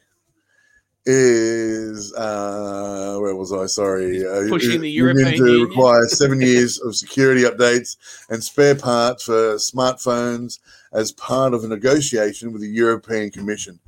is 1.12 2.14
uh, 2.14 3.18
where 3.20 3.36
was 3.36 3.52
I? 3.52 3.66
Sorry, 3.66 4.26
uh, 4.26 4.48
pushing 4.48 4.82
the 4.82 4.92
European 4.92 5.36
to 5.38 5.66
require 5.66 6.04
seven 6.08 6.40
years 6.40 6.80
of 6.80 6.96
security 6.96 7.42
updates 7.42 7.98
and 8.30 8.44
spare 8.44 8.76
parts 8.76 9.24
for 9.24 9.56
smartphones 9.56 10.60
as 10.94 11.12
part 11.14 11.54
of 11.56 11.64
a 11.64 11.68
negotiation 11.68 12.54
with 12.54 12.62
the 12.62 12.70
European 12.70 13.32
Commission. 13.32 13.80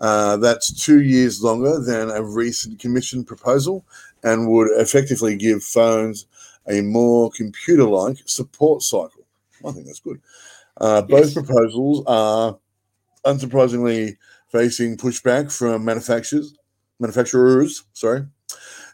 Uh, 0.00 0.36
that's 0.38 0.72
two 0.72 1.02
years 1.02 1.42
longer 1.42 1.78
than 1.78 2.10
a 2.10 2.22
recent 2.22 2.80
Commission 2.80 3.22
proposal 3.22 3.84
and 4.24 4.48
would 4.48 4.68
effectively 4.80 5.36
give 5.36 5.62
phones 5.62 6.26
a 6.68 6.80
more 6.80 7.30
computer-like 7.30 8.16
support 8.24 8.82
cycle. 8.82 9.24
I 9.64 9.70
think 9.72 9.86
that's 9.86 10.00
good. 10.00 10.20
Uh, 10.80 11.02
both 11.02 11.26
Yes. 11.26 11.34
proposals 11.34 12.02
are 12.06 12.58
unsurprisingly 13.24 14.16
facing 14.50 14.96
pushback 14.96 15.56
from 15.56 15.84
manufacturers. 15.84 16.54
Manufacturers, 16.98 17.84
sorry. 17.92 18.26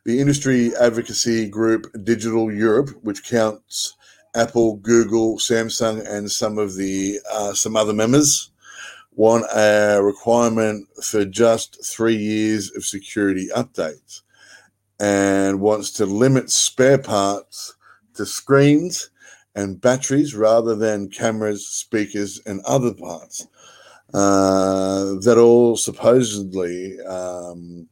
The 0.04 0.20
industry 0.20 0.72
advocacy 0.76 1.48
group 1.48 1.86
Digital 2.04 2.52
Europe, 2.52 2.90
which 3.02 3.28
counts 3.28 3.94
Apple, 4.34 4.76
Google, 4.76 5.38
Samsung, 5.38 6.06
and 6.06 6.30
some 6.30 6.58
of 6.58 6.76
the 6.76 7.18
uh, 7.32 7.54
some 7.54 7.74
other 7.74 7.92
members, 7.92 8.50
want 9.12 9.46
a 9.54 10.00
requirement 10.02 10.86
for 11.02 11.24
just 11.24 11.84
three 11.84 12.16
years 12.16 12.70
of 12.76 12.84
security 12.84 13.48
updates, 13.56 14.20
and 15.00 15.60
wants 15.60 15.90
to 15.92 16.06
limit 16.06 16.50
spare 16.50 16.98
parts 16.98 17.74
to 18.14 18.26
screens 18.26 19.10
and 19.54 19.80
batteries 19.80 20.34
rather 20.34 20.76
than 20.76 21.08
cameras, 21.08 21.66
speakers, 21.66 22.40
and 22.44 22.60
other 22.66 22.92
parts 22.92 23.46
uh, 24.14 25.14
that 25.20 25.36
all 25.38 25.76
supposedly 25.76 27.00
um, 27.02 27.88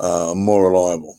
uh, 0.00 0.32
more 0.36 0.70
reliable. 0.70 1.16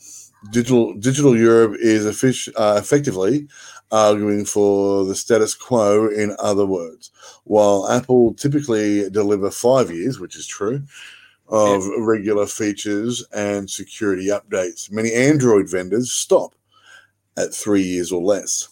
Digital 0.52 0.94
Digital 0.94 1.36
Europe 1.36 1.76
is 1.80 2.06
effic- 2.06 2.52
uh, 2.56 2.78
effectively 2.78 3.46
arguing 3.92 4.44
for 4.44 5.04
the 5.04 5.14
status 5.14 5.54
quo. 5.54 6.08
In 6.08 6.34
other 6.38 6.64
words, 6.64 7.10
while 7.44 7.88
Apple 7.88 8.34
typically 8.34 9.10
deliver 9.10 9.50
five 9.50 9.90
years, 9.90 10.18
which 10.18 10.36
is 10.36 10.46
true, 10.46 10.82
of 11.48 11.84
regular 11.98 12.46
features 12.46 13.24
and 13.34 13.68
security 13.68 14.28
updates, 14.28 14.90
many 14.90 15.12
Android 15.12 15.68
vendors 15.68 16.12
stop 16.12 16.54
at 17.36 17.52
three 17.52 17.82
years 17.82 18.12
or 18.12 18.22
less. 18.22 18.68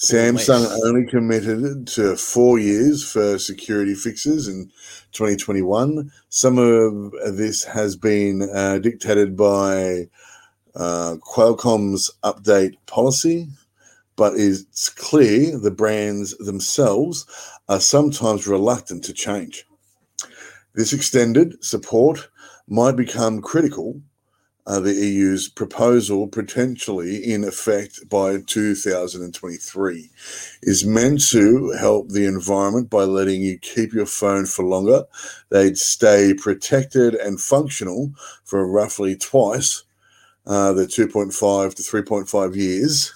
Samsung 0.00 0.66
less. 0.66 0.82
only 0.86 1.04
committed 1.04 1.86
to 1.88 2.16
four 2.16 2.58
years 2.58 3.04
for 3.04 3.38
security 3.38 3.94
fixes 3.94 4.48
in 4.48 4.72
2021. 5.12 6.10
Some 6.30 6.56
of 6.56 7.12
this 7.36 7.64
has 7.64 7.96
been 7.96 8.48
uh, 8.54 8.78
dictated 8.78 9.36
by 9.36 10.08
uh, 10.74 11.16
Qualcomm's 11.20 12.10
update 12.24 12.76
policy, 12.86 13.48
but 14.16 14.32
it's 14.36 14.88
clear 14.88 15.58
the 15.58 15.70
brands 15.70 16.34
themselves 16.38 17.26
are 17.68 17.80
sometimes 17.80 18.46
reluctant 18.46 19.04
to 19.04 19.12
change. 19.12 19.66
This 20.74 20.94
extended 20.94 21.62
support 21.62 22.30
might 22.68 22.96
become 22.96 23.42
critical 23.42 24.00
uh, 24.66 24.80
the 24.80 24.92
EU's 24.92 25.48
proposal, 25.48 26.28
potentially 26.28 27.16
in 27.16 27.44
effect 27.44 28.08
by 28.08 28.38
2023, 28.46 30.10
is 30.62 30.84
meant 30.84 31.28
to 31.28 31.70
help 31.78 32.08
the 32.08 32.26
environment 32.26 32.90
by 32.90 33.04
letting 33.04 33.42
you 33.42 33.58
keep 33.58 33.92
your 33.92 34.06
phone 34.06 34.46
for 34.46 34.64
longer. 34.64 35.04
They'd 35.50 35.78
stay 35.78 36.34
protected 36.34 37.14
and 37.14 37.40
functional 37.40 38.12
for 38.44 38.66
roughly 38.66 39.16
twice 39.16 39.84
uh, 40.46 40.72
the 40.72 40.86
2.5 40.86 41.74
to 41.74 41.82
3.5 41.82 42.56
years 42.56 43.14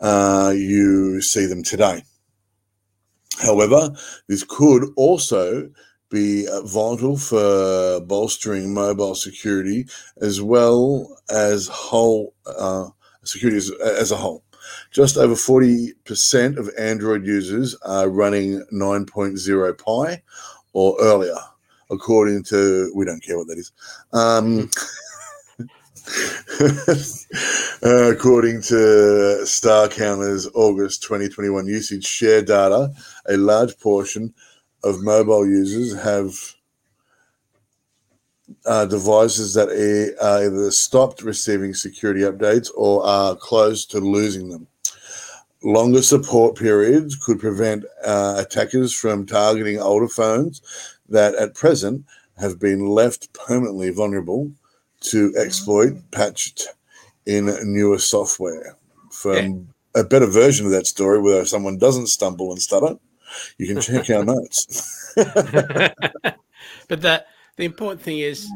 uh, 0.00 0.52
you 0.56 1.20
see 1.20 1.46
them 1.46 1.62
today. 1.62 2.02
However, 3.42 3.94
this 4.28 4.44
could 4.44 4.84
also 4.96 5.70
be 6.10 6.46
uh, 6.48 6.62
vital 6.62 7.16
for 7.16 8.00
bolstering 8.00 8.72
mobile 8.72 9.14
security 9.14 9.86
as 10.20 10.40
well 10.40 11.18
as 11.30 11.68
whole 11.68 12.34
uh, 12.46 12.88
security 13.24 13.56
as, 13.56 13.70
as 13.80 14.12
a 14.12 14.16
whole. 14.16 14.42
Just 14.90 15.16
over 15.16 15.34
40% 15.34 16.56
of 16.56 16.70
Android 16.78 17.24
users 17.24 17.76
are 17.82 18.08
running 18.08 18.64
9.0 18.72 19.78
Pie 19.78 20.22
or 20.72 20.96
earlier, 21.00 21.36
according 21.90 22.44
to, 22.44 22.92
we 22.94 23.04
don't 23.04 23.22
care 23.22 23.38
what 23.38 23.46
that 23.48 23.58
is. 23.58 23.72
Um, 24.12 24.70
uh, 27.82 28.12
according 28.12 28.62
to 28.62 29.40
StatCounter's 29.42 30.48
August 30.54 31.02
2021 31.02 31.66
usage 31.66 32.06
share 32.06 32.42
data, 32.42 32.92
a 33.28 33.36
large 33.36 33.78
portion 33.78 34.32
of 34.84 35.02
mobile 35.02 35.46
users 35.46 35.94
have 36.00 36.32
uh, 38.64 38.86
devices 38.86 39.54
that 39.54 39.68
are 39.68 40.38
either 40.44 40.70
stopped 40.70 41.22
receiving 41.22 41.74
security 41.74 42.20
updates 42.20 42.70
or 42.76 43.04
are 43.04 43.34
close 43.36 43.84
to 43.86 43.98
losing 43.98 44.48
them. 44.48 44.66
Longer 45.62 46.02
support 46.02 46.56
periods 46.56 47.16
could 47.16 47.40
prevent 47.40 47.84
uh, 48.04 48.36
attackers 48.38 48.92
from 48.92 49.26
targeting 49.26 49.80
older 49.80 50.08
phones 50.08 50.62
that 51.08 51.34
at 51.34 51.54
present 51.54 52.04
have 52.38 52.60
been 52.60 52.86
left 52.86 53.32
permanently 53.32 53.90
vulnerable 53.90 54.50
to 55.00 55.32
exploit 55.36 55.94
patched 56.10 56.68
in 57.24 57.46
newer 57.64 57.98
software. 57.98 58.76
For 59.10 59.34
Yeah. 59.36 59.48
a 59.94 60.04
better 60.04 60.26
version 60.26 60.66
of 60.66 60.72
that 60.72 60.86
story 60.86 61.20
where 61.20 61.44
someone 61.46 61.78
doesn't 61.78 62.08
stumble 62.08 62.52
and 62.52 62.60
stutter, 62.60 62.96
you 63.58 63.66
can 63.66 63.80
check 63.80 64.08
our 64.10 64.24
notes. 64.24 65.12
but 65.16 65.96
the 66.88 67.24
the 67.56 67.64
important 67.64 68.00
thing 68.02 68.18
is 68.18 68.50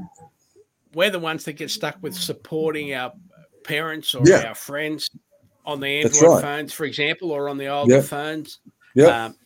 we're 0.95 1.11
the 1.11 1.19
ones 1.19 1.45
that 1.45 1.55
get 1.55 1.71
stuck 1.71 1.97
with 2.03 2.15
supporting 2.15 2.95
our 2.95 3.13
parents 3.65 4.15
or 4.15 4.23
Yeah. 4.27 4.49
our 4.49 4.55
friends 4.55 5.11
on 5.65 5.81
the 5.81 5.87
Android 5.87 6.23
right. 6.23 6.43
phones, 6.43 6.73
for 6.73 6.85
example, 6.85 7.31
or 7.31 7.49
on 7.49 7.59
the 7.59 7.69
older 7.69 7.97
Yeah. 7.97 8.03
phones. 8.03 8.59
yeah, 8.95 9.27
Um, 9.27 9.37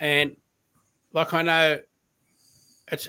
and 0.00 0.36
like 1.12 1.32
I 1.32 1.42
know, 1.42 1.80
it's 2.90 3.08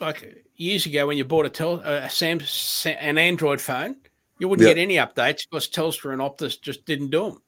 like 0.00 0.44
years 0.56 0.86
ago 0.86 1.06
when 1.06 1.16
you 1.16 1.24
bought 1.24 1.46
a 1.46 1.50
tel- 1.50 1.80
a 1.80 2.08
Sam 2.10 2.40
an 2.86 3.18
Android 3.18 3.60
phone, 3.60 3.96
you 4.38 4.48
wouldn't 4.48 4.66
Yeah. 4.66 4.74
get 4.74 4.80
any 4.80 4.94
updates 4.96 5.48
because 5.48 5.68
Telstra 5.68 6.12
and 6.12 6.20
Optus 6.22 6.60
just 6.60 6.84
didn't 6.84 7.10
do 7.10 7.24
them 7.30 7.42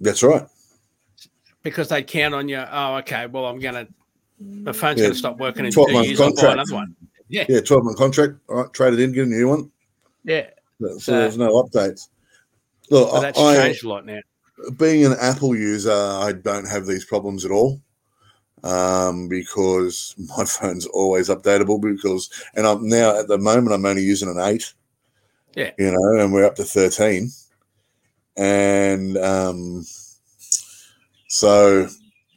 that's 0.00 0.22
right. 0.22 0.46
Because 1.62 1.88
they'd 1.88 2.06
count 2.06 2.34
on 2.34 2.48
you. 2.48 2.62
Oh, 2.70 2.96
okay, 2.96 3.26
well 3.26 3.46
I'm 3.46 3.58
gonna 3.58 3.86
the 4.40 4.74
phone's 4.74 4.98
Yeah. 5.00 5.06
gonna 5.06 5.14
stop 5.14 5.38
working 5.38 5.64
in 5.66 5.72
12 5.72 5.88
two 5.90 6.02
years. 6.08 6.20
I'll 6.20 6.30
buy 6.30 6.34
contract. 6.34 6.54
another 6.54 6.74
one. 6.74 6.96
Yeah, 7.28 7.44
Yeah, 7.48 7.60
12 7.60 7.84
month 7.84 7.96
contract. 7.98 8.34
All 8.48 8.56
right, 8.56 8.72
trade 8.72 8.94
it 8.94 9.00
in, 9.00 9.12
get 9.12 9.24
a 9.24 9.28
new 9.28 9.48
one. 9.48 9.70
yeah. 10.24 10.48
So 10.80 10.98
So- 10.98 11.12
there's 11.12 11.38
no 11.38 11.62
updates. 11.62 12.08
Look, 12.90 13.10
So 13.10 13.20
that's 13.20 13.38
I, 13.38 13.54
changed 13.56 13.84
a 13.84 13.88
lot 13.88 14.04
now. 14.04 14.18
being 14.76 15.06
an 15.06 15.14
Apple 15.20 15.56
user, 15.56 15.92
I 15.92 16.32
don't 16.32 16.68
have 16.68 16.86
these 16.86 17.04
problems 17.04 17.44
at 17.44 17.50
all 17.50 17.80
um, 18.64 19.28
because 19.28 20.14
my 20.36 20.44
phone's 20.44 20.86
always 20.86 21.28
updatable. 21.28 21.80
Because, 21.80 22.28
and 22.54 22.66
I'm 22.66 22.86
now 22.88 23.18
at 23.18 23.28
the 23.28 23.38
moment, 23.38 23.72
I'm 23.72 23.86
only 23.86 24.02
using 24.02 24.28
an 24.28 24.38
eight. 24.40 24.74
Yeah. 25.54 25.70
You 25.78 25.92
know, 25.92 26.20
and 26.20 26.32
we're 26.32 26.44
up 26.44 26.56
to 26.56 26.64
13. 26.64 27.30
And 28.36 29.16
um, 29.18 29.86
so, 31.32 31.88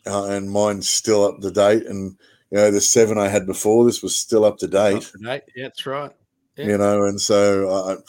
uh, 0.08 0.26
and 0.30 0.50
mine's 0.50 0.88
still 0.88 1.26
up 1.26 1.42
to 1.42 1.52
date. 1.52 1.86
And, 1.86 2.16
you 2.50 2.58
know, 2.58 2.72
the 2.72 2.80
seven 2.80 3.18
I 3.18 3.28
had 3.28 3.46
before, 3.46 3.84
this 3.84 4.02
was 4.02 4.18
still 4.18 4.46
up 4.46 4.58
to 4.60 4.68
Up 4.68 4.72
date. 4.72 5.02
to 5.02 5.18
date. 5.18 5.44
Yeah, 5.54 5.64
that's 5.66 5.86
right. 5.86 6.12
Yeah. 6.56 6.68
You 6.68 6.78
know, 6.78 7.04
and 7.04 7.20
so 7.20 8.00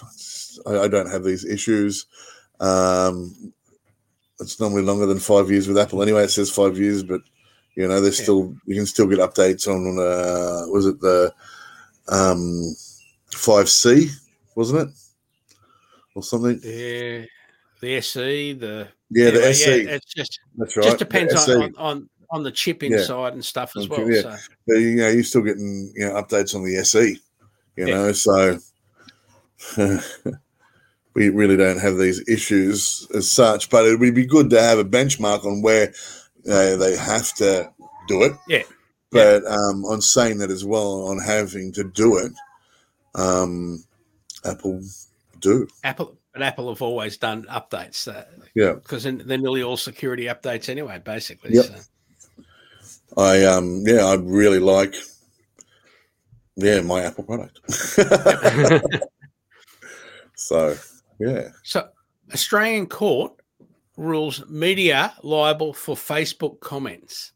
I, 0.68 0.84
I, 0.84 0.87
don't 0.87 1.11
have 1.11 1.24
these 1.24 1.45
issues. 1.45 2.07
Um, 2.61 3.53
it's 4.39 4.61
normally 4.61 4.82
longer 4.82 5.07
than 5.07 5.18
five 5.18 5.51
years 5.51 5.66
with 5.66 5.76
Apple 5.76 6.03
anyway. 6.03 6.22
It 6.22 6.30
says 6.30 6.51
five 6.53 6.78
years, 6.78 7.03
but 7.03 7.22
you 7.74 7.89
know, 7.89 8.01
there's 8.01 8.20
Yeah. 8.20 8.22
still 8.22 8.55
you 8.66 8.76
can 8.76 8.87
still 8.87 9.09
get 9.09 9.18
updates 9.18 9.66
on. 9.66 9.99
Uh, 9.99 10.70
was 10.70 10.87
it 10.87 11.01
the 11.01 11.34
um, 12.07 12.76
five 13.32 13.68
C? 13.68 14.11
Wasn't 14.55 14.89
it 14.89 14.95
or 16.14 16.22
something? 16.22 16.61
Yeah, 16.62 17.24
the 17.80 17.97
SE, 17.97 18.53
the 18.53 18.89
Yeah, 19.11 19.30
the 19.30 19.38
anyway, 19.38 19.50
SE. 19.52 19.80
it's 19.88 20.14
just 20.14 20.40
That's 20.57 20.76
right. 20.76 20.84
just 20.84 20.98
depends 20.98 21.34
on, 21.48 21.74
on 21.76 22.09
on 22.30 22.42
the 22.42 22.50
chip 22.50 22.82
Yeah. 22.82 22.98
inside 22.98 23.34
and 23.34 23.44
stuff 23.44 23.72
as 23.76 23.88
well. 23.88 24.11
yeah. 24.11 24.22
So 24.22 24.36
But, 24.66 24.74
you 24.78 24.96
know, 24.96 25.09
you're 25.09 25.22
still 25.22 25.42
getting 25.42 25.92
you 25.94 26.07
know 26.07 26.14
updates 26.14 26.54
on 26.54 26.64
the 26.64 26.76
SE. 26.78 27.20
You 27.76 27.86
Yeah. 27.86 27.94
know, 27.94 28.12
so 28.12 28.59
we 31.14 31.28
really 31.30 31.57
don't 31.57 31.78
have 31.78 31.98
these 31.98 32.26
issues 32.28 33.07
as 33.14 33.30
such. 33.30 33.70
But 33.70 33.86
it 33.86 33.98
would 33.98 34.14
be 34.14 34.26
good 34.26 34.50
to 34.50 34.61
have 34.61 34.78
a 34.78 34.84
benchmark 34.84 35.44
on 35.46 35.62
where 35.62 35.92
uh, 36.48 36.76
they 36.76 36.96
have 36.96 37.32
to 37.34 37.70
do 38.09 38.22
it. 38.24 38.32
Yeah. 38.48 38.62
But 39.12 39.46
um, 39.46 39.84
on 39.84 40.02
saying 40.02 40.38
that 40.38 40.50
as 40.50 40.64
well, 40.64 41.07
on 41.09 41.18
having 41.20 41.72
to 41.72 41.84
do 41.84 42.18
it, 42.18 42.32
um, 43.14 43.84
Apple 44.44 44.82
do. 45.40 45.68
Apple, 45.84 46.16
but 46.37 46.43
Apple 46.43 46.68
have 46.68 46.82
always 46.82 47.16
done 47.16 47.45
updates. 47.45 48.07
Uh, 48.07 48.24
Yeah. 48.55 48.74
because 48.74 49.05
they're 49.05 49.39
nearly 49.39 49.62
all 49.62 49.78
security 49.78 50.24
updates 50.24 50.68
anyway, 50.68 51.01
basically. 51.03 51.55
Yep. 51.55 51.64
So. 51.64 51.74
I 53.16 53.45
um 53.47 53.84
yeah, 53.87 54.05
I 54.05 54.16
really 54.16 54.59
like 54.59 54.95
yeah 56.57 56.82
my 56.82 57.05
Apple 57.05 57.24
product. 57.24 57.59
so 60.34 60.76
yeah. 61.18 61.49
So, 61.62 61.89
Australian 62.34 62.87
court 62.87 63.32
rules 63.97 64.45
media 64.51 65.14
liable 65.22 65.72
for 65.72 65.97
Facebook 65.97 66.61
comments. 66.61 67.32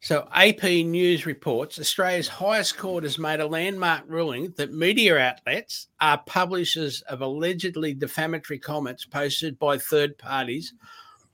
So, 0.00 0.28
AP 0.32 0.62
News 0.62 1.26
reports 1.26 1.78
Australia's 1.78 2.28
highest 2.28 2.78
court 2.78 3.02
has 3.02 3.18
made 3.18 3.40
a 3.40 3.46
landmark 3.46 4.04
ruling 4.06 4.54
that 4.56 4.72
media 4.72 5.18
outlets 5.18 5.88
are 6.00 6.22
publishers 6.24 7.02
of 7.02 7.20
allegedly 7.20 7.94
defamatory 7.94 8.60
comments 8.60 9.04
posted 9.04 9.58
by 9.58 9.76
third 9.76 10.16
parties 10.16 10.72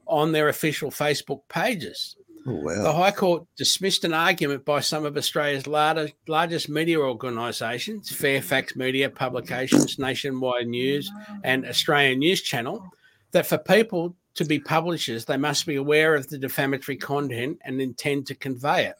on 0.06 0.32
their 0.32 0.48
official 0.48 0.90
Facebook 0.90 1.42
pages. 1.48 2.16
Oh 2.46 2.62
The. 2.68 2.92
High 2.92 3.10
Court 3.10 3.46
dismissed 3.56 4.04
an 4.04 4.12
argument 4.12 4.64
by 4.64 4.80
some 4.80 5.04
of 5.06 5.16
Australia's 5.16 5.66
largest, 5.66 6.14
largest 6.26 6.68
media 6.68 6.98
organisations, 6.98 8.10
Fairfax 8.10 8.76
Media 8.76 9.08
Publications, 9.08 9.98
Nationwide 9.98 10.68
News, 10.68 11.10
and 11.42 11.66
Australian 11.66 12.18
News 12.18 12.42
Channel, 12.42 12.86
that 13.32 13.46
for 13.46 13.56
people 13.56 14.14
to 14.35 14.45
be 14.45 14.59
publishers, 14.59 15.24
they 15.24 15.37
must 15.37 15.66
be 15.66 15.76
aware 15.76 16.14
of 16.14 16.28
the 16.28 16.39
defamatory 16.39 16.97
content 16.97 17.59
and 17.64 17.80
intend 17.80 18.26
to 18.26 18.35
convey 18.35 18.87
it. 18.87 18.97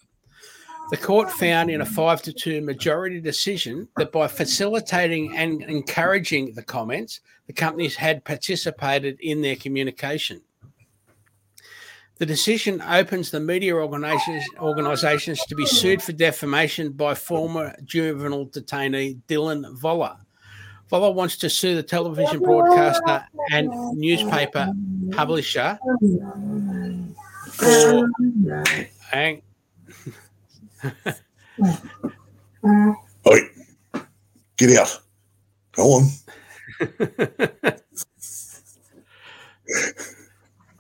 The 0.91 0.97
court 0.99 1.31
found 1.33 1.71
in 1.71 1.81
a 1.81 1.87
5 1.87 2.23
to 2.23 2.33
2 2.33 2.61
majority 2.61 3.21
decision 3.21 3.89
that 3.97 4.13
by 4.13 4.29
facilitating 4.29 5.35
and 5.35 5.63
encouraging 5.63 6.53
the 6.53 6.63
comments, 6.63 7.21
the 7.47 7.55
companies 7.55 7.97
had 7.97 8.25
participated 8.25 9.19
in 9.21 9.41
their 9.41 9.57
communication. 9.57 10.43
The 12.19 12.27
decision 12.27 12.81
opens 12.83 13.31
the 13.31 13.41
media 13.41 13.75
organisations, 13.75 15.41
to 15.49 15.55
be 15.57 15.67
sued 15.67 16.03
for 16.03 16.13
defamation 16.13 16.93
by 16.93 17.15
former 17.15 17.75
juvenile 17.83 18.47
detainee 18.47 19.21
Dylan 19.27 19.77
Voller. 19.81 20.19
Voller 20.95 21.13
wants 21.13 21.37
to 21.39 21.51
sue 21.51 21.75
the 21.75 21.83
television 21.83 22.39
broadcaster 22.39 23.27
and 23.51 23.69
newspaper 23.99 24.73
publisher 25.11 25.77
for. 27.51 28.09
Hang, 29.11 29.43
Oi, 33.27 33.39
get 34.57 34.79
out. 34.79 35.01
Go 35.73 35.95
on. 35.95 36.09
the 36.79 37.77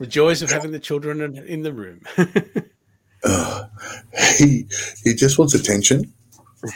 joys 0.06 0.42
of 0.42 0.50
having 0.50 0.70
the 0.70 0.78
children 0.78 1.20
in, 1.22 1.38
in 1.38 1.62
the 1.62 1.72
room. 1.72 2.00
Uh, 3.26 3.64
he 4.38 4.66
he 5.02 5.14
just 5.14 5.38
wants 5.38 5.54
attention. 5.54 6.12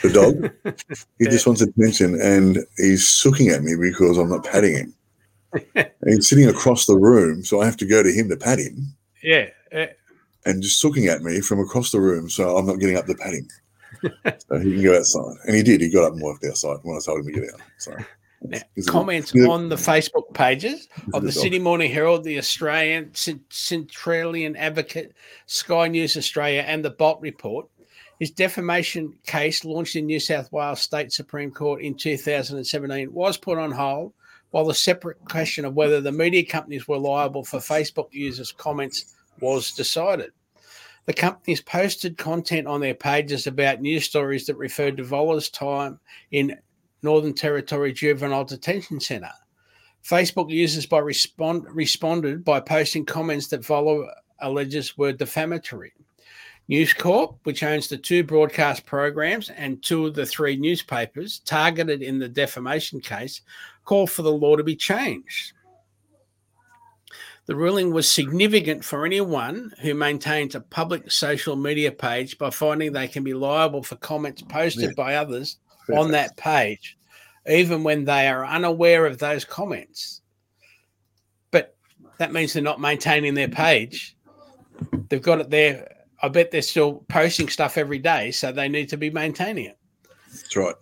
The 0.01 0.09
dog. 0.11 0.75
he 1.19 1.25
just 1.25 1.47
wants 1.47 1.61
attention, 1.61 2.19
and 2.21 2.59
he's 2.77 3.07
sooking 3.07 3.49
at 3.49 3.63
me 3.63 3.75
because 3.79 4.17
I'm 4.17 4.29
not 4.29 4.45
patting 4.45 4.75
him. 4.75 4.93
and 5.75 5.89
he's 6.05 6.29
sitting 6.29 6.47
across 6.47 6.85
the 6.85 6.97
room, 6.97 7.43
so 7.43 7.61
I 7.61 7.65
have 7.65 7.77
to 7.77 7.85
go 7.85 8.03
to 8.03 8.11
him 8.11 8.29
to 8.29 8.37
pat 8.37 8.59
him, 8.59 8.93
yeah. 9.23 9.49
eh, 9.71 9.87
and 10.45 10.61
just 10.61 10.83
looking 10.83 11.07
at 11.07 11.21
me 11.21 11.41
from 11.41 11.59
across 11.59 11.91
the 11.91 11.99
room, 11.99 12.29
so 12.29 12.55
I'm 12.55 12.67
not 12.67 12.79
getting 12.79 12.97
up 12.97 13.07
to 13.07 13.15
pat 13.15 13.33
him. 13.33 13.47
so 14.03 14.59
he 14.59 14.73
can 14.73 14.83
go 14.83 14.97
outside, 14.97 15.35
and 15.45 15.55
he 15.55 15.63
did. 15.63 15.81
He 15.81 15.89
got 15.89 16.05
up 16.05 16.13
and 16.13 16.21
walked 16.21 16.45
outside 16.45 16.77
when 16.83 16.95
I 16.95 16.99
told 17.03 17.19
him 17.19 17.25
to 17.25 17.31
get 17.31 17.53
out. 17.53 17.61
So 17.77 17.95
Now, 18.43 18.59
comments 18.87 19.33
a- 19.35 19.49
on 19.49 19.69
the 19.69 19.75
Facebook 19.75 20.31
pages 20.33 20.87
of 21.13 21.23
the. 21.23 21.31
Sydney 21.31 21.59
Morning 21.59 21.91
Herald, 21.91 22.23
the 22.23 22.37
Australian 22.37 23.13
Cent- 23.15 23.49
Centralian 23.49 24.55
Advocate, 24.55 25.13
Sky 25.47 25.87
News 25.87 26.15
Australia, 26.15 26.63
and 26.67 26.85
the 26.85 26.91
Bolt 26.91 27.19
Report. 27.21 27.67
His 28.19 28.31
defamation 28.31 29.13
case, 29.25 29.63
launched 29.63 29.95
in 29.95 30.05
New 30.05 30.19
South 30.19 30.51
Wales 30.51 30.81
State 30.81 31.13
Supreme 31.13 31.51
Court 31.51 31.81
in 31.81 31.95
2017, 31.95 33.13
was 33.13 33.37
put 33.37 33.57
on 33.57 33.71
hold, 33.71 34.13
while 34.51 34.65
the 34.65 34.73
separate 34.73 35.23
question 35.25 35.63
of 35.63 35.75
whether 35.75 36.01
the 36.01 36.11
media 36.11 36.43
companies 36.43 36.87
were 36.87 36.97
liable 36.97 37.45
for 37.45 37.59
Facebook 37.59 38.07
users' 38.11 38.51
comments 38.51 39.15
was 39.39 39.71
decided. 39.71 40.31
The 41.05 41.13
companies 41.13 41.61
posted 41.61 42.17
content 42.17 42.67
on 42.67 42.81
their 42.81 42.93
pages 42.93 43.47
about 43.47 43.81
news 43.81 44.05
stories 44.05 44.45
that 44.47 44.57
referred 44.57 44.97
to 44.97 45.03
Voller's 45.03 45.49
time 45.49 45.99
in 46.31 46.57
Northern 47.01 47.33
Territory 47.33 47.93
Juvenile 47.93 48.43
Detention 48.43 48.99
Centre. 48.99 49.31
Facebook 50.03 50.49
users 50.49 50.85
by 50.85 50.99
respond, 50.99 51.65
responded 51.73 52.43
by 52.43 52.59
posting 52.59 53.05
comments 53.05 53.47
that 53.47 53.61
Voller 53.61 54.11
alleges 54.39 54.97
were 54.97 55.13
defamatory. 55.13 55.93
News 56.69 56.93
Corp, 56.93 57.35
which 57.45 57.63
owns 57.63 57.87
the 57.87 57.97
two 57.97 58.23
broadcast 58.23 58.85
programs 58.85 59.49
and 59.49 59.81
two 59.81 60.05
of 60.05 60.13
the 60.13 60.25
three 60.25 60.55
newspapers 60.55 61.39
targeted 61.39 62.03
in 62.03 62.19
the 62.19 62.29
defamation 62.29 63.01
case, 63.01 63.41
called 63.85 64.11
for 64.11 64.21
the 64.21 64.31
law 64.31 64.55
to 64.55 64.63
be 64.63 64.75
changed. 64.75 65.53
The 67.47 67.55
ruling 67.55 67.91
was 67.91 68.09
significant 68.09 68.85
for 68.85 69.03
anyone 69.03 69.73
who 69.81 69.95
maintains 69.95 70.53
a 70.53 70.61
public 70.61 71.09
social 71.09 71.55
media 71.55 71.91
page 71.91 72.37
by 72.37 72.51
finding 72.51 72.93
they 72.93 73.07
can 73.07 73.23
be 73.23 73.33
liable 73.33 73.81
for 73.81 73.95
comments 73.95 74.43
posted 74.43 74.91
Yeah. 74.91 74.93
by 74.95 75.15
others 75.15 75.57
on 75.91 76.11
that 76.11 76.37
page, 76.37 76.99
even 77.49 77.81
when 77.81 78.05
they 78.05 78.27
are 78.27 78.45
unaware 78.45 79.07
of 79.07 79.17
those 79.17 79.43
comments. 79.43 80.21
But 81.49 81.75
that 82.19 82.31
means 82.31 82.53
they're 82.53 82.61
not 82.61 82.79
maintaining 82.79 83.33
their 83.33 83.47
page. 83.49 84.15
They've 85.09 85.19
got 85.19 85.41
it 85.41 85.49
there. 85.49 85.95
I 86.21 86.27
bet 86.27 86.51
they're 86.51 86.61
still 86.61 87.05
posting 87.07 87.49
stuff 87.49 87.77
every 87.77 87.99
day, 87.99 88.31
so 88.31 88.51
they 88.51 88.67
need 88.67 88.89
to 88.89 88.97
be 88.97 89.09
maintaining 89.09 89.65
it. 89.65 89.77
That's 90.31 90.55
right. 90.55 90.75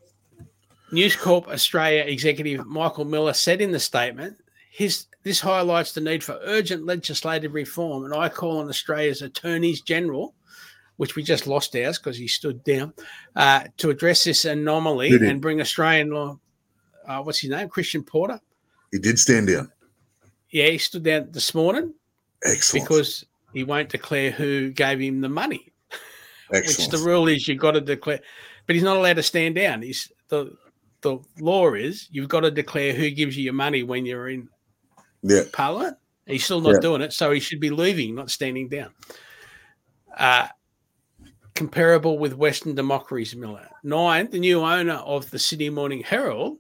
News 0.92 1.16
Corp 1.16 1.48
Australia 1.48 2.04
executive 2.04 2.66
Michael 2.66 3.06
Miller 3.06 3.34
said 3.34 3.62
in 3.62 3.72
the 3.72 3.80
statement, 3.80 4.38
his 4.72 5.06
this 5.24 5.42
highlights 5.42 5.92
the 5.92 6.00
need 6.00 6.24
for 6.24 6.40
urgent 6.44 6.86
legislative 6.86 7.54
reform, 7.54 8.06
and 8.06 8.14
I 8.14 8.30
call 8.30 8.60
on 8.60 8.70
Australia's 8.70 9.22
attorneys 9.22 9.82
general, 9.82 10.34
which 10.96 11.16
we 11.16 11.24
just 11.24 11.48
lost 11.48 11.76
ours 11.76 11.98
because 11.98 12.18
he 12.18 12.28
stood 12.28 12.64
down, 12.64 12.94
uh, 13.36 13.66
to 13.78 13.90
address 13.90 14.24
this 14.24 14.46
anomaly 14.46 15.12
and 15.12 15.42
bring 15.42 15.60
Australian 15.60 16.12
law. 16.12 16.40
Uh, 17.06 17.22
what's 17.22 17.40
his 17.40 17.50
name? 17.50 17.68
Christian 17.68 18.04
Porter. 18.04 18.40
He 18.92 19.00
did 19.00 19.20
stand 19.20 19.48
down. 19.48 19.72
Yeah, 20.52 20.68
he 20.68 20.78
stood 20.78 21.04
down 21.04 21.32
this 21.32 21.54
morning 21.54 21.94
Excellent. 22.46 22.86
because 22.86 23.26
he 23.54 23.64
won't 23.64 23.90
declare 23.90 24.32
who 24.32 24.72
gave 24.72 25.00
him 25.00 25.22
the 25.22 25.30
money. 25.30 25.74
Excellent. 26.54 26.78
Which 26.78 26.90
the 26.90 27.06
rule 27.06 27.28
is 27.28 27.48
you've 27.48 27.60
got 27.60 27.72
to 27.72 27.82
declare, 27.82 28.20
but 28.66 28.76
he's 28.76 28.84
not 28.84 28.98
allowed 28.98 29.16
to 29.16 29.24
stand 29.24 29.56
down. 29.56 29.82
He's 29.82 30.12
the 30.30 30.56
the 31.02 31.20
law 31.40 31.74
is 31.74 32.08
you've 32.12 32.30
got 32.30 32.42
to 32.42 32.52
declare 32.52 32.94
who 32.94 33.10
gives 33.12 33.38
you 33.38 33.44
your 33.44 33.54
money 33.54 33.84
when 33.84 34.06
you're 34.06 34.30
in 34.30 34.50
yeah. 35.22 35.44
Parliament. 35.54 35.98
He's 36.26 36.44
still 36.44 36.62
not 36.62 36.74
Yeah. 36.76 36.80
doing 36.80 37.02
it, 37.02 37.14
so 37.14 37.32
he 37.32 37.40
should 37.40 37.60
be 37.60 37.70
leaving, 37.70 38.16
not 38.16 38.30
standing 38.30 38.68
down. 38.68 38.92
Uh, 40.18 40.48
comparable 41.56 42.20
with 42.20 42.34
Western 42.34 42.76
democracies, 42.76 43.36
Miller. 43.36 43.68
Nine, 43.84 44.30
the 44.30 44.40
new 44.40 44.62
owner 44.62 44.94
of 44.94 45.30
the 45.32 45.40
Sydney 45.40 45.70
Morning 45.70 46.04
Herald 46.04 46.58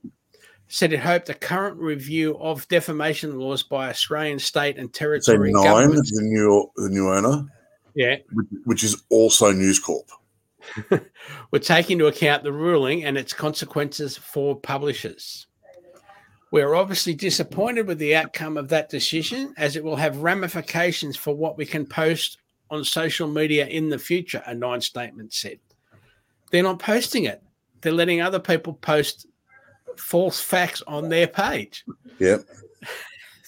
said 0.68 0.93
it 0.93 0.99
hoped 0.99 1.30
a 1.30 1.34
current 1.34 1.78
review 1.78 2.38
of 2.39 2.68
defamation 2.68 3.39
laws 3.39 3.63
by 3.63 3.89
Australian 3.89 4.39
state 4.39 4.78
and 4.78 4.89
So 4.93 4.99
territory 4.99 5.51
nine, 5.53 5.63
governments. 5.63 6.11
the 6.11 6.24
new 6.24 6.70
the 6.76 6.89
new 6.89 7.09
owner, 7.09 7.45
Yeah, 7.95 8.18
which, 8.34 8.47
which 8.65 8.84
is 8.84 9.03
also 9.09 9.51
News 9.51 9.80
Corp. 9.80 10.09
would 11.51 11.63
take 11.63 11.89
into 11.89 12.07
account 12.07 12.43
the 12.43 12.51
ruling 12.51 13.05
and 13.05 13.18
its 13.18 13.34
consequences 13.34 14.18
for 14.18 14.55
publishers. 14.59 15.47
We're 16.51 16.76
obviously 16.76 17.13
disappointed 17.13 17.88
with 17.88 17.99
the 17.99 18.15
outcome 18.15 18.57
of 18.57 18.70
that 18.70 18.89
decision 18.89 19.53
as 19.57 19.76
it 19.76 19.84
will 19.84 19.95
have 19.97 20.18
ramifications 20.18 21.15
for 21.18 21.34
what 21.36 21.57
we 21.57 21.65
can 21.65 21.86
post 21.86 22.38
on 22.70 22.84
social 22.84 23.28
media 23.28 23.65
in 23.68 23.89
the 23.89 23.99
future, 23.99 24.43
a 24.45 24.53
nine 24.53 24.82
statement 24.82 25.34
said. 25.34 25.59
They're 26.51 26.63
not 26.63 26.80
posting 26.80 27.26
it, 27.26 27.41
they're 27.82 27.91
letting 27.93 28.22
other 28.22 28.39
people 28.39 28.74
post 28.74 29.26
false 30.00 30.39
facts 30.39 30.82
on 30.88 31.10
their 31.10 31.28
page. 31.28 31.86
Yep. 32.20 32.45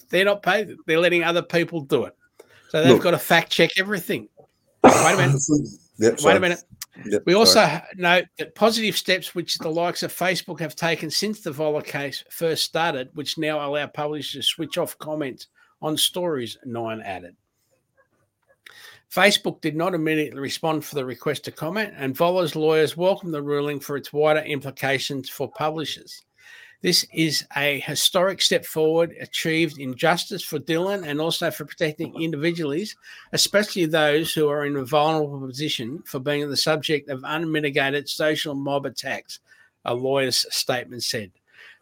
They're 0.09 0.25
not 0.25 0.41
paid, 0.43 0.75
they're 0.87 0.99
letting 0.99 1.23
other 1.23 1.41
people 1.43 1.81
do 1.81 2.05
it. 2.05 2.15
So 2.69 2.81
they've 2.83 2.93
Look. 2.93 3.03
got 3.03 3.11
to 3.11 3.17
fact 3.19 3.51
check 3.51 3.71
everything. 3.77 4.27
Wait 4.83 4.93
a 4.93 5.17
minute. 5.17 5.41
Yep, 5.97 6.11
Wait 6.13 6.19
sorry. 6.19 6.37
a 6.37 6.39
minute. 6.39 6.63
Yep, 7.05 7.23
We 7.25 7.33
also 7.33 7.53
sorry. 7.65 7.81
note 7.95 8.25
that 8.37 8.55
positive 8.55 8.97
steps 8.97 9.33
which 9.35 9.57
the 9.57 9.69
likes 9.69 10.03
of 10.03 10.13
Facebook 10.13 10.59
have 10.59 10.75
taken 10.75 11.09
since 11.09 11.41
the 11.41 11.51
Voller 11.51 11.83
case 11.85 12.23
first 12.29 12.63
started, 12.63 13.09
which 13.13 13.37
now 13.37 13.65
allow 13.65 13.87
publishers 13.87 14.45
to 14.45 14.49
switch 14.49 14.77
off 14.77 14.97
comments 14.97 15.47
on 15.81 15.95
stories, 15.95 16.57
Nine 16.65 17.01
added. 17.01 17.35
Facebook 19.13 19.59
did 19.61 19.75
not 19.75 19.95
immediately 19.95 20.39
respond 20.39 20.85
for 20.85 20.95
the 20.95 21.05
request 21.05 21.43
to 21.45 21.51
comment, 21.51 21.93
and 21.97 22.15
Voller's 22.15 22.55
lawyers 22.55 22.95
welcomed 22.95 23.33
the 23.33 23.41
ruling 23.41 23.79
for 23.79 23.97
its 23.97 24.13
wider 24.13 24.41
implications 24.41 25.29
for 25.29 25.49
publishers. 25.51 26.23
This 26.81 27.05
is 27.13 27.45
a 27.57 27.81
historic 27.81 28.41
step 28.41 28.63
forward 28.63 29.13
achieved 29.19 29.79
in 29.79 29.95
justice 29.95 30.41
for 30.41 30.59
Dylan 30.59 31.05
and 31.05 31.19
also 31.19 31.51
for 31.51 31.65
protecting 31.65 32.11
uh-huh. 32.11 32.23
individuals, 32.23 32.95
especially 33.33 33.85
those 33.85 34.33
who 34.33 34.47
are 34.47 34.65
in 34.65 34.77
a 34.77 34.85
vulnerable 34.85 35.45
position 35.45 36.01
for 36.05 36.19
being 36.19 36.49
the 36.49 36.55
subject 36.55 37.09
of 37.09 37.21
unmitigated 37.25 38.07
social 38.07 38.55
mob 38.55 38.85
attacks, 38.85 39.39
a 39.83 39.93
lawyer's 39.93 40.45
statement 40.55 41.03
said. 41.03 41.31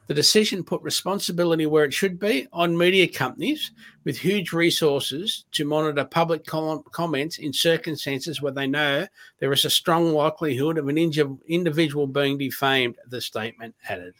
The 0.08 0.16
decision 0.16 0.64
put 0.64 0.82
responsibility 0.82 1.68
where 1.68 1.84
it 1.84 1.94
should 1.94 2.18
be 2.18 2.48
on 2.52 2.76
media 2.76 3.08
companies 3.08 3.72
with 4.04 4.18
huge 4.18 4.52
resources 4.52 5.46
to 5.52 5.66
monitor 5.66 6.06
public 6.06 6.44
com- 6.44 6.82
comments 6.92 7.38
in 7.38 7.54
circumstances 7.54 8.42
where 8.42 8.54
they 8.54 8.66
know 8.66 9.06
there 9.40 9.54
is 9.54 9.66
a 9.66 9.70
strong 9.70 10.14
likelihood 10.14 10.80
of 10.80 10.88
an 10.88 10.98
individual 10.98 12.08
being 12.08 12.40
defamed, 12.40 12.96
the 13.10 13.22
statement 13.22 13.76
added. 13.88 14.16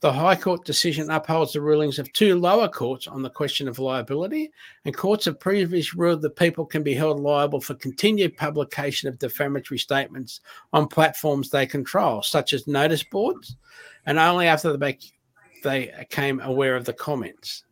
The 0.00 0.10
High 0.10 0.34
Court 0.36 0.64
decision 0.64 1.10
upholds 1.10 1.52
the 1.52 1.60
rulings 1.60 1.98
of 1.98 2.10
two 2.14 2.38
lower 2.38 2.68
courts 2.68 3.06
on 3.06 3.22
the 3.22 3.28
question 3.28 3.68
of 3.68 3.78
liability, 3.78 4.50
and 4.86 4.96
courts 4.96 5.26
have 5.26 5.38
previously 5.38 5.98
ruled 5.98 6.22
that 6.22 6.36
people 6.36 6.64
can 6.64 6.82
be 6.82 6.94
held 6.94 7.20
liable 7.20 7.60
for 7.60 7.74
continued 7.74 8.34
publication 8.34 9.10
of 9.10 9.18
defamatory 9.18 9.76
statements 9.76 10.40
on 10.72 10.88
platforms 10.88 11.50
they 11.50 11.66
control, 11.66 12.22
such 12.22 12.54
as 12.54 12.66
notice 12.66 13.02
boards, 13.02 13.56
and 14.06 14.18
only 14.18 14.46
after 14.46 14.74
they, 14.74 14.98
they 15.62 15.92
became 15.98 16.40
aware 16.40 16.76
of 16.76 16.86
the 16.86 16.94
comments. 16.94 17.64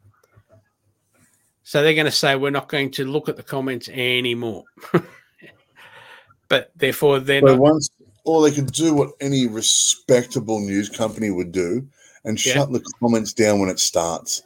So 1.62 1.82
they're 1.82 1.94
going 1.94 2.04
to 2.04 2.10
say, 2.10 2.36
we're 2.36 2.50
not 2.50 2.68
going 2.68 2.90
to 2.92 3.06
look 3.06 3.30
at 3.30 3.36
the 3.36 3.42
comments 3.42 3.88
anymore. 3.88 4.64
but 6.48 6.72
therefore, 6.76 7.20
they're 7.20 7.40
But 7.40 7.52
not. 7.52 7.58
once, 7.58 7.88
or 8.24 8.42
they 8.42 8.54
could 8.54 8.70
do 8.72 8.92
what 8.92 9.12
any 9.22 9.46
respectable 9.46 10.60
news 10.60 10.90
company 10.90 11.30
would 11.30 11.52
do 11.52 11.88
and 12.24 12.44
Yeah. 12.44 12.54
shut 12.54 12.72
the 12.72 12.80
comments 13.00 13.32
down 13.32 13.60
when 13.60 13.68
it 13.70 13.78
starts. 13.78 14.42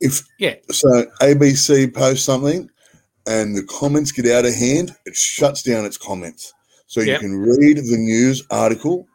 If 0.00 0.22
Yeah. 0.38 0.56
so, 0.70 1.06
ABC 1.22 1.86
posts 1.92 2.24
something 2.24 2.68
and 3.26 3.56
the 3.56 3.62
comments 3.64 4.12
get 4.12 4.26
out 4.26 4.44
of 4.44 4.54
hand, 4.54 4.94
it 5.06 5.16
shuts 5.16 5.62
down 5.62 5.84
its 5.84 5.96
comments. 5.96 6.52
So 6.86 7.00
you 7.00 7.18
can 7.18 7.36
read 7.36 7.78
the 7.78 7.96
news 7.96 8.42
article, 8.50 9.06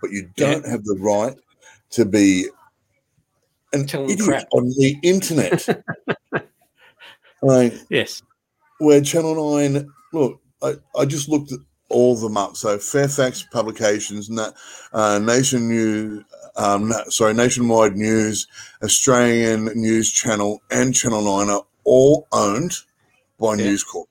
but 0.00 0.10
you 0.12 0.30
don't 0.36 0.66
have 0.66 0.84
the 0.84 0.96
right 1.00 1.36
to 1.90 2.04
be 2.04 2.48
an 3.72 3.86
Telling 3.86 4.10
idiot 4.10 4.26
crap. 4.28 4.46
on 4.52 4.68
the 4.68 4.96
internet. 5.02 5.66
right 7.42 7.72
Yes. 7.90 8.22
where 8.78 9.00
Channel 9.00 9.56
9, 9.56 9.88
look, 10.12 10.40
I, 10.62 10.74
I 10.96 11.04
just 11.04 11.28
looked 11.28 11.52
at 11.52 11.58
all 11.88 12.14
of 12.14 12.20
them 12.20 12.36
up. 12.36 12.56
So 12.56 12.78
Fairfax 12.78 13.42
Publications, 13.44 14.30
uh, 14.92 15.18
Nation 15.18 15.68
News, 15.68 16.24
um, 16.56 16.92
sorry, 17.08 17.34
Nationwide 17.34 17.96
News, 17.96 18.46
Australian 18.82 19.66
News 19.74 20.10
Channel, 20.12 20.60
and 20.70 20.94
Channel 20.94 21.22
9 21.22 21.50
are 21.50 21.64
all 21.84 22.26
owned 22.32 22.72
by 23.38 23.54
Yeah. 23.54 23.66
News 23.66 23.84
Corp. 23.84 24.08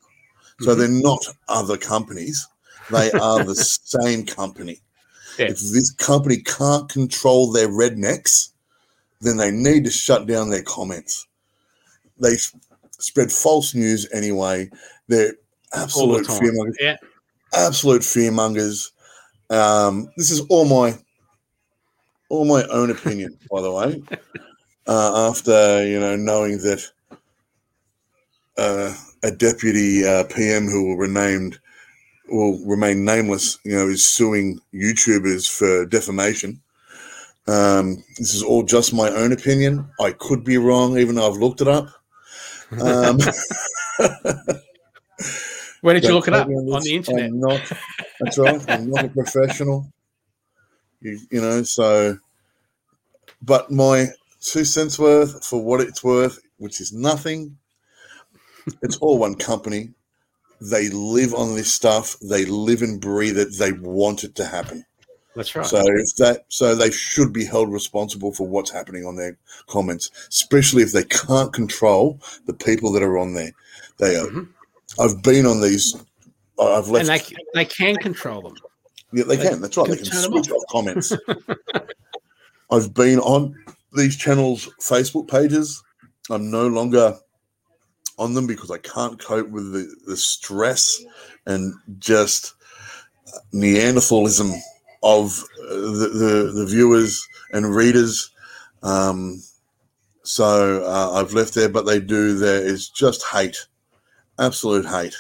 So 0.61 0.73
Mhm. 0.73 0.78
they're 0.78 0.88
not 0.88 1.26
other 1.49 1.78
companies. 1.78 2.47
They 2.91 3.11
are 3.11 3.43
the 3.43 3.55
same 4.01 4.26
company. 4.26 4.82
Yeah. 5.38 5.47
If 5.47 5.59
this 5.59 5.91
company 5.91 6.38
can't 6.38 6.88
control 6.88 7.51
their 7.51 7.67
rednecks, 7.67 8.49
then 9.19 9.38
they 9.38 9.51
need 9.51 9.84
to 9.86 9.91
shut 9.91 10.28
down 10.28 10.49
their 10.49 10.61
comments. 10.61 11.28
They 12.19 12.38
spread 12.99 13.32
false 13.34 13.73
news 13.73 14.07
anyway. 14.13 14.69
They're 15.07 15.34
All 15.73 15.78
the 15.78 15.82
absolute 15.82 16.28
time. 16.28 16.73
Yeah. 16.80 16.95
Absolute 17.55 18.01
fearmongers. 18.01 18.91
Um, 19.49 20.09
this 20.17 20.31
is 20.31 20.41
all 20.49 20.65
my 20.65 20.97
all 22.29 22.45
my 22.45 22.63
own 22.65 22.91
opinion, 22.91 23.37
by 23.51 23.61
the 23.61 23.71
way. 23.71 24.03
Uh, 24.87 25.29
after 25.29 25.85
you 25.85 25.99
know 25.99 26.15
knowing 26.15 26.57
that 26.59 26.83
uh, 28.57 28.93
a 29.23 29.31
deputy 29.31 30.05
uh, 30.05 30.23
PM 30.25 30.67
who 30.67 30.87
will 30.87 30.97
renamed 30.97 31.59
will 32.29 32.59
remain 32.65 33.05
nameless, 33.05 33.59
you 33.63 33.75
know, 33.75 33.87
is 33.87 34.05
suing 34.05 34.59
YouTubers 34.73 35.49
for 35.49 35.85
defamation. 35.85 36.61
Um, 37.47 38.03
this 38.17 38.33
is 38.33 38.41
all 38.41 38.63
just 38.63 38.93
my 38.93 39.09
own 39.09 39.31
opinion. 39.31 39.87
I 39.99 40.11
could 40.11 40.43
be 40.43 40.57
wrong, 40.57 40.97
even 40.97 41.15
though 41.15 41.31
I've 41.31 41.37
looked 41.37 41.61
it 41.61 41.67
up. 41.67 41.87
Um, 42.81 43.19
Where 45.86 45.93
did 45.93 46.03
you 46.03 46.15
look 46.15 46.27
it 46.27 46.33
up? 46.33 46.47
On 46.47 46.81
the 46.81 46.95
internet. 46.95 47.25
I'm 47.25 47.39
not. 47.39 47.71
That's 48.19 48.39
right. 48.39 48.69
I'm 48.71 48.89
not 48.89 49.05
a 49.05 49.07
professional. 49.07 49.88
You, 50.99 51.19
you 51.29 51.39
know, 51.39 51.61
so. 51.61 52.17
But 53.43 53.69
my 53.69 54.07
two 54.41 54.65
cents 54.65 54.97
worth 54.97 55.45
for 55.45 55.63
what 55.63 55.81
it's 55.81 56.03
worth, 56.03 56.39
which 56.57 56.81
is 56.81 56.91
nothing. 56.91 57.59
It's 58.81 58.97
all 58.97 59.19
one 59.19 59.36
company. 59.36 59.91
They 60.59 60.89
live 60.89 61.36
on 61.36 61.53
this 61.53 61.71
stuff. 61.71 62.17
They 62.19 62.45
live 62.45 62.81
and 62.81 62.99
breathe 62.99 63.38
it. 63.38 63.49
They 63.59 63.71
want 63.73 64.23
it 64.23 64.33
to 64.38 64.45
happen. 64.45 64.86
That's 65.36 65.55
right. 65.55 65.67
So 65.67 65.83
if 65.86 66.15
that, 66.15 66.45
so 66.47 66.73
they 66.73 66.89
should 66.89 67.31
be 67.31 67.45
held 67.45 67.71
responsible 67.71 68.33
for 68.33 68.47
what's 68.47 68.71
happening 68.71 69.05
on 69.05 69.17
their 69.17 69.38
comments, 69.67 70.09
especially 70.29 70.81
if 70.81 70.93
they 70.93 71.03
can't 71.03 71.53
control 71.53 72.19
the 72.47 72.53
people 72.55 72.91
that 72.93 73.03
are 73.03 73.19
on 73.19 73.36
there. 73.36 73.51
They 73.99 74.15
are. 74.15 74.25
Mhm. 74.25 74.47
I've 74.99 75.21
been 75.23 75.45
on 75.45 75.61
these. 75.61 75.95
I've 76.59 76.88
left. 76.88 77.09
and 77.09 77.19
they, 77.19 77.36
they 77.53 77.65
can 77.65 77.95
control 77.95 78.41
them. 78.41 78.55
yeah, 79.11 79.23
they 79.25 79.36
they 79.36 79.49
can. 79.49 79.61
That's 79.61 79.77
right. 79.77 79.89
They 79.89 79.97
can 79.97 80.05
can 80.05 80.13
turn 80.13 80.21
them 80.31 80.43
switch 80.43 80.51
off 80.51 80.63
comments. 80.69 81.13
I've 82.71 82.93
been 82.93 83.19
on 83.19 83.55
these 83.93 84.15
channels' 84.15 84.69
Facebook 84.81 85.29
pages. 85.29 85.83
I'm 86.29 86.49
no 86.49 86.67
longer 86.67 87.17
on 88.17 88.33
them 88.33 88.47
because 88.47 88.71
I 88.71 88.77
can't 88.79 89.19
cope 89.19 89.49
with 89.49 89.73
the, 89.73 89.93
the 90.07 90.17
stress 90.17 91.03
and 91.45 91.73
just 91.99 92.53
Neanderthalism 93.51 94.51
of 95.03 95.43
uh, 95.63 95.73
the, 95.73 96.09
the, 96.13 96.51
the 96.55 96.65
viewers 96.65 97.27
and 97.51 97.75
readers. 97.75 98.31
Um, 98.81 99.41
so 100.23 100.83
uh, 100.83 101.11
I've 101.19 101.33
left 101.33 101.53
there, 101.53 101.69
but 101.69 101.86
they 101.86 101.99
do 101.99 102.38
there 102.38 102.63
is 102.63 102.89
just 102.89 103.23
hate, 103.25 103.67
absolute 104.39 104.86
hate. 104.86 105.15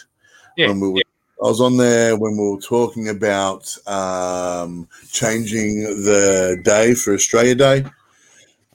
Yeah, 0.57 0.67
When 0.67 0.79
we 0.79 0.89
were, 0.89 1.01
I 1.43 1.47
was 1.47 1.61
on 1.61 1.77
there 1.77 2.15
when 2.15 2.37
we 2.37 2.49
were 2.49 2.61
talking 2.61 3.09
about 3.09 3.75
um, 3.87 4.87
changing 5.11 5.83
the 5.83 6.59
day 6.63 6.93
for 6.93 7.13
Australia 7.13 7.55
Day, 7.55 7.85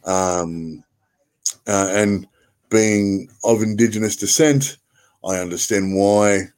um, 0.05 0.85
uh, 1.67 1.89
and 1.91 2.27
being 2.69 3.29
of 3.45 3.63
Indigenous 3.63 4.17
descent, 4.17 4.77
I 5.25 5.37
understand 5.37 5.95
why 5.95 6.49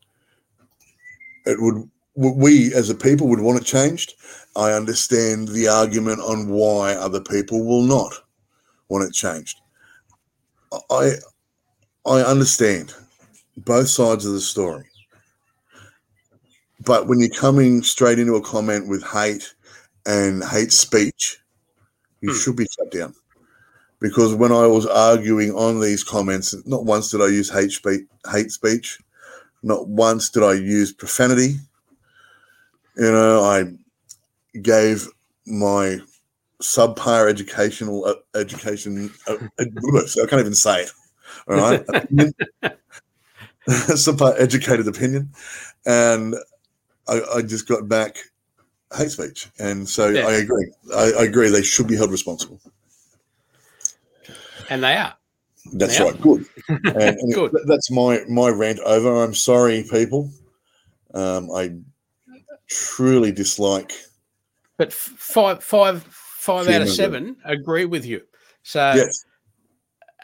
it 1.47 1.61
would 1.61 1.89
we 2.14 2.74
as 2.74 2.91
a 2.91 2.95
people 2.95 3.28
would 3.28 3.41
want 3.41 3.61
it 3.61 3.64
changed. 3.64 4.14
I 4.55 4.72
understand 4.72 5.49
the 5.49 5.68
argument 5.68 6.20
on 6.20 6.49
why 6.49 6.95
other 6.95 7.20
people 7.20 7.64
will 7.64 7.83
not 7.83 8.12
want 8.89 9.09
it 9.09 9.14
changed. 9.14 9.61
I 10.91 11.12
I 12.05 12.20
understand 12.20 12.95
both 13.57 13.88
sides 13.88 14.24
of 14.26 14.32
the 14.32 14.40
story. 14.40 14.84
But 16.84 17.07
when 17.07 17.20
you're 17.20 17.28
coming 17.30 17.82
straight 17.82 18.18
into 18.18 18.34
a 18.34 18.42
comment 18.42 18.88
with 18.88 19.05
hate 19.05 19.55
and 20.07 20.42
hate 20.42 20.72
speech, 20.72 21.38
you 22.20 22.30
Hmm. 22.30 22.38
should 22.38 22.57
be 22.57 22.66
shut 22.76 22.90
down. 22.90 23.14
Because 24.00 24.34
when 24.34 24.50
I 24.50 24.66
was 24.66 24.86
arguing 24.86 25.53
on 25.55 25.80
these 25.80 26.03
comments, 26.03 26.55
not 26.66 26.84
once 26.84 27.11
did 27.11 27.20
I 27.20 27.28
use 27.28 27.48
hate 27.50 27.70
speech, 27.70 28.07
hate 28.30 28.50
speech. 28.50 28.98
Not 29.62 29.88
once 29.88 30.28
did 30.30 30.42
I 30.42 30.55
use 30.55 30.92
profanity. 30.92 31.59
you 32.96 33.11
know, 33.12 33.42
I 33.44 33.72
gave 34.61 35.09
my 35.46 35.98
subpar 36.62 37.28
educational 37.28 38.05
uh, 38.05 38.14
education. 38.34 39.12
Uh, 39.26 39.36
I 39.61 39.64
can't 40.26 40.40
even 40.40 40.55
say 40.55 40.82
it. 40.82 40.90
All 41.48 41.57
right, 41.57 41.80
subpar 43.69 44.35
educated 44.41 44.89
opinion, 44.89 45.31
and 45.87 46.35
I, 47.09 47.21
I, 47.37 47.43
just 47.43 47.69
got 47.69 47.89
back 47.89 48.17
hate 48.97 49.11
speech, 49.11 49.49
and 49.59 49.89
so 49.89 50.09
yeah. 50.09 50.27
I 50.27 50.33
agree. 50.33 50.73
I, 50.95 51.13
I, 51.21 51.25
agree. 51.25 51.49
They 51.49 51.63
should 51.63 51.87
be 51.87 51.97
held 51.97 52.11
responsible, 52.11 52.61
and 54.69 54.83
they 54.83 54.97
are. 54.97 55.15
That's 55.73 55.99
they 55.99 56.05
right. 56.05 56.15
Are. 56.15 56.19
Good. 56.19 56.47
And, 56.69 57.19
and 57.19 57.35
Good. 57.35 57.57
That's 57.67 57.91
my 57.91 58.21
my 58.29 58.49
rant 58.49 58.81
over. 58.81 59.23
I'm 59.23 59.35
sorry, 59.35 59.85
people. 59.91 60.31
Um, 61.15 61.51
I 61.51 61.75
truly 62.69 63.33
dislike. 63.33 63.93
But 64.77 64.93
five, 64.93 65.63
five, 65.63 66.03
five 66.05 66.69
out 66.69 66.83
of 66.83 66.89
seven 66.89 67.37
agree 67.45 67.85
with 67.85 68.05
you. 68.07 68.23
So, 68.63 68.95
yes. 68.95 69.25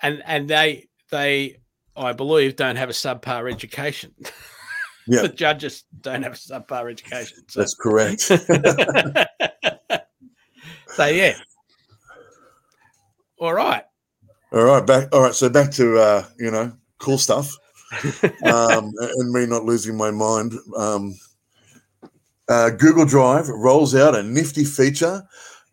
and 0.03 0.22
and 0.26 0.49
they 0.49 0.89
they 1.11 1.57
I 1.99 2.12
believe 2.12 2.57
don't 2.57 2.76
have 2.76 2.88
a 2.88 2.92
subpar 2.92 3.51
education. 3.53 4.14
Yeah. 5.11 5.22
the 5.22 5.28
judges 5.28 5.84
don't 6.03 6.22
have 6.22 6.34
a 6.34 6.36
subpar 6.36 6.90
education. 6.90 7.38
So. 7.49 7.61
That's 7.61 7.74
correct. 7.74 8.20
so 10.88 11.07
yeah. 11.07 11.38
All 13.38 13.55
right. 13.55 13.84
All 14.53 14.64
right. 14.64 14.86
Back. 14.86 15.09
All 15.14 15.22
right. 15.22 15.34
So 15.34 15.49
back 15.49 15.70
to 15.72 15.96
uh, 15.96 16.26
you 16.38 16.51
know 16.51 16.72
cool 16.99 17.16
stuff, 17.16 17.57
um, 18.44 18.92
and 19.01 19.32
me 19.32 19.46
not 19.46 19.64
losing 19.64 19.96
my 19.96 20.11
mind. 20.11 20.53
Um, 20.76 21.14
uh, 22.49 22.68
Google 22.70 23.07
Drive 23.07 23.49
rolls 23.49 23.94
out 23.94 24.14
a 24.14 24.22
nifty 24.22 24.64
feature 24.64 25.22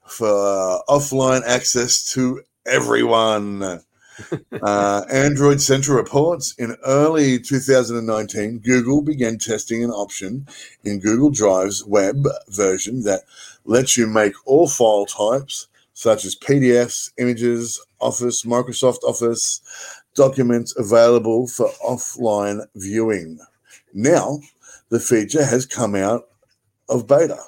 for 0.08 0.30
uh, 0.30 0.80
offline 0.88 1.44
access 1.46 2.10
to 2.14 2.42
everyone. 2.66 3.82
Uh, 4.62 5.06
Android 5.12 5.62
Central 5.62 5.98
reports 5.98 6.56
in 6.58 6.76
early 6.86 7.40
2019, 7.40 8.60
Google 8.60 9.02
began 9.02 9.38
testing 9.38 9.84
an 9.84 9.92
option 9.92 10.48
in 10.84 11.00
Google 11.00 11.30
Drive's 11.30 11.86
web 11.86 12.26
version 12.48 13.04
that 13.04 13.24
lets 13.66 13.98
you 13.98 14.08
make 14.08 14.34
all 14.46 14.68
file 14.68 15.06
types, 15.06 15.68
such 15.94 16.26
as 16.26 16.36
PDFs, 16.36 17.12
images, 17.18 17.84
Office, 18.00 18.44
Microsoft 18.44 19.04
Office, 19.04 19.62
documents 20.14 20.76
available 20.78 21.48
for 21.48 21.70
offline 21.86 22.66
viewing. 22.76 23.40
Now, 23.94 24.40
the 24.90 25.00
feature 25.00 25.46
has 25.46 25.66
come 25.66 25.96
out 25.96 26.28
of 26.90 27.08
beta. 27.08 27.40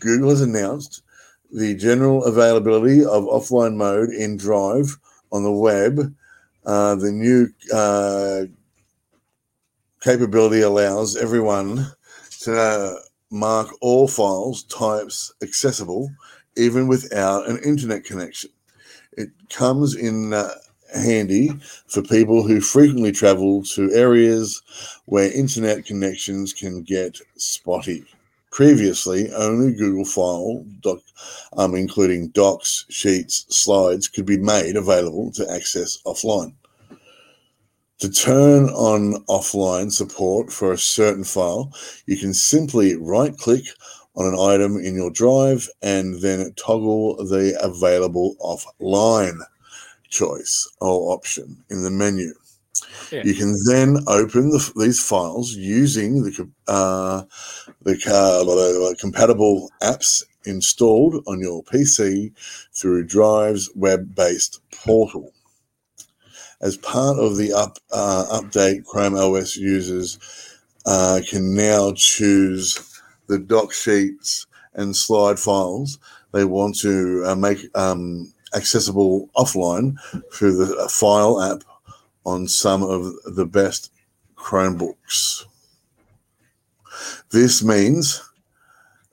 Google 0.00 0.30
has 0.30 0.40
announced 0.40 1.02
the 1.50 1.74
general 1.74 2.24
availability 2.24 3.04
of 3.04 3.24
offline 3.24 3.76
mode 3.76 4.10
in 4.10 4.36
Drive 4.36 4.98
on 5.32 5.42
the 5.42 5.52
web. 5.52 6.14
Uh, 6.64 6.94
the 6.94 7.10
new 7.10 7.48
uh, 7.74 8.44
capability 10.00 10.60
allows 10.62 11.16
everyone 11.16 11.86
to 12.40 13.00
mark 13.30 13.68
all 13.80 14.06
files 14.06 14.62
types 14.64 15.32
accessible 15.42 16.10
even 16.56 16.86
without 16.86 17.48
an 17.48 17.58
internet 17.64 18.04
connection. 18.04 18.50
It 19.16 19.30
comes 19.50 19.94
in 19.94 20.32
uh, 20.34 20.50
handy 20.94 21.50
for 21.86 22.02
people 22.02 22.46
who 22.46 22.60
frequently 22.60 23.12
travel 23.12 23.62
to 23.64 23.92
areas 23.92 24.62
where 25.06 25.32
internet 25.32 25.86
connections 25.86 26.52
can 26.52 26.82
get 26.82 27.18
spotty. 27.36 28.04
Previously, 28.52 29.32
only 29.32 29.72
Google 29.72 30.04
File, 30.04 30.62
doc, 30.80 30.98
um, 31.56 31.74
including 31.74 32.28
docs, 32.28 32.84
sheets, 32.90 33.46
slides, 33.48 34.08
could 34.08 34.26
be 34.26 34.36
made 34.36 34.76
available 34.76 35.32
to 35.32 35.50
access 35.50 35.98
offline. 36.04 36.52
To 38.00 38.10
turn 38.10 38.64
on 38.68 39.24
offline 39.24 39.90
support 39.90 40.52
for 40.52 40.70
a 40.70 40.78
certain 40.78 41.24
file, 41.24 41.72
you 42.04 42.18
can 42.18 42.34
simply 42.34 42.94
right 42.94 43.34
click 43.38 43.64
on 44.16 44.26
an 44.26 44.38
item 44.38 44.76
in 44.76 44.96
your 44.96 45.10
drive 45.10 45.66
and 45.80 46.20
then 46.20 46.52
toggle 46.54 47.24
the 47.24 47.56
available 47.62 48.36
offline 48.42 49.38
choice 50.10 50.68
or 50.82 51.14
option 51.14 51.56
in 51.70 51.84
the 51.84 51.90
menu. 51.90 52.34
Yeah. 53.10 53.22
You 53.24 53.34
can 53.34 53.56
then 53.66 53.98
open 54.06 54.50
the, 54.50 54.72
these 54.76 55.02
files 55.02 55.54
using 55.54 56.22
the 56.22 56.48
uh, 56.68 57.22
the 57.82 58.92
uh, 58.94 59.00
compatible 59.00 59.70
apps 59.82 60.24
installed 60.44 61.22
on 61.26 61.40
your 61.40 61.62
PC 61.64 62.32
through 62.72 63.04
Drive's 63.04 63.70
web-based 63.74 64.60
portal. 64.72 65.32
As 66.60 66.76
part 66.76 67.18
of 67.18 67.36
the 67.36 67.52
up, 67.52 67.78
uh, 67.92 68.40
update, 68.40 68.84
Chrome 68.84 69.16
OS 69.16 69.56
users 69.56 70.18
uh, 70.86 71.20
can 71.28 71.54
now 71.54 71.92
choose 71.94 73.00
the 73.26 73.38
doc 73.38 73.72
sheets 73.72 74.46
and 74.74 74.96
slide 74.96 75.38
files 75.38 75.98
they 76.32 76.44
want 76.44 76.76
to 76.78 77.22
uh, 77.26 77.34
make 77.34 77.58
um, 77.76 78.32
accessible 78.54 79.28
offline 79.36 79.96
through 80.32 80.56
the 80.56 80.88
file 80.88 81.40
app 81.40 81.62
on 82.24 82.48
some 82.48 82.82
of 82.82 83.12
the 83.24 83.46
best 83.46 83.90
Chromebooks. 84.36 85.44
This 87.30 87.62
means 87.62 88.22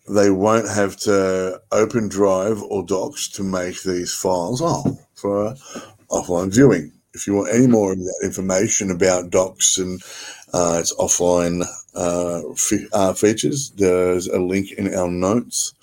they 0.10 0.32
won't 0.32 0.68
have 0.68 0.98
to 0.98 1.62
open 1.72 2.10
Drive 2.10 2.62
or 2.64 2.84
Docs 2.84 3.30
to 3.30 3.44
make 3.44 3.84
these 3.84 4.14
files 4.14 4.62
oh, 4.64 4.98
for 5.14 5.56
offline 6.10 6.54
viewing. 6.54 6.92
If 7.14 7.28
you 7.28 7.34
want 7.34 7.54
any 7.54 7.68
more 7.68 7.96
information 8.24 8.92
about 8.92 9.30
Docs 9.30 9.78
and 9.78 10.02
uh, 10.54 10.78
its 10.80 10.94
offline 10.96 11.66
uh, 11.96 12.42
uh, 12.94 13.14
features, 13.14 13.72
there's 13.72 14.28
a 14.28 14.40
link 14.40 14.72
in 14.74 14.94
our 14.94 15.10
notes. 15.10 15.74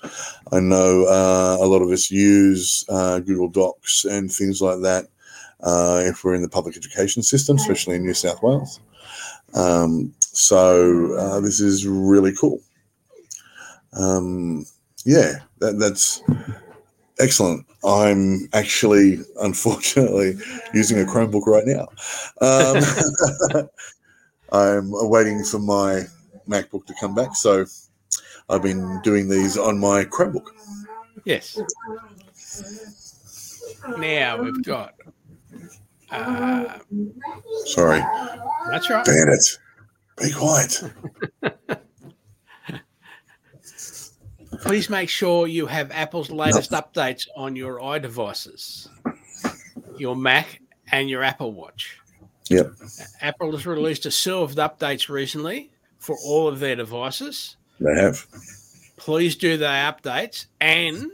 I 0.51 0.59
know 0.59 1.05
uh, 1.05 1.57
a 1.63 1.67
lot 1.67 1.81
of 1.81 1.89
us 1.89 2.11
use 2.11 2.85
uh, 2.89 3.19
Google 3.19 3.49
Docs 3.49 4.05
and 4.05 4.31
things 4.31 4.61
like 4.61 4.81
that 4.81 5.07
uh, 5.61 6.01
if 6.05 6.23
we're 6.23 6.35
in 6.35 6.41
the 6.41 6.49
public 6.49 6.77
education 6.77 7.23
system, 7.23 7.57
especially 7.57 7.95
in 7.95 8.03
New 8.03 8.13
South 8.13 8.41
Wales. 8.41 8.79
Um, 9.53 10.13
so 10.19 11.13
uh, 11.13 11.39
this 11.39 11.59
is 11.59 11.87
really 11.87 12.33
cool. 12.35 12.61
Um, 13.93 14.65
yeah, 15.05 15.39
that, 15.59 15.79
that's 15.79 16.21
excellent. 17.19 17.65
I'm 17.83 18.49
actually, 18.53 19.19
unfortunately, 19.41 20.35
using 20.73 20.99
a 20.99 21.05
Chromebook 21.05 21.47
right 21.47 21.65
now. 21.65 21.87
Um, 22.41 23.69
I'm 24.51 24.89
waiting 25.09 25.43
for 25.43 25.59
my 25.59 26.03
MacBook 26.47 26.85
to 26.85 26.93
come 26.99 27.15
back, 27.15 27.35
so 27.35 27.65
I've 28.49 28.61
been 28.61 29.01
doing 29.01 29.27
these 29.27 29.57
on 29.57 29.79
my 29.79 30.05
Chromebook. 30.05 30.47
Yes. 31.25 31.59
Now 33.97 34.41
we've 34.41 34.63
got 34.63 34.93
uh, 36.11 36.79
Sorry. 37.65 37.99
That's 38.69 38.89
right. 38.89 39.05
Ban 39.05 39.29
it. 39.29 39.59
Be 40.21 40.31
quiet. 40.31 40.83
Please 44.61 44.89
make 44.89 45.09
sure 45.09 45.47
you 45.47 45.67
have 45.67 45.91
Apple's 45.91 46.31
latest 46.31 46.71
no. 46.71 46.81
updates 46.81 47.27
on 47.35 47.55
your 47.55 47.79
iDevices, 47.79 48.89
your 49.97 50.15
Mac, 50.15 50.61
and 50.91 51.09
your 51.09 51.23
Apple 51.23 51.53
Watch. 51.53 51.99
Yep. 52.49 52.71
Apple 53.21 53.51
has 53.51 53.67
released 53.67 54.05
a 54.05 54.11
slew 54.11 54.41
of 54.41 54.55
updates 54.55 55.09
recently 55.09 55.69
for 55.99 56.17
all 56.25 56.47
of 56.47 56.59
their 56.59 56.75
devices. 56.75 57.57
They 57.79 57.93
have. 57.95 58.25
Please 58.95 59.35
do 59.35 59.57
the 59.57 59.65
updates 59.65 60.47
and 60.59 61.11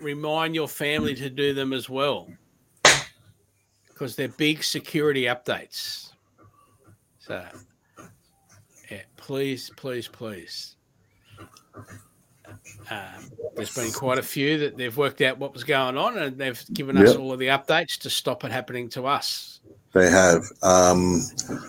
remind 0.00 0.54
your 0.54 0.68
family 0.68 1.14
to 1.16 1.28
do 1.28 1.52
them 1.52 1.72
as 1.72 1.88
well 1.88 2.28
because 4.00 4.16
they're 4.16 4.28
big 4.28 4.64
security 4.64 5.24
updates. 5.24 6.12
So, 7.18 7.44
yeah, 8.90 9.02
please, 9.18 9.70
please, 9.76 10.08
please. 10.08 10.76
Um, 12.90 13.30
there's 13.54 13.74
been 13.74 13.92
quite 13.92 14.16
a 14.16 14.22
few 14.22 14.56
that 14.60 14.78
they've 14.78 14.96
worked 14.96 15.20
out 15.20 15.36
what 15.36 15.52
was 15.52 15.64
going 15.64 15.98
on 15.98 16.16
and 16.16 16.38
they've 16.38 16.64
given 16.72 16.96
us 16.96 17.10
yep. 17.10 17.18
all 17.18 17.30
of 17.30 17.38
the 17.38 17.48
updates 17.48 17.98
to 17.98 18.08
stop 18.08 18.42
it 18.42 18.50
happening 18.50 18.88
to 18.88 19.06
us. 19.06 19.60
They 19.92 20.08
have. 20.08 20.44
Um, 20.62 21.20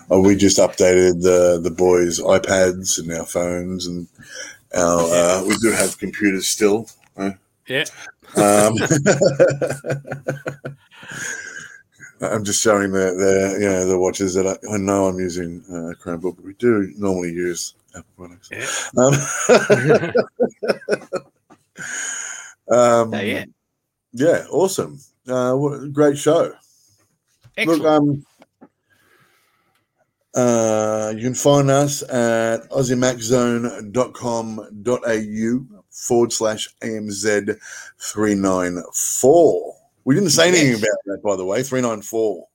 oh, 0.08 0.22
we 0.22 0.34
just 0.34 0.56
updated 0.56 1.22
the 1.22 1.60
the 1.62 1.70
boys' 1.70 2.18
iPads 2.20 2.98
and 2.98 3.12
our 3.12 3.26
phones, 3.26 3.88
and 3.88 4.06
our 4.74 5.00
uh, 5.00 5.44
we 5.44 5.56
do 5.56 5.72
have 5.72 5.98
computers 5.98 6.46
still. 6.46 6.88
Right? 7.16 7.36
Yeah. 7.66 7.84
Um, 8.36 8.76
I'm 12.22 12.44
just 12.44 12.62
showing 12.62 12.92
the, 12.92 13.12
the 13.14 13.58
you 13.60 13.68
know 13.68 13.86
the 13.86 13.98
watches 13.98 14.32
that 14.34 14.46
I, 14.46 14.56
I 14.72 14.76
know 14.78 15.06
I'm 15.06 15.18
using 15.18 15.62
uh, 15.68 15.92
Chromebook, 16.02 16.36
but 16.36 16.44
we 16.44 16.54
do 16.54 16.92
normally 16.96 17.32
use 17.32 17.74
Apple 17.94 18.06
products. 18.16 18.48
Yeah. 18.50 18.66
Um, 18.96 19.14
Um, 22.70 23.10
So, 23.12 23.20
yeah. 23.20 23.44
yeah, 24.12 24.44
awesome. 24.50 25.00
Uh, 25.28 25.54
what 25.54 25.92
great 25.92 26.16
show. 26.18 26.52
Excellent. 27.56 27.82
Look, 27.82 27.92
um, 27.92 28.24
uh, 30.34 31.12
you 31.14 31.22
can 31.22 31.34
find 31.34 31.70
us 31.70 32.02
at 32.02 32.68
aussiemaczone.com.au 32.70 35.66
forward 35.90 36.32
slash 36.32 36.68
AMZ 36.80 37.56
394. 37.98 39.74
We 40.04 40.14
didn't 40.14 40.30
say 40.30 40.48
anything 40.48 40.68
Yes. 40.68 40.78
about 40.78 40.98
that, 41.06 41.22
by 41.22 41.36
the 41.36 41.44
way. 41.44 41.62
394. 41.62 42.46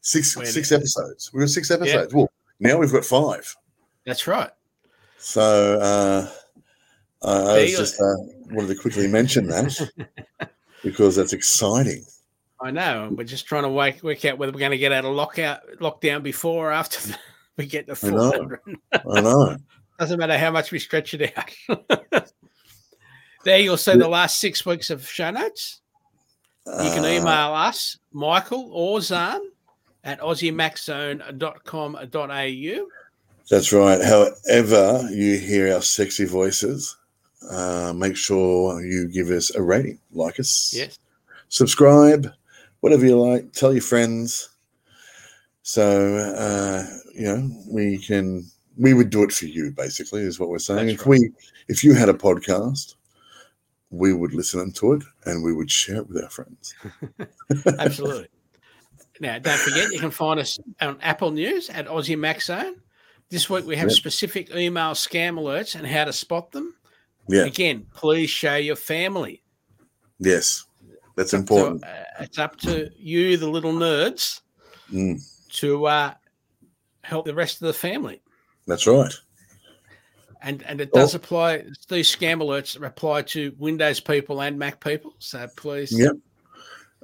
Six, 0.00 0.36
Wait 0.36 0.46
six 0.48 0.70
episodes. 0.70 1.30
We've 1.32 1.40
got 1.40 1.48
six 1.48 1.70
episodes. 1.70 2.12
Well, 2.12 2.30
now 2.60 2.76
we've 2.76 2.92
got 2.92 3.06
five. 3.06 3.56
That's 4.04 4.26
right. 4.26 4.50
So 5.16 5.78
uh, 5.80 6.30
I, 7.22 7.30
I 7.32 7.62
was 7.62 7.76
just 7.78 7.98
uh, 7.98 8.14
wanted 8.50 8.68
to 8.68 8.74
quickly 8.74 9.08
mention 9.08 9.46
that 9.46 9.90
because 10.84 11.16
that's 11.16 11.32
exciting. 11.32 12.04
I 12.60 12.70
know. 12.70 13.08
We're 13.16 13.24
just 13.24 13.46
trying 13.46 13.62
to 13.62 13.70
work, 13.70 14.02
work 14.02 14.26
out 14.26 14.36
whether 14.36 14.52
we're 14.52 14.58
going 14.58 14.72
to 14.72 14.78
get 14.78 14.92
out 14.92 15.06
of 15.06 15.14
lockout, 15.14 15.60
lockdown 15.80 16.22
before 16.22 16.68
or 16.68 16.72
after 16.72 17.14
we 17.56 17.64
get 17.64 17.86
the 17.86 17.98
I 18.02 18.10
know. 18.10 19.00
I 19.10 19.20
know. 19.22 19.56
Doesn't 19.98 20.18
matter 20.18 20.36
how 20.36 20.50
much 20.50 20.70
we 20.70 20.78
stretch 20.78 21.14
it 21.14 21.32
out. 21.34 22.28
there 23.44 23.58
you'll 23.58 23.76
see 23.78 23.96
the 23.96 24.08
last 24.08 24.38
six 24.38 24.66
weeks 24.66 24.90
of 24.90 25.08
show 25.08 25.30
notes. 25.30 25.80
You 26.66 26.90
can 26.90 27.04
Uh, 27.04 27.08
email 27.08 27.52
us, 27.52 27.98
Michael 28.12 28.68
or 28.72 29.00
Zan, 29.00 29.40
at 30.02 30.20
aussiemaczone.com.au. 30.20 32.86
That's 33.50 33.72
right. 33.72 34.02
However, 34.02 35.08
you 35.12 35.38
hear 35.38 35.74
our 35.74 35.82
sexy 35.82 36.24
voices, 36.24 36.96
uh, 37.50 37.92
make 37.94 38.16
sure 38.16 38.82
you 38.82 39.06
give 39.08 39.28
us 39.30 39.54
a 39.54 39.60
rating, 39.62 39.98
like 40.12 40.40
us, 40.40 40.72
Yes. 40.74 40.98
subscribe, 41.50 42.32
whatever 42.80 43.04
you 43.04 43.20
like. 43.20 43.52
Tell 43.52 43.72
your 43.74 43.82
friends. 43.82 44.48
So 45.62 46.16
uh, 46.16 46.86
you 47.14 47.24
know 47.26 47.50
we 47.68 47.98
can. 47.98 48.50
We 48.76 48.92
would 48.92 49.10
do 49.10 49.22
it 49.22 49.30
for 49.32 49.46
you, 49.46 49.70
basically, 49.70 50.22
is 50.22 50.40
what 50.40 50.48
we're 50.48 50.58
saying. 50.58 50.88
That's 50.88 51.00
if 51.02 51.06
we, 51.06 51.30
if 51.68 51.84
you 51.84 51.94
had 51.94 52.08
a 52.08 52.12
podcast, 52.12 52.96
we 53.94 54.12
would 54.12 54.34
listen 54.34 54.72
to 54.72 54.92
it 54.94 55.02
and 55.24 55.44
we 55.44 55.52
would 55.52 55.70
share 55.70 55.96
it 55.98 56.08
with 56.08 56.22
our 56.22 56.30
friends. 56.30 56.74
Absolutely. 57.78 58.28
now, 59.20 59.38
don't 59.38 59.58
forget, 59.58 59.92
you 59.92 60.00
can 60.00 60.10
find 60.10 60.40
us 60.40 60.58
on 60.80 60.98
Apple 61.00 61.30
News 61.30 61.70
at 61.70 61.86
Aussie 61.86 62.18
Mac 62.18 62.42
Zone. 62.42 62.74
This 63.30 63.48
week 63.48 63.66
we 63.66 63.76
have 63.76 63.88
Yep. 63.88 63.96
specific 63.96 64.54
email 64.54 64.92
scam 64.92 65.38
alerts 65.38 65.74
and 65.76 65.86
how 65.86 66.04
to 66.04 66.12
spot 66.12 66.50
them. 66.52 66.74
Yeah. 67.28 67.44
Again, 67.44 67.86
please 67.94 68.30
show 68.30 68.56
your 68.56 68.76
family. 68.76 69.42
Yes, 70.18 70.64
that's 71.16 71.30
So, 71.30 71.38
important. 71.38 71.84
uh, 71.84 71.88
it's 72.20 72.38
up 72.38 72.56
to 72.58 72.90
you, 72.96 73.36
the 73.36 73.48
little 73.48 73.72
nerds, 73.72 74.40
Mm, 74.92 75.18
to 75.60 75.86
uh, 75.86 76.14
help 77.02 77.24
the 77.26 77.34
rest 77.34 77.62
of 77.62 77.66
the 77.68 77.72
family. 77.72 78.20
that's 78.66 78.86
right. 78.86 79.12
And 80.44 80.62
and 80.64 80.80
it 80.80 80.90
Oh. 80.92 81.00
does 81.00 81.14
apply. 81.14 81.64
These 81.88 82.14
scam 82.14 82.40
alerts 82.40 82.80
apply 82.80 83.22
to 83.22 83.52
Windows 83.58 83.98
people 83.98 84.42
and 84.42 84.58
Mac 84.58 84.78
people. 84.84 85.14
So 85.18 85.48
please, 85.56 85.90
Yep. 85.98 86.16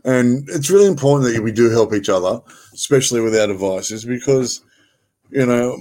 And 0.04 0.48
it's 0.48 0.70
really 0.70 0.86
important 0.86 1.32
that 1.34 1.42
we 1.42 1.52
do 1.52 1.68
help 1.70 1.92
each 1.92 2.08
other, 2.08 2.40
especially 2.72 3.20
with 3.20 3.34
our 3.36 3.46
devices, 3.46 4.04
because, 4.04 4.62
you 5.30 5.44
know, 5.44 5.76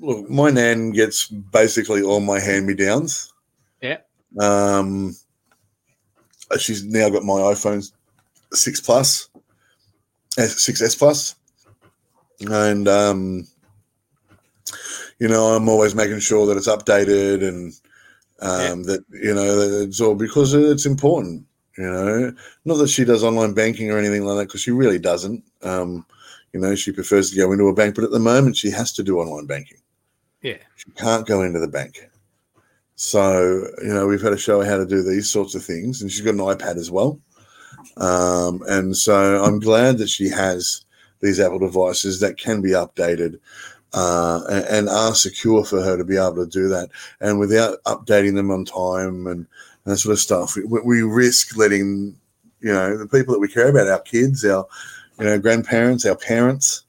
look, 0.00 0.28
my 0.28 0.50
nan 0.50 0.90
gets 0.90 1.26
basically 1.28 2.02
all 2.02 2.18
my 2.20 2.40
hand 2.40 2.66
me 2.66 2.74
downs. 2.74 3.32
Yeah. 3.80 3.98
Um, 4.40 5.14
she's 6.58 6.84
now 6.84 7.08
got 7.10 7.22
my 7.24 7.34
iPhone 7.34 7.88
6 8.52 8.80
Plus, 8.80 9.28
uh, 10.36 10.42
6S 10.42 11.34
And, 12.40 12.88
um, 12.88 13.46
you 15.20 15.28
know, 15.28 15.54
I'm 15.54 15.68
always 15.68 15.94
making 15.94 16.20
sure 16.20 16.46
that 16.46 16.56
it's 16.56 16.68
updated 16.68 17.46
and 17.46 17.72
um, 18.40 18.84
that, 18.84 19.04
you 19.10 19.34
know, 19.34 19.56
that 19.56 19.82
it's 19.86 20.00
all 20.00 20.14
because 20.14 20.54
it's 20.54 20.86
important, 20.86 21.44
you 21.76 21.84
know. 21.84 22.32
Not 22.64 22.76
that 22.76 22.88
she 22.88 23.04
does 23.04 23.22
online 23.22 23.52
banking 23.52 23.90
or 23.90 23.98
anything 23.98 24.24
like 24.24 24.38
that, 24.38 24.48
because 24.48 24.62
she 24.62 24.70
really 24.70 24.98
doesn't. 24.98 25.44
Um, 25.62 26.06
you 26.54 26.58
know, 26.58 26.74
she 26.74 26.90
prefers 26.90 27.30
to 27.30 27.36
go 27.36 27.52
into 27.52 27.68
a 27.68 27.74
bank, 27.74 27.94
but 27.94 28.04
at 28.04 28.10
the 28.10 28.18
moment 28.18 28.56
she 28.56 28.70
has 28.70 28.92
to 28.94 29.02
do 29.02 29.20
online 29.20 29.46
banking. 29.46 29.78
yeah, 30.42 30.56
She 30.74 30.90
can't 30.92 31.26
go 31.26 31.42
into 31.42 31.60
the 31.60 31.68
bank. 31.68 32.08
So, 32.96 33.66
you 33.82 33.94
know, 33.94 34.06
we've 34.06 34.22
had 34.22 34.30
to 34.30 34.38
show 34.38 34.60
her 34.60 34.68
how 34.68 34.78
to 34.78 34.86
do 34.86 35.02
these 35.02 35.30
sorts 35.30 35.54
of 35.54 35.62
things, 35.62 36.00
and 36.00 36.10
she's 36.10 36.22
got 36.22 36.34
an 36.34 36.40
iPad 36.40 36.76
as 36.76 36.90
well. 36.90 37.20
Um, 37.98 38.62
and 38.66 38.96
so 38.96 39.42
I'm 39.42 39.60
glad 39.60 39.98
that 39.98 40.08
she 40.08 40.28
has 40.28 40.84
these 41.20 41.40
Apple 41.40 41.58
devices 41.58 42.20
that 42.20 42.38
can 42.38 42.62
be 42.62 42.70
updated 42.70 43.38
uh, 43.92 44.42
and, 44.48 44.64
and 44.66 44.88
are 44.88 45.14
secure 45.14 45.64
for 45.64 45.82
her 45.82 45.96
to 45.96 46.04
be 46.04 46.16
able 46.16 46.36
to 46.36 46.46
do 46.46 46.68
that. 46.68 46.88
And 47.20 47.38
without 47.38 47.82
updating 47.84 48.34
them 48.34 48.50
on 48.50 48.64
time 48.64 49.26
and, 49.26 49.46
and 49.84 49.92
that 49.92 49.98
sort 49.98 50.12
of 50.12 50.18
stuff, 50.20 50.56
we, 50.56 50.80
we 50.84 51.02
risk 51.02 51.56
letting, 51.56 52.16
you 52.60 52.72
know, 52.72 52.96
the 52.96 53.06
people 53.06 53.34
that 53.34 53.40
we 53.40 53.48
care 53.48 53.68
about, 53.68 53.88
our 53.88 54.00
kids, 54.00 54.44
our, 54.44 54.66
you 55.18 55.24
know, 55.24 55.38
grandparents, 55.38 56.06
our 56.06 56.16
parents, 56.16 56.84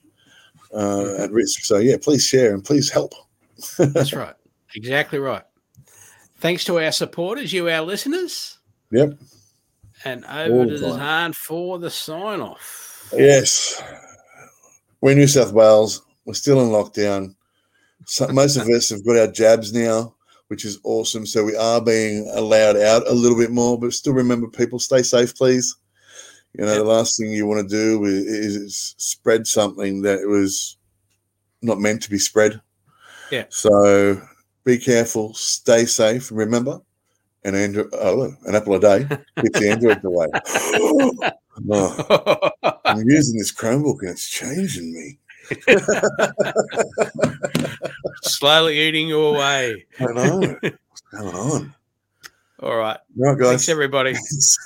uh, 0.73 1.15
at 1.17 1.31
risk. 1.31 1.63
So, 1.63 1.77
yeah, 1.77 1.97
please 2.01 2.25
share 2.25 2.53
and 2.53 2.63
please 2.63 2.89
help. 2.89 3.13
that's 3.77 4.13
right. 4.13 4.35
Exactly 4.75 5.19
right. 5.19 5.43
Thanks 6.37 6.63
to 6.65 6.79
our 6.79 6.91
supporters, 6.91 7.53
you, 7.53 7.69
our 7.69 7.81
listeners, 7.81 8.57
Yep. 8.91 9.17
and 10.05 10.25
over 10.25 10.65
the 10.65 10.77
to 10.77 10.81
time. 10.81 10.97
Zan 10.97 11.33
for 11.33 11.77
the 11.77 11.89
sign 11.89 12.41
off. 12.41 13.09
Yes. 13.15 13.81
We're 15.01 15.13
New 15.15 15.27
South 15.27 15.51
Wales. 15.51 16.01
We're 16.31 16.35
still 16.35 16.61
in 16.61 16.69
lockdown. 16.69 17.35
So, 18.05 18.25
most 18.29 18.55
of 18.55 18.65
us 18.69 18.89
have 18.91 19.05
got 19.05 19.17
our 19.17 19.27
jabs 19.27 19.73
now, 19.73 20.15
which 20.47 20.63
is 20.63 20.79
awesome. 20.85 21.25
So 21.25 21.43
we 21.43 21.57
are 21.57 21.81
being 21.81 22.25
allowed 22.33 22.77
out 22.77 23.05
a 23.05 23.13
little 23.13 23.37
bit 23.37 23.51
more, 23.51 23.77
but 23.77 23.91
still 23.91 24.13
remember, 24.13 24.47
people, 24.47 24.79
stay 24.79 25.03
safe, 25.03 25.35
please. 25.35 25.75
You 26.57 26.63
know, 26.63 26.73
the 26.73 26.85
last 26.85 27.17
thing 27.17 27.33
you 27.33 27.45
want 27.45 27.69
to 27.69 27.75
do 27.75 28.05
is, 28.05 28.55
is 28.55 28.95
spread 28.97 29.45
something 29.45 30.03
that 30.03 30.25
was 30.25 30.77
not 31.61 31.79
meant 31.79 32.01
to 32.03 32.09
be 32.09 32.17
spread. 32.17 32.61
Yeah. 33.29 33.47
So 33.49 34.21
be 34.63 34.77
careful, 34.77 35.33
stay 35.33 35.83
safe. 35.83 36.31
Remember, 36.31 36.79
an 37.43 37.55
Android, 37.55 37.89
oh, 37.91 38.33
an 38.45 38.55
apple 38.55 38.75
a 38.75 38.79
day 38.79 39.05
keeps 39.41 39.59
the 39.59 39.69
Android 39.69 40.05
away. 40.05 41.31
Oh, 41.69 42.49
I'm 42.85 43.07
using 43.07 43.37
this 43.37 43.51
Chromebook 43.51 43.99
and 44.01 44.11
it's 44.11 44.27
changing 44.27 44.93
me. 44.93 45.19
Slowly 48.23 48.79
eating 48.79 49.07
your 49.07 49.33
way. 49.33 49.85
I 49.99 50.05
know. 50.05 50.39
What's 50.61 51.01
going 51.11 51.35
on? 51.35 51.73
All 52.61 52.77
right. 52.77 52.97
Right, 53.15 53.37
guys. 53.37 53.65
Thanks, 53.65 53.69
everybody. 53.69 54.15